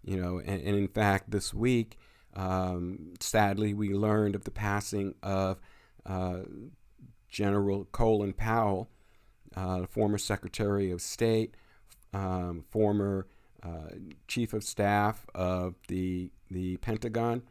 [0.03, 1.97] You know, and, and, in fact, this week,
[2.35, 5.59] um, sadly, we learned of the passing of
[6.05, 6.41] uh,
[7.29, 8.89] General Colin Powell,
[9.55, 11.55] uh, former Secretary of State,
[12.13, 13.27] um, former
[13.63, 13.95] uh,
[14.27, 17.41] Chief of Staff of the the Pentagon,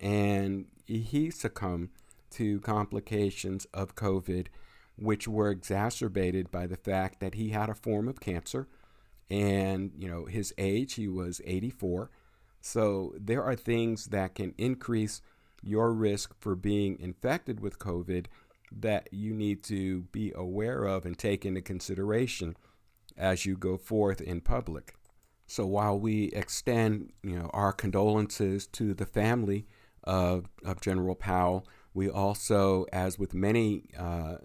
[0.00, 1.90] and he succumbed
[2.30, 4.48] to complications of COVID,
[4.96, 8.66] which were exacerbated by the fact that he had a form of cancer
[9.30, 12.10] and, you know, his age, he was 84.
[12.60, 15.22] So there are things that can increase
[15.62, 18.26] your risk for being infected with COVID
[18.72, 22.56] that you need to be aware of and take into consideration
[23.16, 24.94] as you go forth in public.
[25.46, 29.66] So while we extend, you know, our condolences to the family
[30.04, 34.36] of, of General Powell, We also, as with many uh,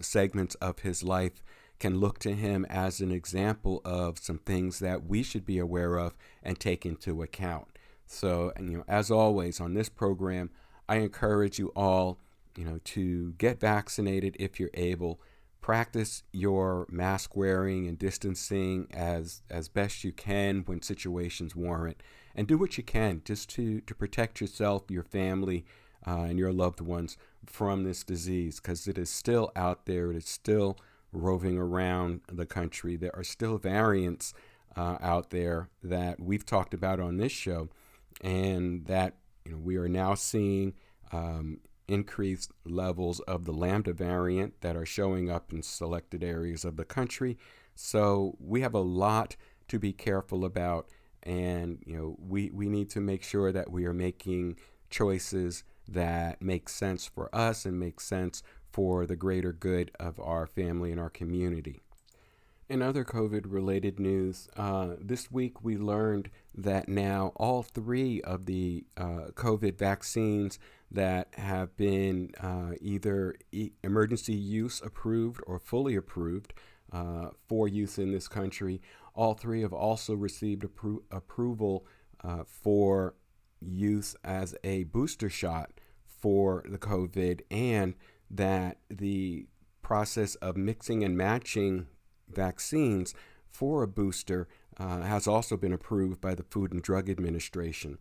[0.00, 1.42] segments of his life,
[1.78, 5.96] can look to him as an example of some things that we should be aware
[5.96, 7.68] of and take into account.
[8.06, 10.50] So, and, you know, as always on this program,
[10.88, 12.18] I encourage you all,
[12.56, 15.20] you know, to get vaccinated if you're able.
[15.60, 22.02] Practice your mask wearing and distancing as as best you can when situations warrant,
[22.34, 25.64] and do what you can just to to protect yourself, your family,
[26.06, 30.10] uh, and your loved ones from this disease because it is still out there.
[30.10, 30.78] It is still
[31.12, 32.96] roving around the country.
[32.96, 34.34] There are still variants
[34.76, 37.68] uh, out there that we've talked about on this show,
[38.20, 40.74] and that you know we are now seeing
[41.12, 41.58] um,
[41.88, 46.84] increased levels of the Lambda variant that are showing up in selected areas of the
[46.84, 47.38] country.
[47.74, 49.36] So we have a lot
[49.68, 50.88] to be careful about,
[51.22, 54.56] and you know we we need to make sure that we are making
[54.90, 60.46] choices that make sense for us and make sense for the greater good of our
[60.46, 61.80] family and our community.
[62.68, 68.46] In other COVID related news, uh, this week we learned that now all three of
[68.46, 70.58] the uh, COVID vaccines
[70.90, 76.54] that have been uh, either e- emergency use approved or fully approved
[76.92, 78.80] uh, for use in this country,
[79.14, 81.86] all three have also received appro- approval
[82.22, 83.14] uh, for
[83.60, 85.72] use as a booster shot
[86.04, 87.94] for the COVID, and
[88.30, 89.46] that the
[89.82, 91.86] process of mixing and matching
[92.28, 93.14] vaccines
[93.48, 97.98] for a booster uh, has also been approved by the Food and Drug Administration.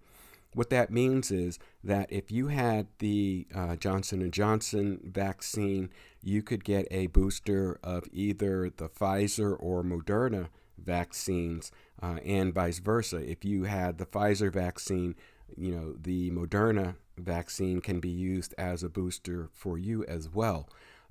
[0.56, 5.89] What that means is that if you had the uh, Johnson & Johnson vaccine,
[6.24, 10.47] you could get a booster of either the Pfizer or Moderna
[10.78, 13.18] vaccines uh, and vice versa.
[13.18, 15.16] If you had the Pfizer vaccine,
[15.58, 20.70] you know, the Moderna vaccine can be used as a booster for you as well.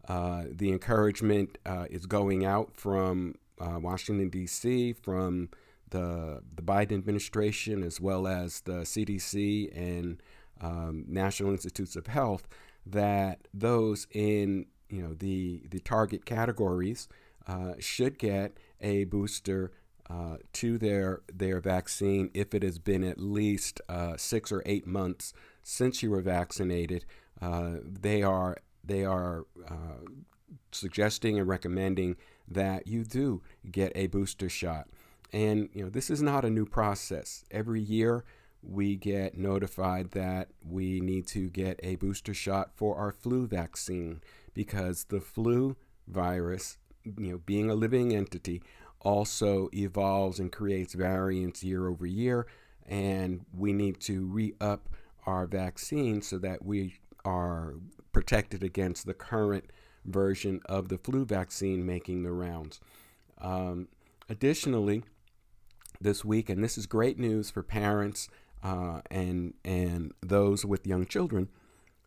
[0.09, 5.51] Uh, the encouragement uh, is going out from uh, Washington, D.C., from
[5.95, 10.21] the, the Biden administration, as well as the CDC and
[10.61, 12.49] um, National Institutes of Health,
[12.85, 17.09] that those in you know the, the target categories
[17.47, 19.71] uh, should get a booster
[20.11, 24.89] uh, to their their vaccine if it has been at least uh, six or eight
[24.89, 25.33] months
[25.63, 27.05] since you were vaccinated.
[27.41, 30.03] they are they are uh,
[30.73, 32.17] suggesting and recommending
[32.49, 34.89] that you do get a booster shot.
[35.33, 37.45] And you know, this is not a new process.
[37.51, 38.25] Every year
[38.63, 44.23] we get notified that we need to get a booster shot for our flu vaccine
[44.55, 45.77] because the flu
[46.09, 48.63] virus, you know, being a living entity,
[49.01, 52.47] also evolves and creates variants year over year,
[52.87, 54.89] and we need to re-up
[55.27, 56.95] our vaccine so that we
[57.25, 57.75] are
[58.13, 59.71] protected against the current
[60.05, 62.81] version of the flu vaccine making the rounds.
[63.39, 63.89] Um,
[64.29, 65.03] additionally,
[66.05, 68.29] this week, and this is great news for parents
[68.63, 71.49] uh, and and those with young children,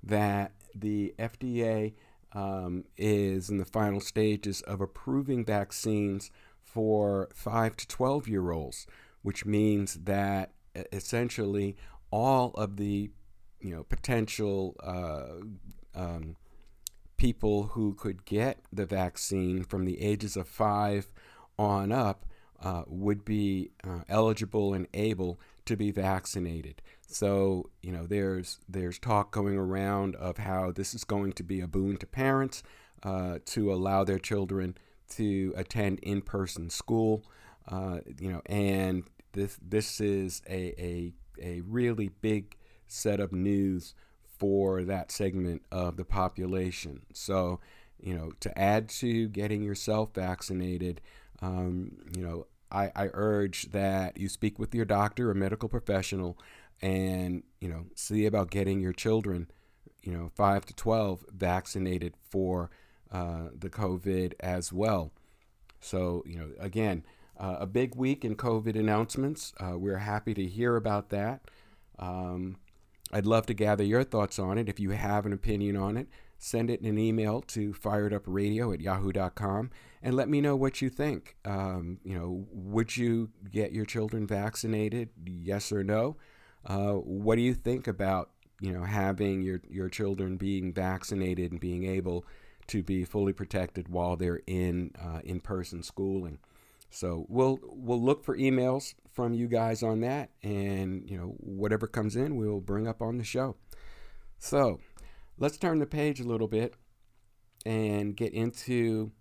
[0.02, 1.94] that the FDA
[2.34, 6.32] um, is in the final stages of approving vaccines
[6.64, 8.88] for five to twelve year olds,
[9.24, 10.52] which means that
[10.92, 11.76] essentially
[12.12, 13.10] all of the
[13.60, 15.44] you know potential uh,
[16.00, 16.36] um,
[17.18, 21.10] people who could get the vaccine from the ages of five
[21.58, 22.26] on up
[22.62, 26.82] uh, would be uh, eligible and able to be vaccinated.
[27.08, 31.62] So you know, there's there's talk going around of how this is going to be
[31.62, 32.64] a boon to parents
[33.04, 34.78] uh, to allow their children
[35.10, 37.24] to attend in-person school.
[37.68, 39.04] Uh, you know, and
[39.34, 42.58] this this is a a, a really big
[42.88, 43.94] set of news
[44.40, 47.06] for that segment of the population.
[47.14, 47.60] So,
[48.00, 51.02] you know, to add to getting yourself vaccinated,
[51.42, 56.38] um, you know, I, I urge that you speak with your doctor or medical professional
[56.82, 59.50] and, you know, see about getting your children,
[60.04, 62.70] you know, 5 to 12 vaccinated for
[63.12, 65.12] uh, the COVID as well.
[65.80, 67.04] So, you know, again,
[67.40, 69.54] uh, a big week in COVID announcements.
[69.60, 71.42] Uh, we're happy to hear about that.
[72.00, 72.58] Um,
[73.12, 74.68] I'd love to gather your thoughts on it.
[74.68, 76.08] If you have an opinion on it,
[76.38, 80.90] send it in an email to firedupradio at yahoo.com and let me know what you
[80.90, 81.36] think.
[81.46, 85.10] Um, you know, would you get your children vaccinated?
[85.26, 86.18] Yes or no?
[86.66, 91.60] Uh, what do you think about you know having your your children being vaccinated and
[91.62, 92.26] being able
[92.68, 96.40] to be fully protected while they're in uh, in-person schooling?
[96.90, 101.88] So we'll we'll look for emails from you guys on that, and you know whatever
[101.88, 103.56] comes in, we'll bring up on the show.
[104.38, 104.80] So
[105.38, 106.76] let's turn the page a little bit
[107.66, 109.12] and get into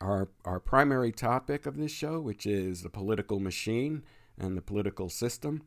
[0.00, 4.02] our, our primary topic of this show, which is the political machine
[4.38, 5.62] and the political system.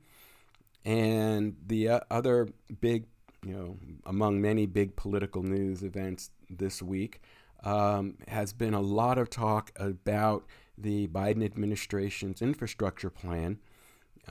[0.86, 2.48] And the uh, other
[2.80, 3.06] big,
[3.46, 7.22] you know, among many big political news events this week
[7.64, 10.46] um, has been a lot of talk about
[10.78, 13.60] the Biden administration's infrastructure plan.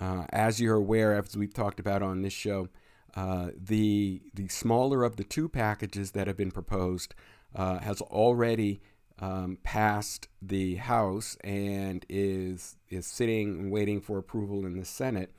[0.00, 2.68] Uh, as you're aware, as we've talked about on this show,
[3.16, 7.14] uh, the the smaller of the two packages that have been proposed
[7.54, 8.82] uh, has already
[9.18, 15.32] um, passed the House and is is sitting waiting for approval in the Senate,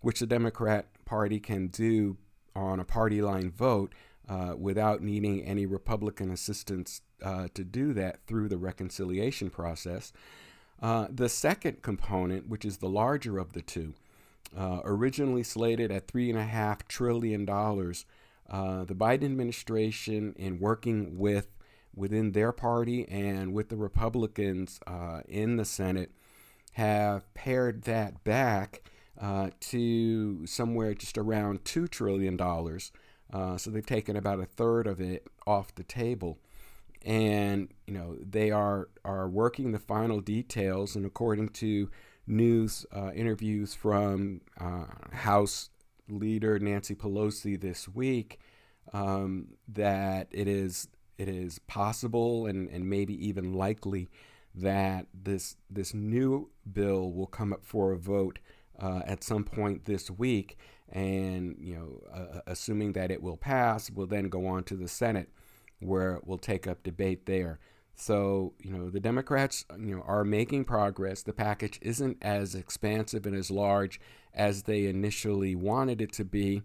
[0.00, 2.16] which the Democrat Party can do
[2.56, 3.94] on a party line vote
[4.28, 10.12] uh, without needing any Republican assistance uh, to do that through the reconciliation process.
[10.82, 13.94] Uh, the second component, which is the larger of the two,
[14.56, 21.48] uh, originally slated at $3.5 trillion, uh, the Biden administration, in working with
[21.94, 26.12] within their party and with the Republicans uh, in the Senate,
[26.72, 28.82] have pared that back
[29.20, 32.40] uh, to somewhere just around $2 trillion.
[32.40, 36.38] Uh, so they've taken about a third of it off the table
[37.02, 41.90] and you know they are are working the final details and according to
[42.30, 45.70] news uh, interviews from uh, House
[46.08, 48.38] Leader Nancy Pelosi this week
[48.92, 50.88] um, that it is
[51.18, 54.08] it is possible and, and maybe even likely
[54.54, 58.38] that this this new bill will come up for a vote
[58.80, 60.56] uh, at some point this week
[60.88, 64.88] and you know uh, assuming that it will pass will then go on to the
[64.88, 65.28] Senate
[65.80, 67.58] where it will take up debate there.
[68.00, 71.22] So, you know, the Democrats, you know, are making progress.
[71.22, 74.00] The package isn't as expansive and as large
[74.32, 76.62] as they initially wanted it to be.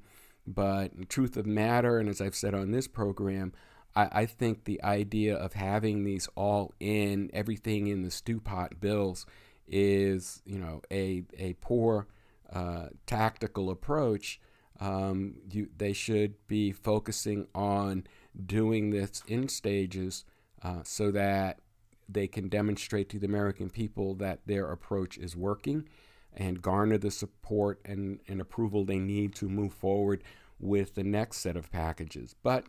[0.48, 3.52] But truth of matter, and as I've said on this program,
[3.98, 8.80] I, I think the idea of having these all in, everything in the stew pot
[8.80, 9.26] bills
[9.68, 12.08] is, you know, a, a poor
[12.54, 14.40] uh, tactical approach.
[14.80, 18.06] Um, you, they should be focusing on
[18.46, 20.24] doing this in stages
[20.64, 21.60] uh, so that
[22.08, 25.88] they can demonstrate to the American people that their approach is working
[26.36, 30.24] and garner the support and, and approval they need to move forward
[30.60, 32.36] with the next set of packages.
[32.44, 32.66] But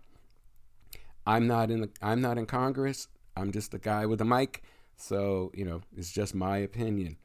[1.27, 3.09] I'm not in the, I'm not in Congress.
[3.37, 4.63] I'm just a guy with a mic,
[4.97, 7.17] so you know it's just my opinion.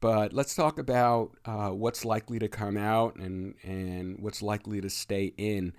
[0.00, 4.90] But let's talk about uh, what's likely to come out and and what's likely to
[4.90, 5.72] stay in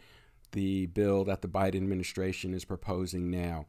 [0.51, 3.65] the bill that the Biden administration is proposing now.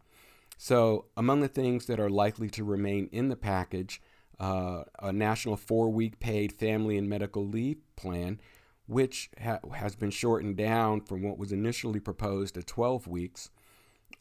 [0.56, 4.00] So, among the things that are likely to remain in the package,
[4.40, 8.40] uh, a national four week paid family and medical leave plan,
[8.86, 13.50] which ha- has been shortened down from what was initially proposed to 12 weeks.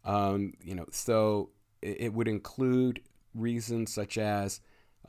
[0.06, 1.50] Um, you know, so
[1.82, 3.02] it, it, would include
[3.34, 4.60] reasons such as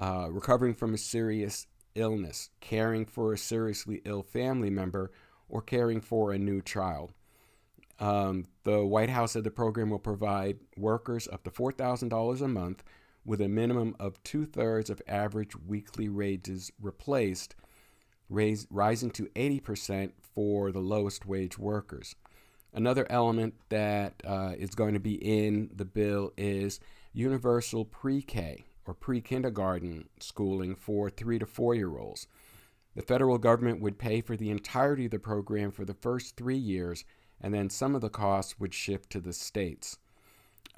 [0.00, 5.10] uh, recovering from a serious illness, caring for a seriously ill family member,
[5.48, 7.12] or caring for a new child.
[7.98, 12.82] Um, the White House said the program will provide workers up to $4,000 a month
[13.24, 17.54] with a minimum of two thirds of average weekly wages replaced,
[18.28, 22.16] raise, rising to 80% for the lowest wage workers.
[22.72, 26.80] Another element that uh, is going to be in the bill is
[27.12, 32.26] universal pre K or pre kindergarten schooling for three to four year olds.
[32.96, 36.56] The federal government would pay for the entirety of the program for the first three
[36.56, 37.04] years
[37.44, 39.98] and then some of the costs would shift to the states.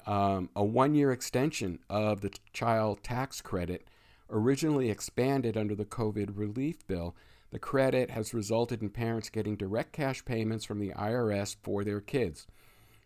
[0.05, 3.87] Um, a one year extension of the child tax credit,
[4.29, 7.15] originally expanded under the COVID relief bill,
[7.51, 12.01] the credit has resulted in parents getting direct cash payments from the IRS for their
[12.01, 12.45] kids.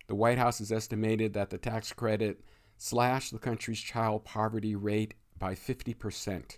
[0.08, 2.44] The White House has estimated that the tax credit
[2.80, 6.58] slashed the country's child poverty rate by 50%.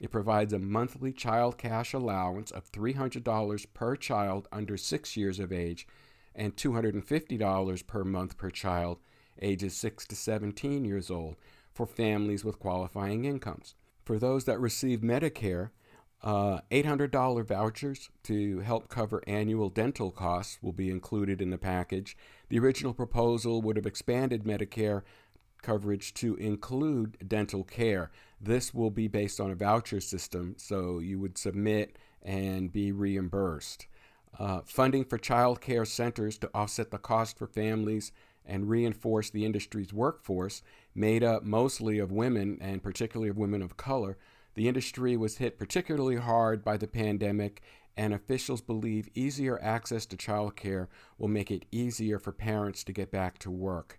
[0.00, 5.52] It provides a monthly child cash allowance of $300 per child under six years of
[5.52, 5.86] age
[6.34, 8.98] and $250 per month per child
[9.40, 11.36] ages 6 to 17 years old
[11.72, 13.74] for families with qualifying incomes.
[14.04, 15.70] For those that receive Medicare,
[16.22, 22.16] uh, $800 vouchers to help cover annual dental costs will be included in the package.
[22.48, 25.02] The original proposal would have expanded Medicare
[25.62, 28.10] coverage to include dental care.
[28.40, 33.86] This will be based on a voucher system, so you would submit and be reimbursed
[34.38, 38.12] uh, funding for child care centers to offset the cost for families
[38.44, 40.62] and reinforce the industry's workforce,
[40.94, 44.16] made up mostly of women and particularly of women of color.
[44.54, 47.62] The industry was hit particularly hard by the pandemic
[47.96, 50.86] and officials believe easier access to childcare
[51.18, 53.98] will make it easier for parents to get back to work.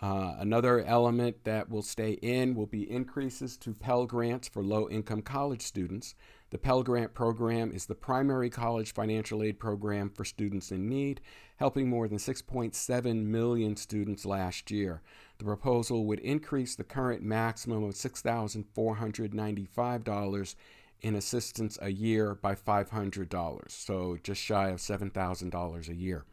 [0.00, 4.88] Uh, another element that will stay in will be increases to Pell Grants for low
[4.88, 6.14] income college students.
[6.54, 11.20] The Pell Grant program is the primary college financial aid program for students in need,
[11.56, 15.02] helping more than 6.7 million students last year.
[15.38, 20.54] The proposal would increase the current maximum of $6,495
[21.00, 26.24] in assistance a year by $500, so just shy of $7,000 a year.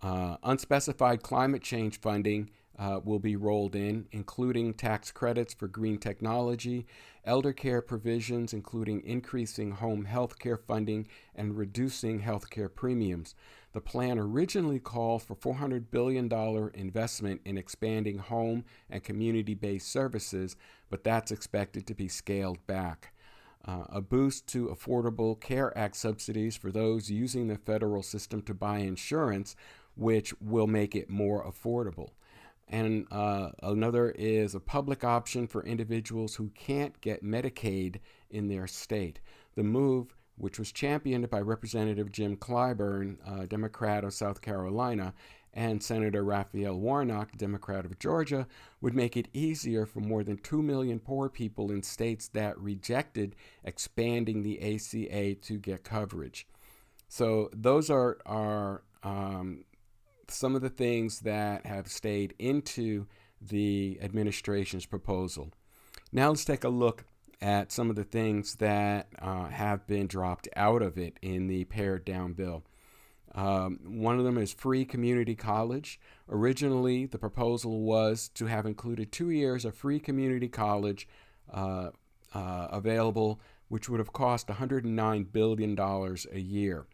[0.00, 2.48] Uh, unspecified climate change funding
[2.82, 6.84] uh, will be rolled in, including tax credits for green technology,
[7.24, 11.06] elder care provisions, including increasing home health care funding
[11.36, 13.36] and reducing health care premiums.
[13.72, 16.28] The plan originally called for $400 billion
[16.74, 20.56] investment in expanding home and community based services,
[20.90, 23.12] but that's expected to be scaled back.
[23.64, 28.54] Uh, a boost to Affordable Care Act subsidies for those using the federal system to
[28.54, 29.54] buy insurance,
[29.94, 32.10] which will make it more affordable.
[32.68, 37.96] And uh, another is a public option for individuals who can't get Medicaid
[38.30, 39.20] in their state.
[39.56, 45.12] The move, which was championed by Representative Jim Clyburn, uh, Democrat of South Carolina,
[45.54, 48.46] and Senator Raphael Warnock, Democrat of Georgia,
[48.80, 53.36] would make it easier for more than 2 million poor people in states that rejected
[53.64, 56.46] expanding the ACA to get coverage.
[57.08, 59.64] So, those are, are um,
[60.32, 63.06] some of the things that have stayed into
[63.40, 65.50] the administration's proposal.
[66.12, 67.04] Now let's take a look
[67.40, 71.64] at some of the things that uh, have been dropped out of it in the
[71.64, 72.62] pared down bill.
[73.34, 75.98] Um, one of them is free community college.
[76.28, 81.08] Originally, the proposal was to have included two years of free community college
[81.52, 81.90] uh,
[82.34, 86.86] uh, available, which would have cost $109 billion a year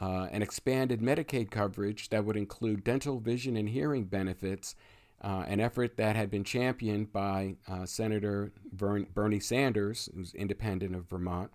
[0.00, 4.74] uh, an expanded Medicaid coverage that would include dental, vision, and hearing benefits,
[5.22, 10.94] uh, an effort that had been championed by uh, Senator Vern- Bernie Sanders, who's independent
[10.94, 11.50] of Vermont.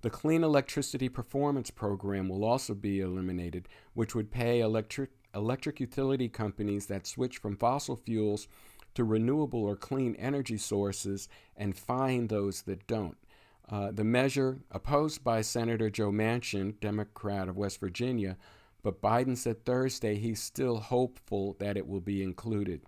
[0.00, 6.28] The Clean Electricity Performance Program will also be eliminated, which would pay electric, electric utility
[6.28, 8.48] companies that switch from fossil fuels
[8.94, 13.16] to renewable or clean energy sources and fine those that don't.
[13.70, 18.36] Uh, the measure opposed by Senator Joe Manchin, Democrat of West Virginia,
[18.82, 22.82] but Biden said Thursday he's still hopeful that it will be included.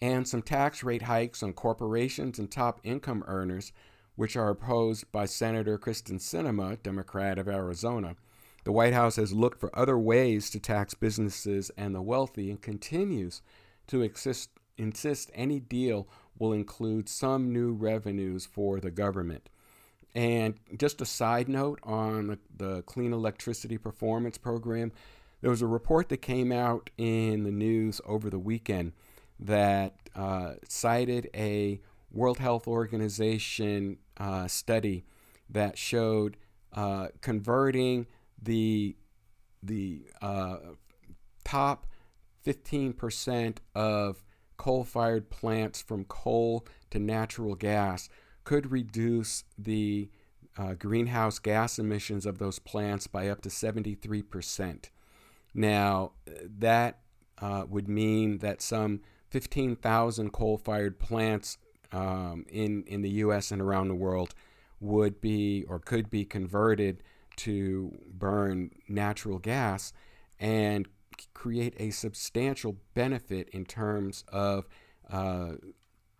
[0.00, 3.72] And some tax rate hikes on corporations and top income earners,
[4.16, 8.16] which are opposed by Senator Kyrsten Sinema, Democrat of Arizona.
[8.64, 12.60] The White House has looked for other ways to tax businesses and the wealthy and
[12.60, 13.42] continues
[13.86, 19.48] to insist, insist any deal will include some new revenues for the government.
[20.14, 24.92] And just a side note on the, Clean Electricity Performance Program,
[25.40, 28.92] there was a report that came out in the news over the weekend
[29.38, 31.80] that uh, cited a
[32.10, 35.04] World Health Organization uh, study
[35.48, 36.36] that showed
[36.72, 38.06] uh, converting
[38.42, 38.96] the
[39.62, 40.56] the uh,
[41.44, 41.86] top
[42.46, 44.22] 15% of
[44.60, 48.10] coal fired plants from coal to natural gas
[48.44, 50.10] could reduce the
[50.58, 54.90] uh, greenhouse gas emissions of those plants by up to 73%.
[55.54, 56.12] Now,
[56.58, 56.98] that
[57.38, 59.00] uh, would mean that some
[59.30, 61.56] 15,000 coal fired plants
[61.90, 64.34] um, in, in the US and around the world
[64.78, 67.02] would be or could be converted
[67.36, 69.94] to burn natural gas
[70.38, 70.86] and
[71.34, 74.66] create a substantial benefit in terms of
[75.10, 75.52] uh,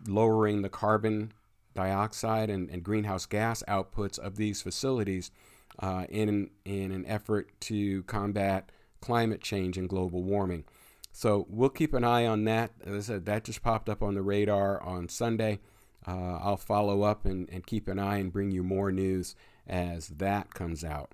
[0.07, 1.33] lowering the carbon
[1.75, 5.31] dioxide and, and, greenhouse gas outputs of these facilities
[5.79, 10.65] uh, in, in an effort to combat climate change and global warming.
[11.13, 12.73] So we'll keep an eye on that.
[12.85, 15.61] As I said, that just popped up on the radar on Sunday.
[16.07, 19.35] Uh, I'll follow up and, and keep an eye and bring you more news
[19.67, 21.13] as that comes out.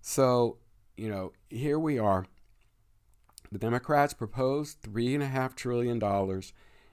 [0.00, 0.58] So,
[0.96, 2.26] you know, here we are
[3.52, 6.42] the Democrats proposed $3.5 trillion.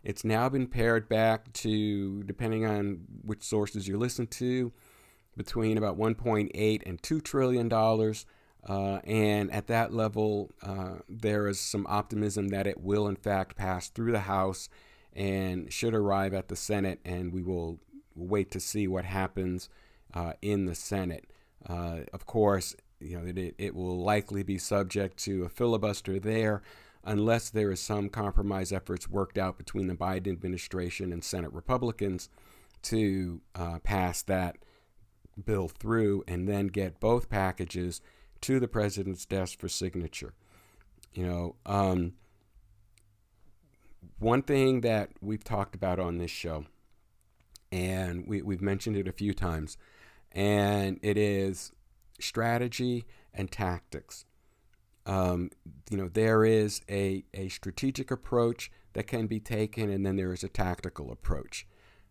[0.03, 4.73] It's now been pared back to, depending on which sources you listen to,
[5.37, 8.25] between about 1.8 and 2 trillion dollars.
[8.67, 13.55] Uh, and at that level, uh, there is some optimism that it will, in fact,
[13.55, 14.67] pass through the House
[15.13, 16.99] and should arrive at the Senate.
[17.05, 17.79] And we will
[18.15, 19.69] wait to see what happens
[20.13, 21.31] uh, in the Senate.
[21.67, 26.61] Uh, of course, you know, it, it will likely be subject to a filibuster there
[27.03, 32.29] unless there is some compromise efforts worked out between the Biden administration and Senate Republicans
[32.83, 34.57] to uh, pass that
[35.45, 38.01] bill through and then get both packages
[38.41, 40.33] to the president's desk for signature.
[41.13, 42.13] You know, um,
[44.19, 46.65] one thing that we've talked about on this show,
[47.71, 49.77] and we, we've mentioned it a few times,
[50.31, 51.71] and it is
[52.21, 54.25] strategy and tactics.
[55.05, 55.49] Um,
[55.89, 60.33] you know, there is a, a strategic approach that can be taken, and then there
[60.33, 61.65] is a tactical approach.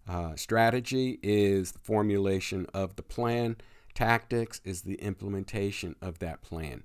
[0.08, 3.56] Uh, strategy is the formulation of the plan.
[3.94, 6.82] Tactics is the implementation of that plan.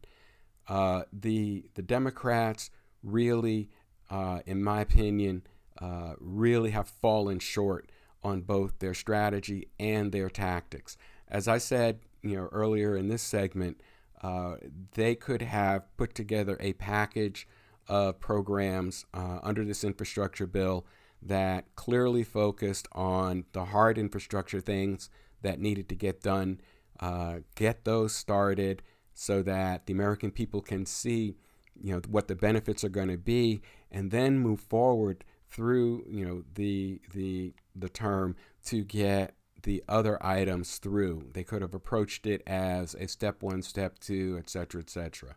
[0.67, 2.69] Uh, the the Democrats
[3.01, 3.69] really,
[4.09, 5.43] uh, in my opinion,
[5.81, 7.91] uh, really have fallen short
[8.23, 10.97] on both their strategy and their tactics.
[11.27, 13.81] As I said, you know, earlier in this segment,
[14.21, 14.55] uh,
[14.93, 17.47] they could have put together a package
[17.87, 20.85] of programs uh, under this infrastructure bill
[21.21, 25.09] that clearly focused on the hard infrastructure things
[25.41, 26.59] that needed to get done,
[26.99, 28.81] uh, get those started
[29.13, 31.35] so that the American people can see,
[31.81, 36.25] you know, what the benefits are going to be, and then move forward through, you
[36.25, 38.35] know, the the the term
[38.65, 41.29] to get the other items through.
[41.33, 45.35] They could have approached it as a step one, step two, et cetera, et cetera.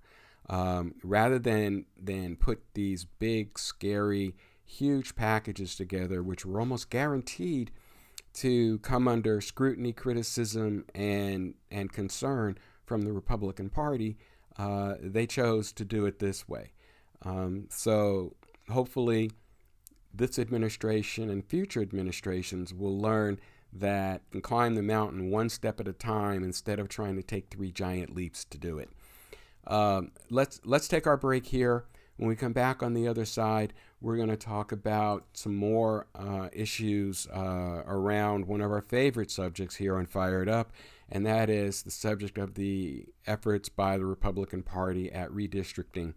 [0.49, 7.71] Um, rather than than put these big, scary huge packages together, which were almost guaranteed
[8.35, 14.17] to come under scrutiny, criticism, and and concern from the Republican Party,
[14.59, 16.73] uh, they chose to do it this way.
[17.23, 18.35] Um, so
[18.71, 19.31] hopefully,
[20.15, 23.41] this administration and future administrations will learn
[23.81, 27.49] that and climb the mountain one step at a time instead of trying to take
[27.51, 28.91] three giant leaps to do it.
[29.67, 31.85] Um, let's let's take our break here.
[32.17, 36.07] When we come back on the other side, we're going to talk about some more
[36.15, 40.73] uh, issues uh, around one of our favorite subjects here on Fired Up,
[41.11, 46.15] and that is the subject of the efforts by the Republican Party at redistricting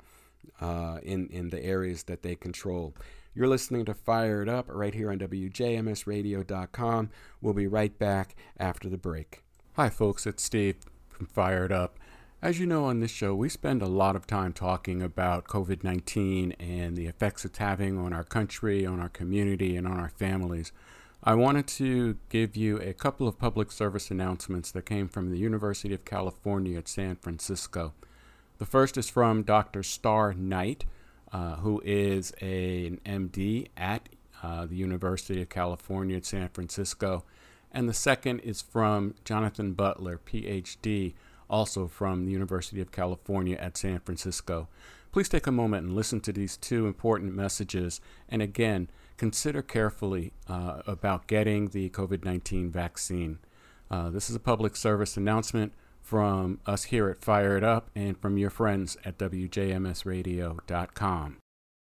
[0.61, 2.93] uh, in, in the areas that they control.
[3.39, 7.09] You're listening to Fired Up right here on WJMSradio.com.
[7.39, 9.45] We'll be right back after the break.
[9.77, 10.75] Hi, folks, it's Steve
[11.07, 11.97] from Fired Up.
[12.41, 15.85] As you know, on this show, we spend a lot of time talking about COVID
[15.85, 20.09] 19 and the effects it's having on our country, on our community, and on our
[20.09, 20.73] families.
[21.23, 25.39] I wanted to give you a couple of public service announcements that came from the
[25.39, 27.93] University of California at San Francisco.
[28.57, 29.81] The first is from Dr.
[29.81, 30.83] Star Knight,
[31.31, 34.09] uh, who is a, an MD at
[34.41, 37.23] uh, the University of California at San Francisco.
[37.71, 41.13] And the second is from Jonathan Butler, PhD
[41.49, 44.67] also from the University of California at San Francisco.
[45.11, 47.99] Please take a moment and listen to these two important messages.
[48.27, 53.39] And again, consider carefully uh, about getting the COVID 19 vaccine.
[53.89, 55.73] Uh, this is a public service announcement
[56.09, 61.37] from us here at Fired Up and from your friends at WJMSradio.com.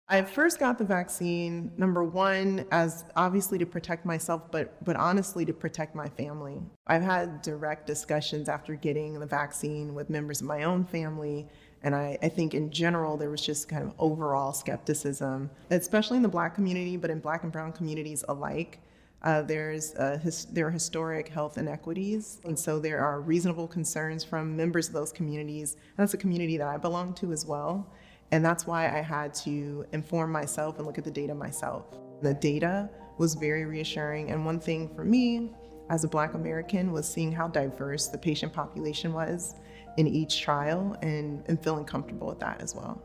[0.08, 5.44] I first got the vaccine, number one, as obviously to protect myself, but, but honestly
[5.46, 6.62] to protect my family.
[6.86, 11.48] I've had direct discussions after getting the vaccine with members of my own family.
[11.82, 16.24] And I, I think in general, there was just kind of overall skepticism, especially in
[16.24, 18.78] the black community, but in black and brown communities alike.
[19.24, 24.56] Uh, there's his, there are historic health inequities, and so there are reasonable concerns from
[24.56, 25.74] members of those communities.
[25.74, 27.88] And that's a community that I belong to as well.
[28.32, 31.86] And that's why I had to inform myself and look at the data myself.
[32.22, 34.32] The data was very reassuring.
[34.32, 35.52] And one thing for me
[35.90, 39.56] as a Black American was seeing how diverse the patient population was
[39.98, 43.02] in each trial and, and feeling comfortable with that as well.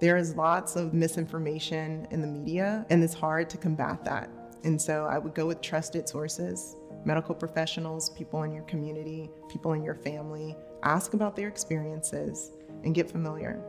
[0.00, 4.28] There is lots of misinformation in the media, and it's hard to combat that.
[4.64, 9.72] And so I would go with trusted sources, medical professionals, people in your community, people
[9.72, 12.50] in your family, ask about their experiences,
[12.84, 13.62] and get familiar.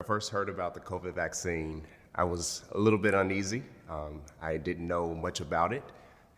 [0.00, 3.62] I first heard about the COVID vaccine, I was a little bit uneasy.
[3.88, 5.82] Um, I didn't know much about it,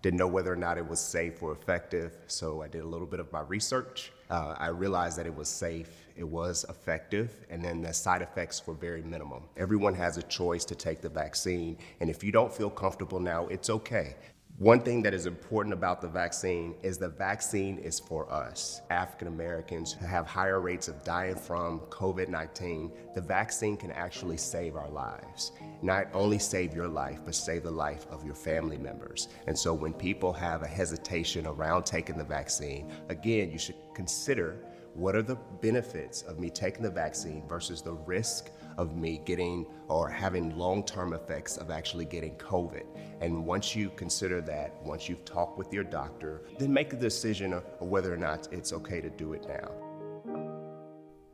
[0.03, 3.07] didn't know whether or not it was safe or effective, so I did a little
[3.07, 4.12] bit of my research.
[4.31, 8.66] Uh, I realized that it was safe, it was effective, and then the side effects
[8.66, 9.45] were very minimum.
[9.57, 13.47] Everyone has a choice to take the vaccine, and if you don't feel comfortable now,
[13.49, 14.15] it's okay.
[14.59, 18.82] One thing that is important about the vaccine is the vaccine is for us.
[18.89, 22.93] African Americans who have higher rates of dying from COVID 19.
[23.16, 25.51] The vaccine can actually save our lives.
[25.82, 29.27] Not only save your life, but save the life of your family members.
[29.49, 34.57] And so when people have a hesitation around taking the vaccine, again, you should consider
[34.95, 39.66] what are the benefits of me taking the vaccine versus the risk of me getting
[39.89, 42.85] or having long term effects of actually getting COVID.
[43.21, 47.53] And once you consider that, once you've talked with your doctor, then make a decision
[47.53, 49.71] of whether or not it's okay to do it now.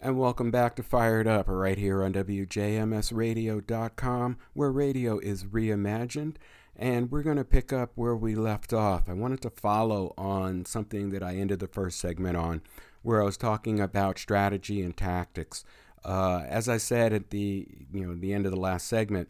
[0.03, 6.37] And welcome back to Fired Up right here on WJMSradio.com, where radio is reimagined.
[6.81, 9.07] And we're going to pick up where we left off.
[9.07, 12.63] I wanted to follow on something that I ended the first segment on,
[13.03, 15.63] where I was talking about strategy and tactics.
[16.03, 19.29] Uh, as I said at the you know the end of the last segment,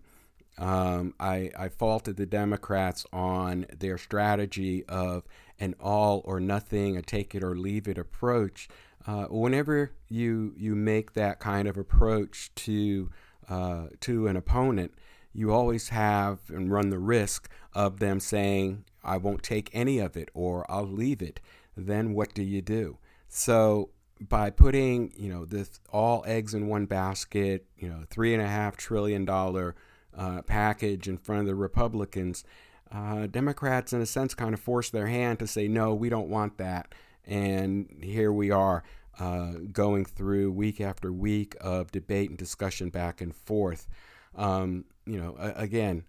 [0.59, 5.24] um, I, I faulted the Democrats on their strategy of
[5.59, 8.68] an all or nothing, a take it or leave it approach.
[9.09, 13.10] Uh, whenever you you make that kind of approach to
[13.48, 14.94] uh, to an opponent,
[15.32, 20.16] you always have and run the risk of them saying, "I won't take any of
[20.16, 21.40] it" or "I'll leave it."
[21.77, 22.98] Then what do you do?
[23.28, 23.90] So
[24.20, 28.48] by putting you know this all eggs in one basket, you know three and a
[28.48, 29.74] half trillion dollar
[30.16, 32.44] uh, package in front of the Republicans,
[32.93, 36.28] uh, Democrats in a sense kind of forced their hand to say no, we don't
[36.28, 36.93] want that,
[37.27, 38.82] and here we are
[39.19, 43.86] uh, going through week after week of debate and discussion back and forth.
[44.35, 46.04] Um, you know, again,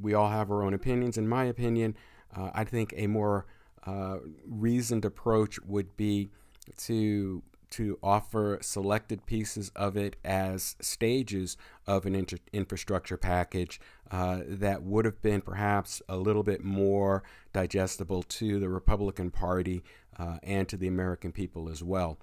[0.00, 1.18] we all have our own opinions.
[1.18, 1.96] In my opinion,
[2.34, 3.46] uh, I think a more
[3.84, 6.30] uh, reasoned approach would be
[6.78, 13.80] to to offer selected pieces of it as stages of an inter- infrastructure package
[14.12, 19.82] uh, that would have been perhaps a little bit more digestible to the Republican Party
[20.16, 22.18] uh, and to the American people as well.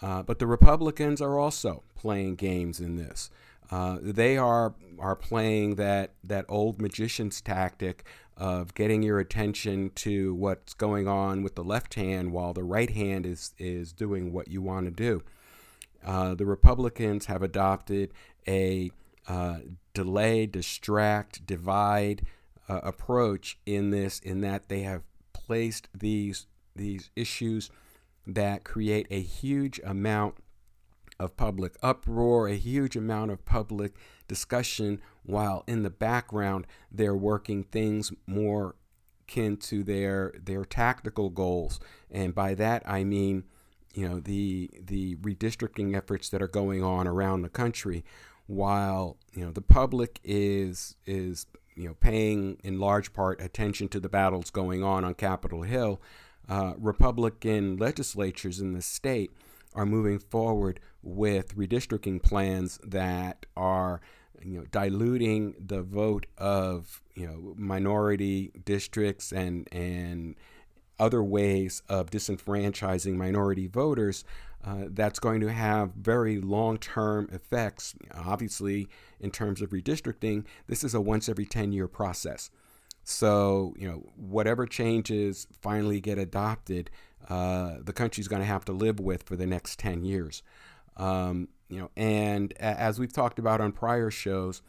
[0.00, 3.30] Uh, but the Republicans are also playing games in this.
[3.70, 8.04] Uh, they are are playing that that old magician's tactic
[8.38, 12.90] of getting your attention to what's going on with the left hand while the right
[12.90, 15.22] hand is, is doing what you want to do.
[16.06, 18.12] Uh, the Republicans have adopted
[18.46, 18.92] a
[19.26, 19.58] uh,
[19.92, 22.24] delay, distract, divide
[22.68, 26.46] uh, approach in this, in that they have placed these
[26.76, 27.70] these issues
[28.24, 30.36] that create a huge amount
[31.20, 33.94] of public uproar, a huge amount of public
[34.28, 38.76] discussion, while in the background they're working things more
[39.26, 41.80] kin to their their tactical goals.
[42.10, 43.44] And by that I mean,
[43.94, 48.04] you know, the the redistricting efforts that are going on around the country,
[48.46, 54.00] while you know the public is is you know paying in large part attention to
[54.00, 56.00] the battles going on on Capitol Hill.
[56.48, 59.30] Uh, Republican legislatures in the state
[59.74, 64.00] are moving forward with redistricting plans that are
[64.42, 70.36] you know diluting the vote of you know minority districts and and
[70.98, 74.24] other ways of disenfranchising minority voters
[74.64, 78.88] uh, that's going to have very long-term effects obviously
[79.20, 80.44] in terms of redistricting.
[80.66, 82.50] This is a once every 10 year process.
[83.04, 86.90] So you know whatever changes finally get adopted
[87.28, 90.42] uh, the country's going to have to live with for the next 10 years
[90.98, 94.62] um, you know, and as we've talked about on prior shows,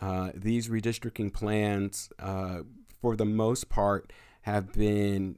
[0.00, 2.60] uh, these redistricting plans, uh,
[3.00, 4.12] for the most part,
[4.42, 5.36] have been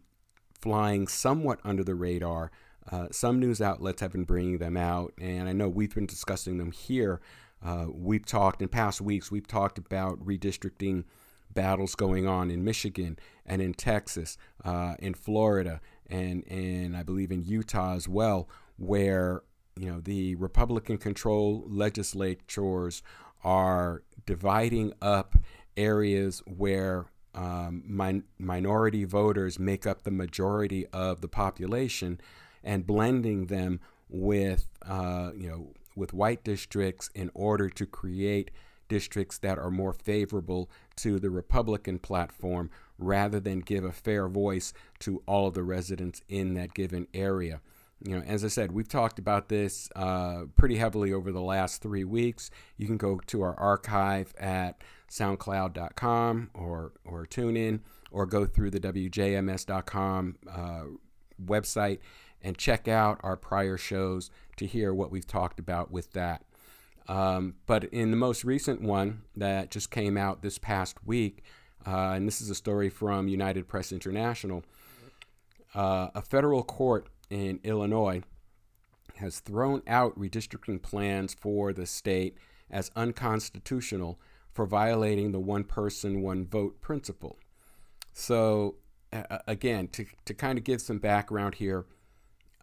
[0.60, 2.50] flying somewhat under the radar.
[2.90, 6.58] Uh, some news outlets have been bringing them out, and I know we've been discussing
[6.58, 7.20] them here.
[7.64, 11.04] Uh, we've talked in past weeks, we've talked about redistricting
[11.54, 14.36] battles going on in Michigan and in Texas,
[14.98, 15.80] in Florida,
[16.10, 19.42] and, and I believe in Utah as well, where
[19.78, 23.02] you know, the Republican controlled legislatures
[23.44, 25.36] are dividing up
[25.76, 32.18] areas where um, min- minority voters make up the majority of the population
[32.64, 38.50] and blending them with, uh, you know, with white districts in order to create
[38.88, 44.72] districts that are more favorable to the Republican platform rather than give a fair voice
[45.00, 47.60] to all of the residents in that given area
[48.02, 51.80] you know, as I said, we've talked about this uh, pretty heavily over the last
[51.80, 52.50] three weeks.
[52.76, 58.70] You can go to our archive at SoundCloud.com or or tune in or go through
[58.70, 60.82] the WJMS.com uh,
[61.44, 61.98] website
[62.42, 66.42] and check out our prior shows to hear what we've talked about with that.
[67.08, 71.42] Um, but in the most recent one that just came out this past week,
[71.86, 74.64] uh, and this is a story from United Press International,
[75.74, 78.22] uh, a federal court in Illinois
[79.16, 82.36] has thrown out redistricting plans for the state
[82.70, 84.18] as unconstitutional
[84.52, 87.38] for violating the one person, one vote principle.
[88.12, 88.76] So,
[89.12, 91.86] uh, again, to, to kind of give some background here,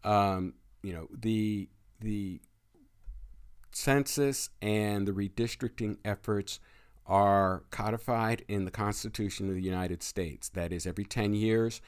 [0.03, 1.69] um, you know, the
[2.01, 2.41] the
[3.71, 6.59] census and the redistricting efforts
[7.05, 10.49] are codified in the Constitution of the United States.
[10.49, 11.81] That is, every 10 years,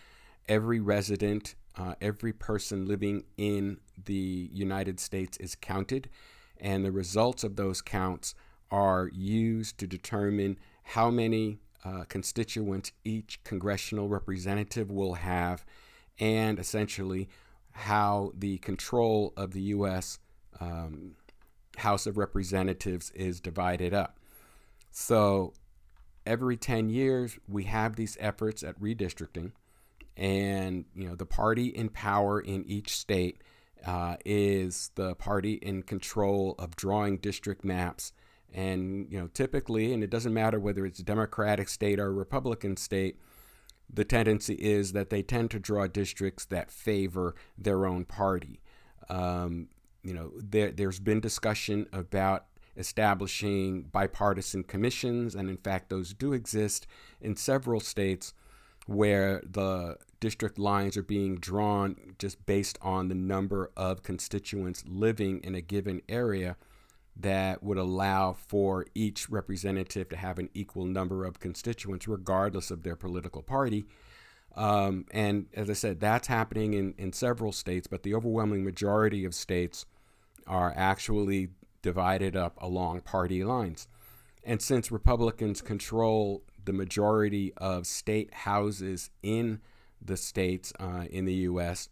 [0.47, 6.09] every resident, uh, every person living in the United States is counted,
[6.59, 8.35] and the results of those counts
[8.71, 15.65] are used to determine how many uh, constituents each congressional representative will have,
[16.19, 17.29] and essentially
[17.71, 20.19] how the control of the U.S.
[20.59, 21.15] Um,
[21.77, 24.17] House of Representatives is divided up.
[24.97, 25.51] So
[26.25, 29.51] every 10 years, we have these efforts at redistricting,
[30.15, 33.41] and you know the party in power in each state
[33.85, 38.13] uh, is the party in control of drawing district maps.
[38.53, 42.11] And you know, typically, and it doesn't matter whether it's a Democratic state or a
[42.11, 43.19] Republican state,
[43.93, 48.61] the tendency is that they tend to draw districts that favor their own party.
[49.09, 49.67] Um,
[50.03, 52.45] you know, there, there's been discussion about
[52.77, 56.87] establishing bipartisan commissions, and in fact, those do exist
[57.21, 58.33] in several states
[58.87, 65.39] where the district lines are being drawn just based on the number of constituents living
[65.43, 66.55] in a given area
[67.15, 72.83] that would allow for each representative to have an equal number of constituents, regardless of
[72.83, 73.85] their political party.
[74.55, 79.25] Um, and as I said, that's happening in, in several states, but the overwhelming majority
[79.25, 79.85] of states
[80.47, 81.49] are actually
[81.85, 83.87] divided up along party lines.
[84.43, 89.61] And since Republicans control the majority of state houses in
[90.01, 91.89] the states uh, in the U.S.,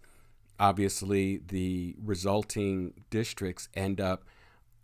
[0.59, 4.23] obviously the resulting districts end up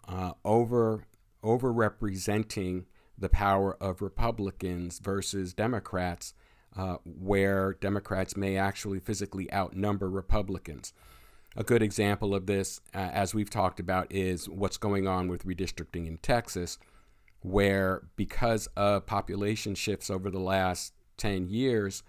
[0.07, 1.07] uh, over
[1.44, 2.86] overrepresenting
[3.18, 6.36] the power of Republicans versus Democrats,
[6.77, 10.94] uh, where Democrats may actually physically outnumber Republicans.
[11.58, 15.46] A good example of this, uh, as we've talked about, is what's going on with
[15.46, 16.78] redistricting in Texas,
[17.42, 22.04] where because of population shifts over the last 10 years,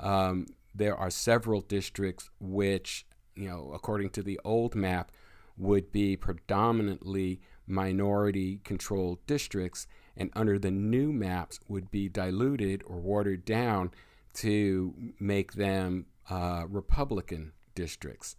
[0.00, 5.10] um, there are several districts which, you know, according to the old map,
[5.56, 12.98] would be predominantly minority controlled districts, and under the new maps would be diluted or
[12.98, 13.90] watered down
[14.34, 18.36] to make them uh, Republican districts.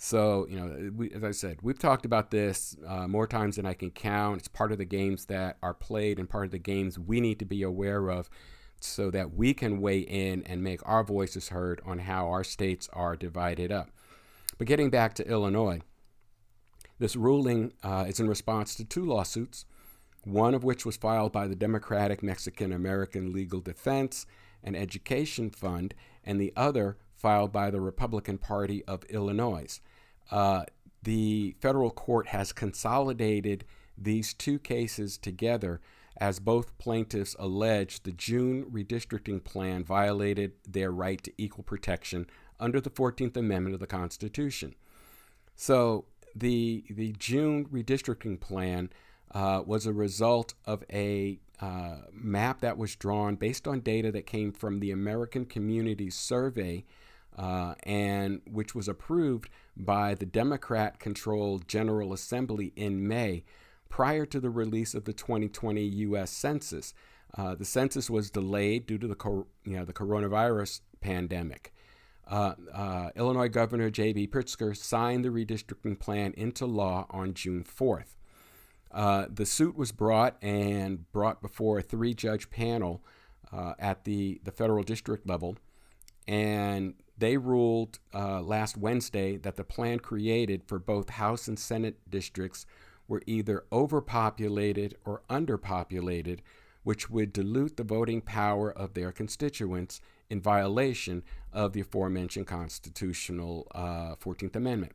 [0.00, 3.66] So, you know, we, as I said, we've talked about this uh, more times than
[3.66, 4.38] I can count.
[4.38, 7.40] It's part of the games that are played and part of the games we need
[7.40, 8.30] to be aware of
[8.80, 12.88] so that we can weigh in and make our voices heard on how our states
[12.92, 13.90] are divided up.
[14.56, 15.80] But getting back to Illinois,
[17.00, 19.64] this ruling uh, is in response to two lawsuits,
[20.22, 24.26] one of which was filed by the Democratic Mexican American Legal Defense
[24.62, 25.92] and Education Fund,
[26.22, 29.80] and the other filed by the Republican Party of Illinois.
[30.30, 30.64] Uh,
[31.02, 33.64] the federal court has consolidated
[33.96, 35.80] these two cases together
[36.20, 42.26] as both plaintiffs allege the June redistricting plan violated their right to equal protection
[42.58, 44.74] under the 14th Amendment of the Constitution.
[45.54, 48.90] So the, the June redistricting plan
[49.32, 54.26] uh, was a result of a uh, map that was drawn based on data that
[54.26, 56.84] came from the American Communities Survey
[57.38, 63.44] uh, and which was approved by the Democrat controlled General Assembly in May
[63.88, 66.30] prior to the release of the 2020 U.S.
[66.30, 66.92] Census.
[67.36, 71.72] Uh, the census was delayed due to the, cor- you know, the coronavirus pandemic.
[72.26, 74.26] Uh, uh, Illinois Governor J.B.
[74.28, 78.16] Pritzker signed the redistricting plan into law on June 4th.
[78.90, 83.02] Uh, the suit was brought and brought before a three judge panel
[83.52, 85.56] uh, at the, the federal district level.
[86.26, 91.98] And they ruled uh, last Wednesday that the plan created for both House and Senate
[92.08, 92.64] districts
[93.08, 96.40] were either overpopulated or underpopulated,
[96.84, 100.00] which would dilute the voting power of their constituents
[100.30, 101.22] in violation
[101.52, 104.92] of the aforementioned constitutional uh, 14th Amendment.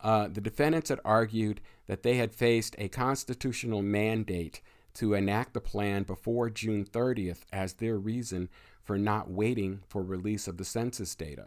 [0.00, 4.60] Uh, the defendants had argued that they had faced a constitutional mandate
[4.94, 8.48] to enact the plan before June 30th as their reason
[8.82, 11.46] for not waiting for release of the census data.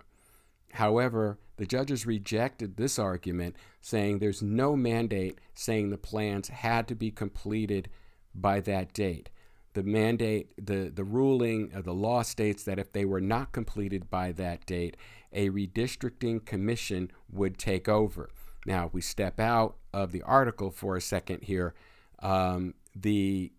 [0.74, 6.96] However, the judges rejected this argument, saying there's no mandate saying the plans had to
[6.96, 7.90] be completed
[8.34, 9.30] by that date.
[9.74, 14.10] The mandate, the, the ruling of the law states that if they were not completed
[14.10, 14.98] by that date,
[15.32, 18.30] a redistricting commission would take over.
[18.66, 21.74] Now, if we step out of the article for a second here.
[22.20, 23.52] Um, the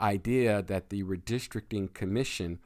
[0.00, 2.58] idea that the redistricting commission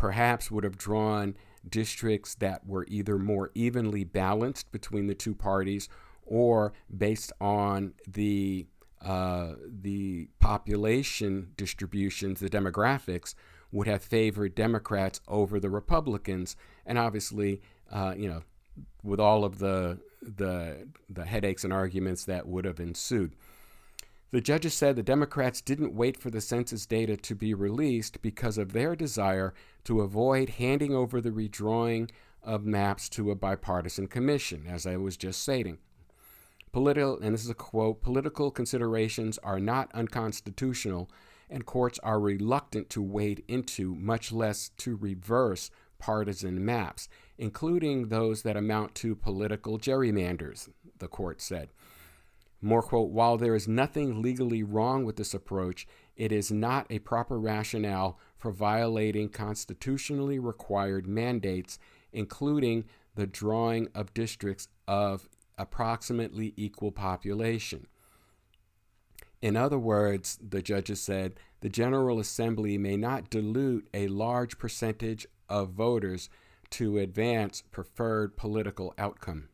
[0.00, 1.36] perhaps would have drawn
[1.68, 5.90] districts that were either more evenly balanced between the two parties
[6.24, 8.66] or based on the
[9.02, 13.34] uh, the population distributions, the demographics,
[13.72, 16.56] would have favored Democrats over the Republicans,
[16.86, 17.60] and obviously,
[17.92, 18.42] uh, you know,
[19.02, 23.36] with all of the the the headaches and arguments that would have ensued.
[24.32, 28.58] The judges said the Democrats didn't wait for the census data to be released because
[28.58, 29.52] of their desire
[29.84, 32.10] to avoid handing over the redrawing
[32.42, 35.78] of maps to a bipartisan commission, as I was just stating.
[36.70, 41.10] Political, and this is a quote, political considerations are not unconstitutional,
[41.50, 48.42] and courts are reluctant to wade into, much less to reverse, partisan maps, including those
[48.42, 51.70] that amount to political gerrymanders, the court said.
[52.62, 56.98] More quote, while there is nothing legally wrong with this approach, it is not a
[56.98, 61.78] proper rationale for violating constitutionally required mandates,
[62.12, 62.84] including
[63.14, 67.86] the drawing of districts of approximately equal population.
[69.40, 75.26] In other words, the judges said, the General Assembly may not dilute a large percentage
[75.48, 76.28] of voters
[76.70, 79.48] to advance preferred political outcome.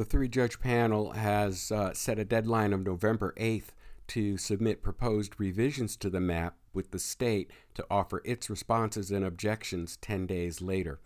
[0.00, 3.72] The three judge panel has uh, set a deadline of November 8th
[4.06, 9.26] to submit proposed revisions to the map with the state to offer its responses and
[9.26, 11.00] objections 10 days later.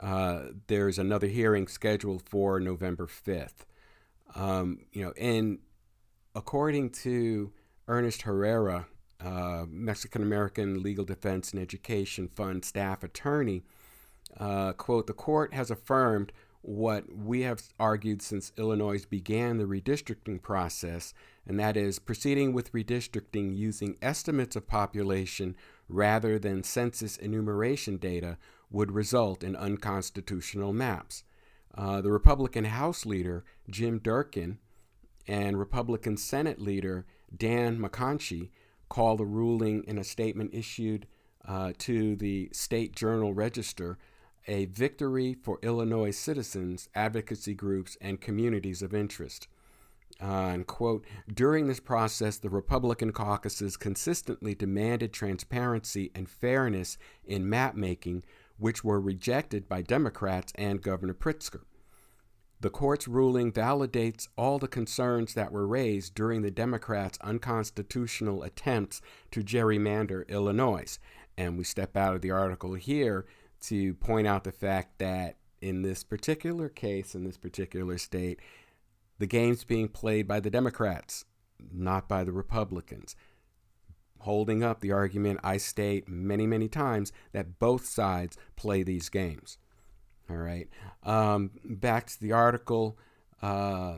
[0.00, 3.66] Uh, there's another hearing scheduled for November 5th.
[4.34, 5.58] Um, you know, and
[6.34, 7.52] according to
[7.88, 8.86] Ernest Herrera,
[9.22, 13.64] uh, Mexican American Legal Defense and Education Fund staff attorney,
[14.38, 16.32] uh, quote, the court has affirmed
[16.62, 21.14] what we have argued since Illinois began the redistricting process,
[21.46, 25.56] and that is proceeding with redistricting using estimates of population
[25.88, 28.36] rather than census enumeration data
[28.70, 31.24] would result in unconstitutional maps.
[31.74, 34.58] Uh, the Republican House leader, Jim Durkin,
[35.26, 38.50] and Republican Senate leader, Dan McConchie,
[38.88, 41.06] called the ruling in a statement issued
[41.46, 43.98] uh, to the State Journal Register
[44.50, 49.46] a victory for Illinois citizens, advocacy groups, and communities of interest.
[50.20, 57.48] Uh, and quote, during this process, the Republican caucuses consistently demanded transparency and fairness in
[57.48, 58.24] map making,
[58.58, 61.62] which were rejected by Democrats and Governor Pritzker.
[62.60, 69.00] The court's ruling validates all the concerns that were raised during the Democrats' unconstitutional attempts
[69.30, 70.98] to gerrymander Illinois.
[71.38, 73.24] And we step out of the article here
[73.62, 78.40] to point out the fact that in this particular case, in this particular state,
[79.18, 81.24] the game's being played by the Democrats,
[81.72, 83.14] not by the Republicans.
[84.20, 89.58] Holding up the argument I state many, many times that both sides play these games.
[90.28, 90.68] All right.
[91.02, 92.98] Um, back to the article.
[93.42, 93.96] Uh,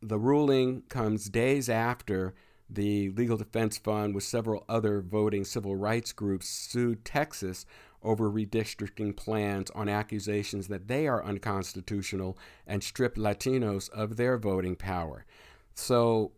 [0.00, 2.34] the ruling comes days after
[2.70, 7.64] the Legal Defense Fund, with several other voting civil rights groups, sued Texas
[8.08, 14.74] over redistricting plans on accusations that they are unconstitutional and strip Latinos of their voting
[14.74, 15.26] power.
[15.74, 16.32] So,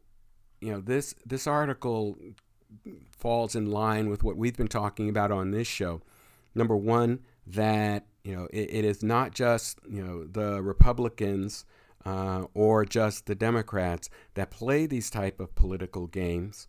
[0.60, 2.18] you know, this this article
[3.16, 6.02] falls in line with what we've been talking about on this show.
[6.56, 11.64] Number one, that you know it, it is not just you know the Republicans
[12.04, 16.66] uh, or just the Democrats that play these type of political games.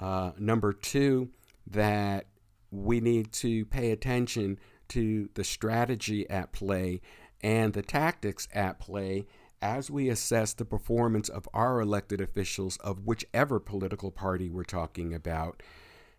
[0.00, 1.28] Uh, number two,
[1.66, 2.26] that
[2.70, 7.00] we need to pay attention to the strategy at play
[7.42, 9.26] and the tactics at play
[9.62, 15.14] as we assess the performance of our elected officials of whichever political party we're talking
[15.14, 15.62] about.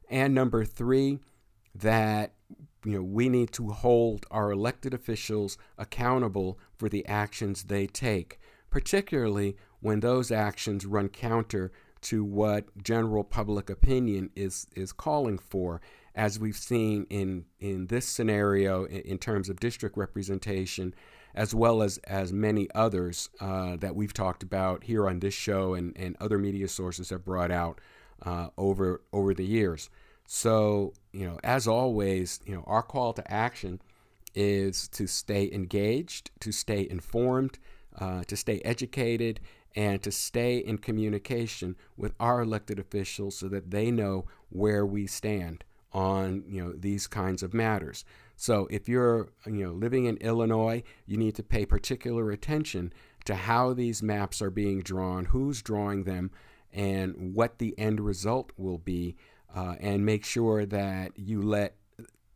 [0.10, 1.20] And number three,
[1.74, 2.34] that
[2.86, 8.40] you know we need to hold our elected officials accountable for the actions they take,
[8.70, 11.72] particularly when those actions run counter
[12.02, 15.82] to what general public opinion is is calling for
[16.16, 20.94] as we've seen in, in this scenario in, in terms of district representation,
[21.34, 25.74] as well as, as many others uh, that we've talked about here on this show
[25.74, 27.80] and, and other media sources have brought out
[28.24, 29.90] uh, over, over the years.
[30.26, 33.82] So, you know, as always, you know, our call to action
[34.34, 37.60] is to stay engaged, to stay informed,
[38.00, 39.40] uh, to stay educated,
[39.76, 45.08] and to stay in communication with our elected officials so that they know where we
[45.08, 45.64] stand
[45.94, 48.06] on you know these kinds of matters.
[48.36, 52.94] So if you're you know living in Illinois, you need to pay particular attention
[53.26, 56.32] to how these maps are being drawn, who's drawing them,
[56.74, 59.16] and what the end result will be,
[59.56, 61.76] uh, and make sure that you let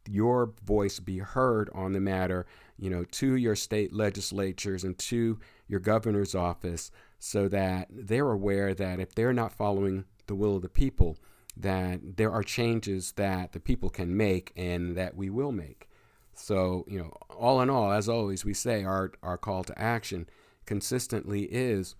[0.07, 2.45] your voice be heard on the matter,
[2.77, 8.73] you know, to your state legislatures and to your governor's office so that they're aware
[8.73, 11.17] that if they're not following the will of the people,
[11.57, 15.89] that there are changes that the people can make and that we will make.
[16.33, 20.27] So, you know, all in all, as always, we say our, our call to action
[20.65, 21.95] consistently is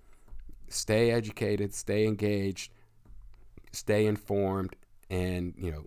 [0.68, 2.72] stay educated, stay engaged,
[3.72, 4.76] stay informed,
[5.10, 5.86] and, you know,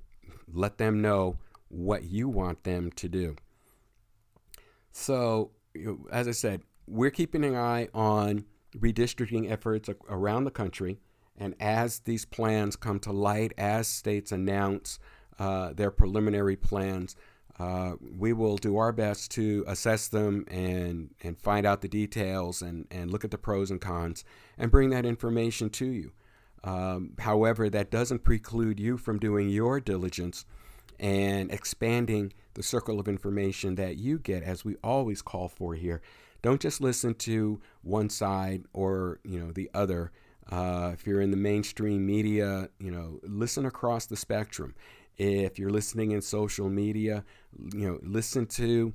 [0.53, 1.37] let them know
[1.69, 3.37] what you want them to do.
[4.93, 8.47] So, you know, as I said, we're keeping an eye on
[8.77, 10.99] redistricting efforts around the country.
[11.39, 14.99] And as these plans come to light, as states announce
[15.39, 17.17] uh, their preliminary plans,
[17.59, 22.63] uh, we will do our best to assess them and, and find out the details
[22.63, 24.25] and, and look at the pros and cons
[24.57, 26.13] and bring that information to you.
[26.65, 30.45] Um, however, that doesn't preclude you from doing your diligence
[30.99, 36.01] and expanding the circle of information that you get, as we always call for here.
[36.43, 40.13] Don't just listen to one side or you know the other.
[40.49, 44.75] Uh, if you're in the mainstream media, you know, listen across the spectrum.
[45.17, 47.25] If you're listening in social media,
[47.75, 48.93] you know, listen to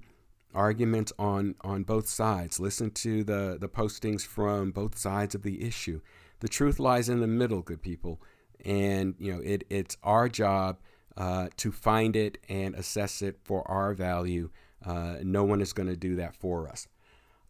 [0.54, 2.60] arguments on on both sides.
[2.60, 6.02] Listen to the the postings from both sides of the issue.
[6.40, 8.22] The truth lies in the middle, good people,
[8.64, 10.80] and you know it it's our job
[11.18, 14.50] uh, to find it and assess it for our value.
[14.86, 16.88] Uh, no one is going to do that for us.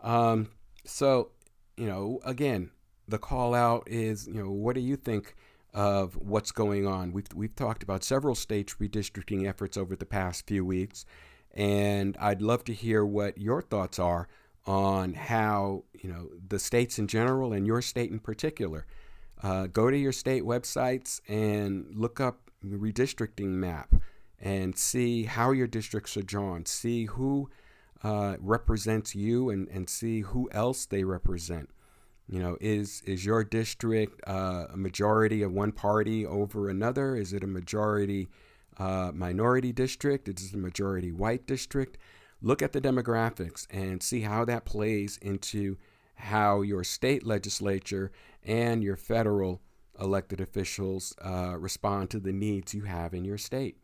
[0.02, 0.50] Um,
[0.86, 1.32] so,
[1.78, 2.72] you know, again,
[3.14, 5.36] the call out is, you know, what do you think
[5.72, 7.14] of what's going on?
[7.14, 11.06] We've, we've talked about several states redistricting efforts over the past few weeks,
[11.54, 14.28] and I'd love to hear what your thoughts are
[14.66, 18.88] on how, you know, the states in general and your state in particular.
[19.44, 23.94] Uh, go to your state websites and look up the redistricting map
[24.42, 26.66] and see how your districts are drawn.
[26.66, 27.52] See who
[28.04, 31.70] uh, represents you and, and see who else they represent.
[32.28, 37.16] You know, is is your district uh, a majority of one party over another?
[37.16, 38.30] Is it a majority
[38.78, 40.28] uh, minority district?
[40.28, 41.98] Is it a majority white district?
[42.42, 45.78] Look at the demographics and see how that plays into
[46.16, 48.12] how your state legislature
[48.44, 49.62] and your federal
[50.00, 53.78] elected officials uh, respond to the needs you have in your state,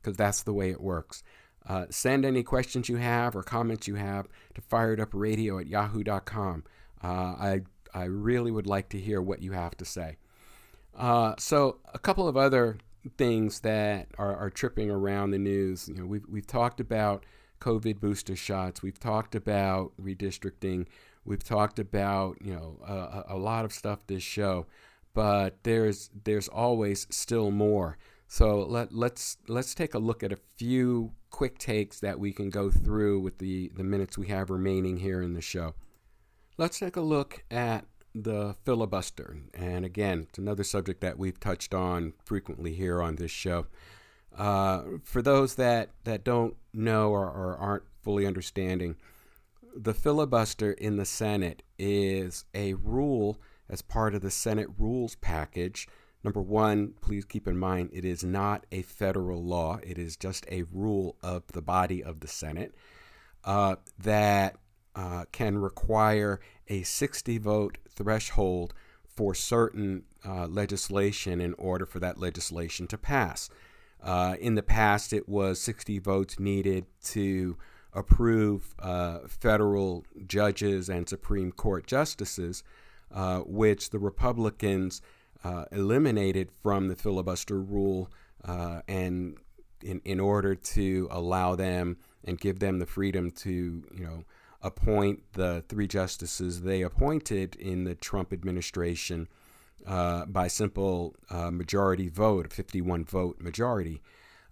[0.00, 1.22] because that's the way it works.
[1.68, 6.64] Uh, send any questions you have or comments you have to firedupradio at yahoo.com.
[7.02, 7.60] Uh, I,
[7.94, 10.16] I really would like to hear what you have to say.
[10.96, 12.78] Uh, so, a couple of other
[13.16, 15.88] things that are, are tripping around the news.
[15.88, 17.24] You know, we've, we've talked about
[17.60, 18.82] COVID booster shots.
[18.82, 20.86] We've talked about redistricting.
[21.24, 24.66] We've talked about you know a, a lot of stuff this show,
[25.14, 27.98] but there's there's always still more.
[28.26, 32.50] So let let's let's take a look at a few quick takes that we can
[32.50, 35.74] go through with the, the minutes we have remaining here in the show.
[36.60, 39.38] Let's take a look at the filibuster.
[39.54, 43.64] And again, it's another subject that we've touched on frequently here on this show.
[44.36, 48.96] Uh, for those that, that don't know or, or aren't fully understanding,
[49.74, 55.88] the filibuster in the Senate is a rule as part of the Senate rules package
[56.22, 60.44] Number one, please keep in mind it is not a federal law, it is just
[60.50, 62.74] a rule of the body of the Senate
[63.46, 64.56] uh, that
[64.94, 68.74] uh, can require a 60 vote threshold
[69.06, 73.50] for certain uh, legislation in order for that legislation to pass.
[74.02, 77.56] Uh, in the past, it was 60 votes needed to
[77.92, 82.62] approve uh, federal judges and Supreme Court justices,
[83.12, 85.02] uh, which the Republicans
[85.44, 88.10] uh, eliminated from the filibuster rule
[88.88, 89.36] and
[89.82, 94.24] in, in order to allow them and give them the freedom to, you know,
[94.62, 99.28] appoint the three justices they appointed in the Trump administration
[99.86, 104.02] uh, by simple uh, majority vote, a 51 vote majority.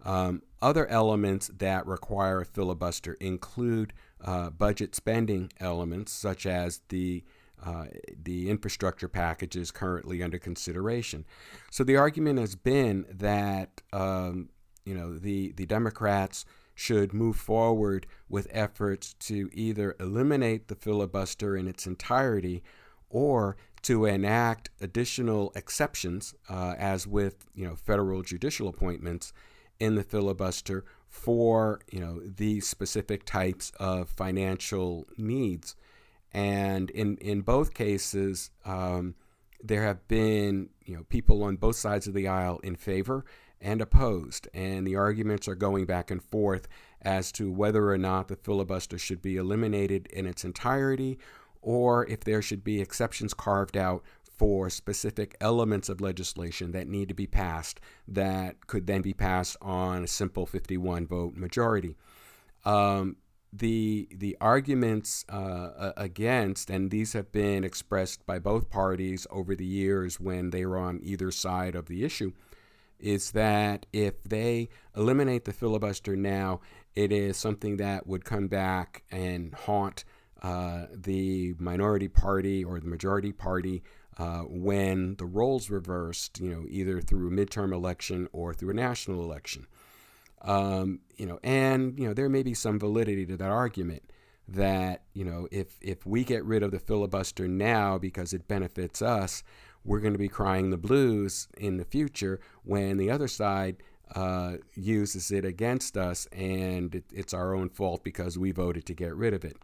[0.05, 3.93] Um, other elements that require a filibuster include
[4.25, 7.25] uh, budget spending elements, such as the
[7.65, 7.87] uh,
[8.23, 11.25] the infrastructure package is currently under consideration.
[11.73, 14.51] So the argument has been that um,
[14.85, 16.45] you know the the Democrats
[16.79, 22.63] should move forward with efforts to either eliminate the filibuster in its entirety
[23.11, 29.33] or to enact additional exceptions, uh, as with you know federal judicial appointments
[29.81, 35.75] in the filibuster for you know these specific types of financial needs.
[36.33, 39.17] And in, in both cases, um,
[39.61, 43.25] there have been you know people on both sides of the aisle in favor,
[43.61, 46.69] and opposed, and the arguments are going back and forth
[47.03, 51.19] as to whether or not the filibuster should be eliminated in its entirety
[51.61, 54.03] or if there should be exceptions carved out
[54.39, 59.57] for specific elements of legislation that need to be passed that could then be passed
[59.61, 61.97] on a simple 51 vote majority.
[62.65, 63.17] Um,
[63.53, 69.65] the the arguments uh, against, and these have been expressed by both parties over the
[69.65, 72.33] years when they were on either side of the issue,
[72.99, 76.61] is that if they eliminate the filibuster now,
[76.95, 80.05] it is something that would come back and haunt
[80.43, 83.83] uh, the minority party or the majority party
[84.19, 88.75] uh, when the roles reversed, you know, either through a midterm election or through a
[88.75, 89.67] national election.
[90.43, 94.03] Um, you know, and you know there may be some validity to that argument
[94.47, 99.03] that you know if if we get rid of the filibuster now because it benefits
[99.03, 99.43] us,
[99.89, 103.83] we're going to be crying the blues in the future when the other side
[104.15, 108.93] uh, uses it against us and it, it's our own fault because we voted to
[108.93, 109.57] get rid of it.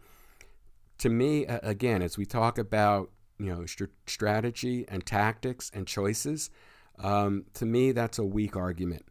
[0.99, 6.49] To me, again, as we talk about you know st- strategy and tactics and choices,
[6.97, 9.05] um, to me that's a weak argument.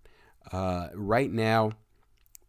[0.50, 1.72] Uh, right now,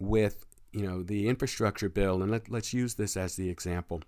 [0.00, 4.02] with you know the infrastructure bill, and let, let's use this as the example.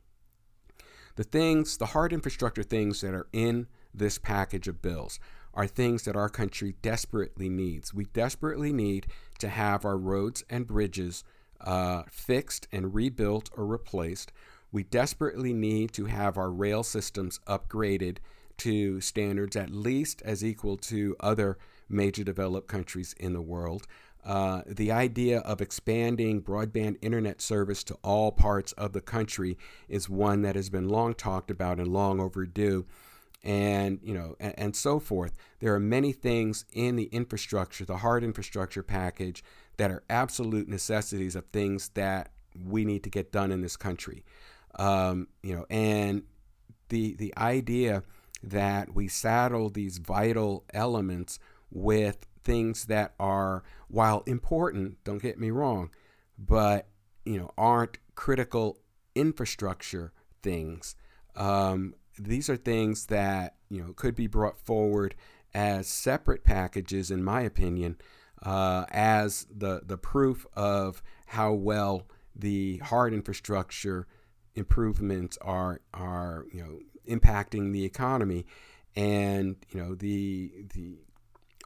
[1.17, 5.19] The things, the hard infrastructure things that are in this package of bills
[5.55, 7.93] are things that our country desperately needs.
[7.93, 9.09] We desperately need
[9.39, 11.25] to have our roads and bridges
[11.61, 14.31] uh, fixed and rebuilt or replaced.
[14.71, 18.19] We desperately need to have our rail systems upgraded
[18.59, 21.59] to standards at least as equal to other
[21.89, 23.87] major developed countries in the world.
[24.25, 29.57] Uh, the idea of expanding broadband internet service to all parts of the country
[29.89, 32.85] is one that has been long talked about and long overdue
[33.43, 37.99] and you know and, and, so forth there are many things in the infrastructure the
[37.99, 39.45] hard infrastructure package
[39.77, 42.33] that are absolute necessities of things that
[42.67, 44.25] we need to get done in this country
[44.79, 46.23] um, you know and
[46.89, 48.03] the the idea
[48.43, 51.39] that we saddle these vital elements
[51.71, 55.91] with things that are, while important, don't get me wrong,
[56.39, 56.89] but
[57.25, 58.79] you know aren't critical
[59.15, 60.13] infrastructure
[60.43, 60.95] things.
[61.37, 65.15] Um, these are things that you know could be brought forward
[65.55, 67.97] as separate packages, in my opinion,
[68.43, 74.07] uh, as the the proof of how well the hard infrastructure
[74.55, 76.79] improvements are are you know
[77.09, 78.47] impacting the economy,
[78.97, 80.99] and you know the the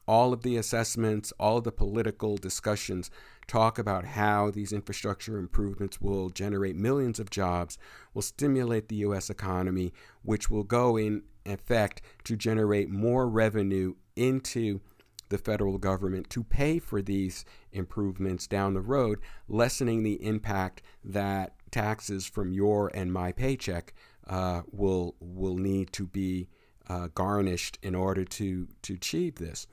[0.07, 3.11] all of the assessments, all of the political discussions
[3.53, 7.77] talk about how these infrastructure improvements will generate millions of jobs,
[8.15, 9.29] will stimulate the U.S.
[9.29, 9.93] economy,
[10.23, 14.81] which will go in effect to generate more revenue into
[15.29, 19.19] the federal government to pay for these improvements down the road,
[19.49, 23.93] lessening the impact that taxes from your and my paycheck
[24.29, 26.49] uh, will will need to be
[26.89, 29.66] uh, garnished in order to to achieve this.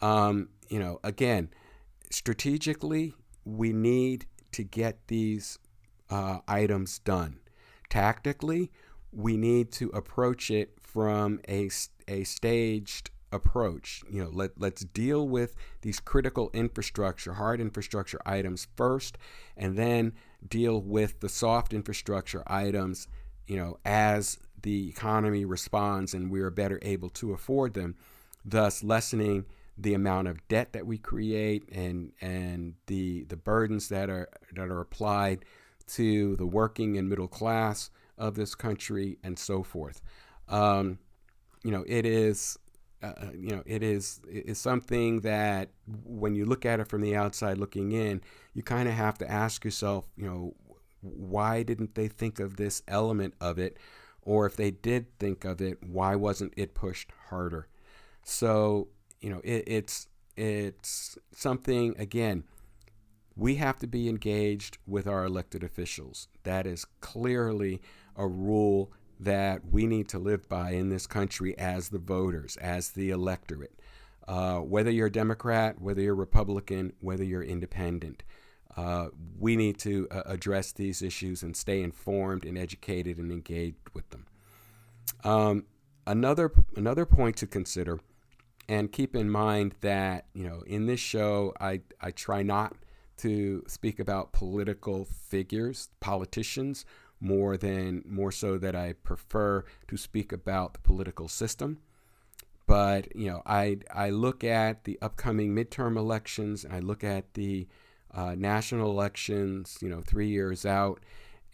[0.00, 1.50] Um, you know, again,
[2.10, 3.14] strategically,
[3.44, 5.58] we need to get these
[6.10, 7.38] uh, items done.
[7.88, 8.70] Tactically,
[9.12, 11.70] we need to approach it from a,
[12.08, 14.02] a staged approach.
[14.10, 19.18] You know, let, let's deal with these critical infrastructure, hard infrastructure items first,
[19.56, 20.12] and then
[20.46, 23.06] deal with the soft infrastructure items,
[23.46, 27.96] you know, as the economy responds and we are better able to afford them,
[28.44, 29.44] thus lessening
[29.82, 34.68] the amount of debt that we create and and the the burdens that are that
[34.68, 35.44] are applied
[35.86, 40.02] to the working and middle class of this country and so forth.
[40.48, 40.98] Um,
[41.64, 42.58] you know, it is
[43.02, 45.70] uh, uh you know it is is something that
[46.04, 48.20] when you look at it from the outside looking in,
[48.52, 50.54] you kind of have to ask yourself, you know,
[51.00, 53.78] why didn't they think of this element of it?
[54.22, 57.68] Or if they did think of it, why wasn't it pushed harder?
[58.22, 58.88] So
[59.20, 62.44] you know, it, it's it's something again.
[63.36, 66.28] We have to be engaged with our elected officials.
[66.42, 67.80] That is clearly
[68.16, 72.90] a rule that we need to live by in this country as the voters, as
[72.90, 73.78] the electorate.
[74.26, 78.22] Uh, whether you're a Democrat, whether you're Republican, whether you're independent,
[78.76, 83.90] uh, we need to uh, address these issues and stay informed and educated and engaged
[83.92, 84.26] with them.
[85.24, 85.64] Um,
[86.06, 87.98] another another point to consider
[88.70, 92.76] and keep in mind that you know in this show I I try not
[93.18, 96.86] to speak about political figures, politicians,
[97.20, 101.78] more than more so that I prefer to speak about the political system.
[102.66, 107.34] but you know, I I look at the upcoming midterm elections, and I look at
[107.34, 107.66] the
[108.14, 109.78] uh, national elections.
[109.82, 111.02] You know, three years out,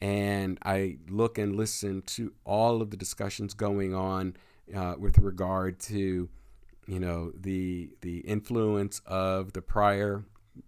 [0.01, 4.37] and I look and listen to all of the discussions going on
[4.75, 6.29] uh, with regard to
[6.87, 10.25] you know the the influence of the prior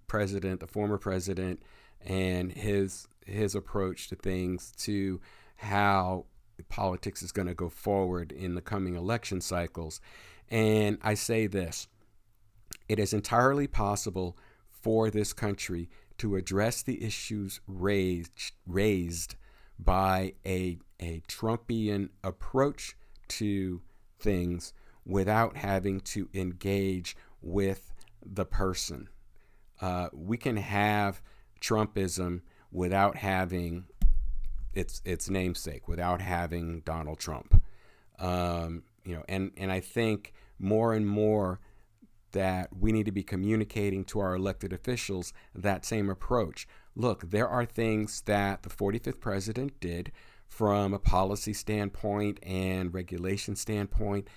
[0.07, 1.63] president, the former president,
[2.01, 5.21] and his his approach to things, to
[5.57, 6.27] how
[6.69, 10.01] politics is going to go forward in the coming election cycles.
[10.49, 11.89] And I say this
[12.89, 14.37] it is entirely possible
[14.69, 15.89] for this country
[16.19, 19.37] to address the issues raised, raised
[19.79, 22.97] by a, a Trumpian approach
[23.29, 23.81] to
[24.19, 24.73] things
[25.09, 27.93] without having to engage with
[28.25, 29.09] the person.
[29.81, 31.23] Uh, we can have
[31.61, 33.87] Trumpism without having
[34.75, 37.61] its its namesake, without having Donald Trump.
[38.19, 41.61] Um, you know, and and I think more and more
[42.33, 46.69] that we need to be communicating to our elected officials that same approach.
[46.95, 50.13] Look, there are things that the 45th president did
[50.47, 54.29] from a policy standpoint and regulation standpoint.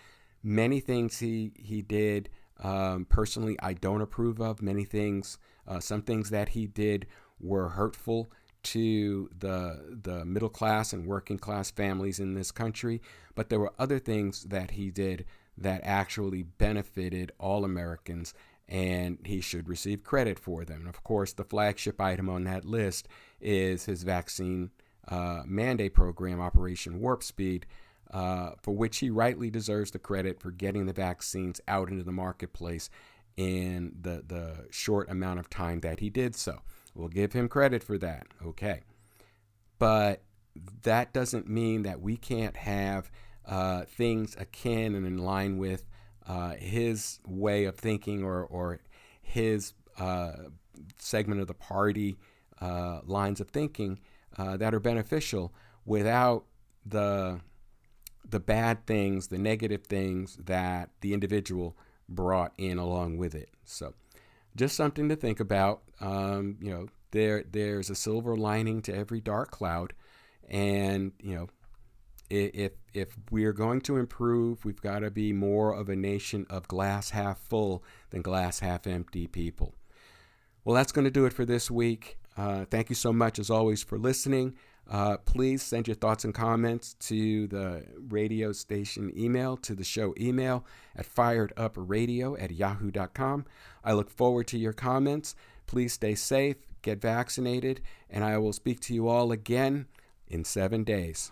[0.44, 2.30] Many things he he did
[2.62, 4.62] um, personally I don't approve of.
[4.62, 5.38] Many things,
[5.68, 7.08] uh, some things that he did
[7.40, 8.32] were hurtful
[8.64, 13.02] to the the middle class and working class families in this country,
[13.36, 15.26] but there were other things that he did
[15.58, 18.34] that actually benefited all Americans
[18.68, 20.82] and he should receive credit for them.
[20.82, 23.08] And of course, the flagship item on that list
[23.42, 24.72] is his vaccine
[25.08, 27.66] uh, mandate program, Operation Warp Speed,
[28.12, 32.12] uh, for which he rightly deserves the credit for getting the vaccines out into the
[32.12, 32.90] marketplace
[33.38, 36.60] in the, the short amount of time that he did so.
[36.94, 38.28] We'll give him credit for that.
[38.46, 38.82] Okay.
[39.80, 40.22] But
[40.84, 43.10] that doesn't mean that we can't have
[43.46, 45.86] uh, things akin and in line with
[46.28, 48.80] uh, his way of thinking or, or
[49.22, 50.34] his uh,
[50.98, 52.18] segment of the party
[52.60, 54.00] uh, lines of thinking
[54.38, 55.54] uh, that are beneficial
[55.86, 56.46] without
[56.86, 57.40] the
[58.32, 61.78] the bad things, the negative things that the individual
[62.10, 63.50] brought in along with it.
[63.66, 63.94] So
[64.56, 65.84] just something to think about.
[66.00, 69.94] Um, you know, there there's a silver lining to every dark cloud,
[70.50, 71.48] and you know,
[72.30, 76.68] if if we're going to improve, we've got to be more of a nation of
[76.68, 79.76] glass half full than glass half empty people.
[80.64, 82.18] Well, that's going to do it for this week.
[82.38, 84.56] Uh, thank you so much, as always, for listening.
[84.92, 90.14] Uh, please send your thoughts and comments to the radio station email, to the show
[90.20, 90.66] email
[90.98, 93.46] at firedupradio at yahoo.com.
[93.86, 95.34] I look forward to your comments.
[95.66, 99.88] Please stay safe, get vaccinated, and I will speak to you all again
[100.28, 101.32] in seven days.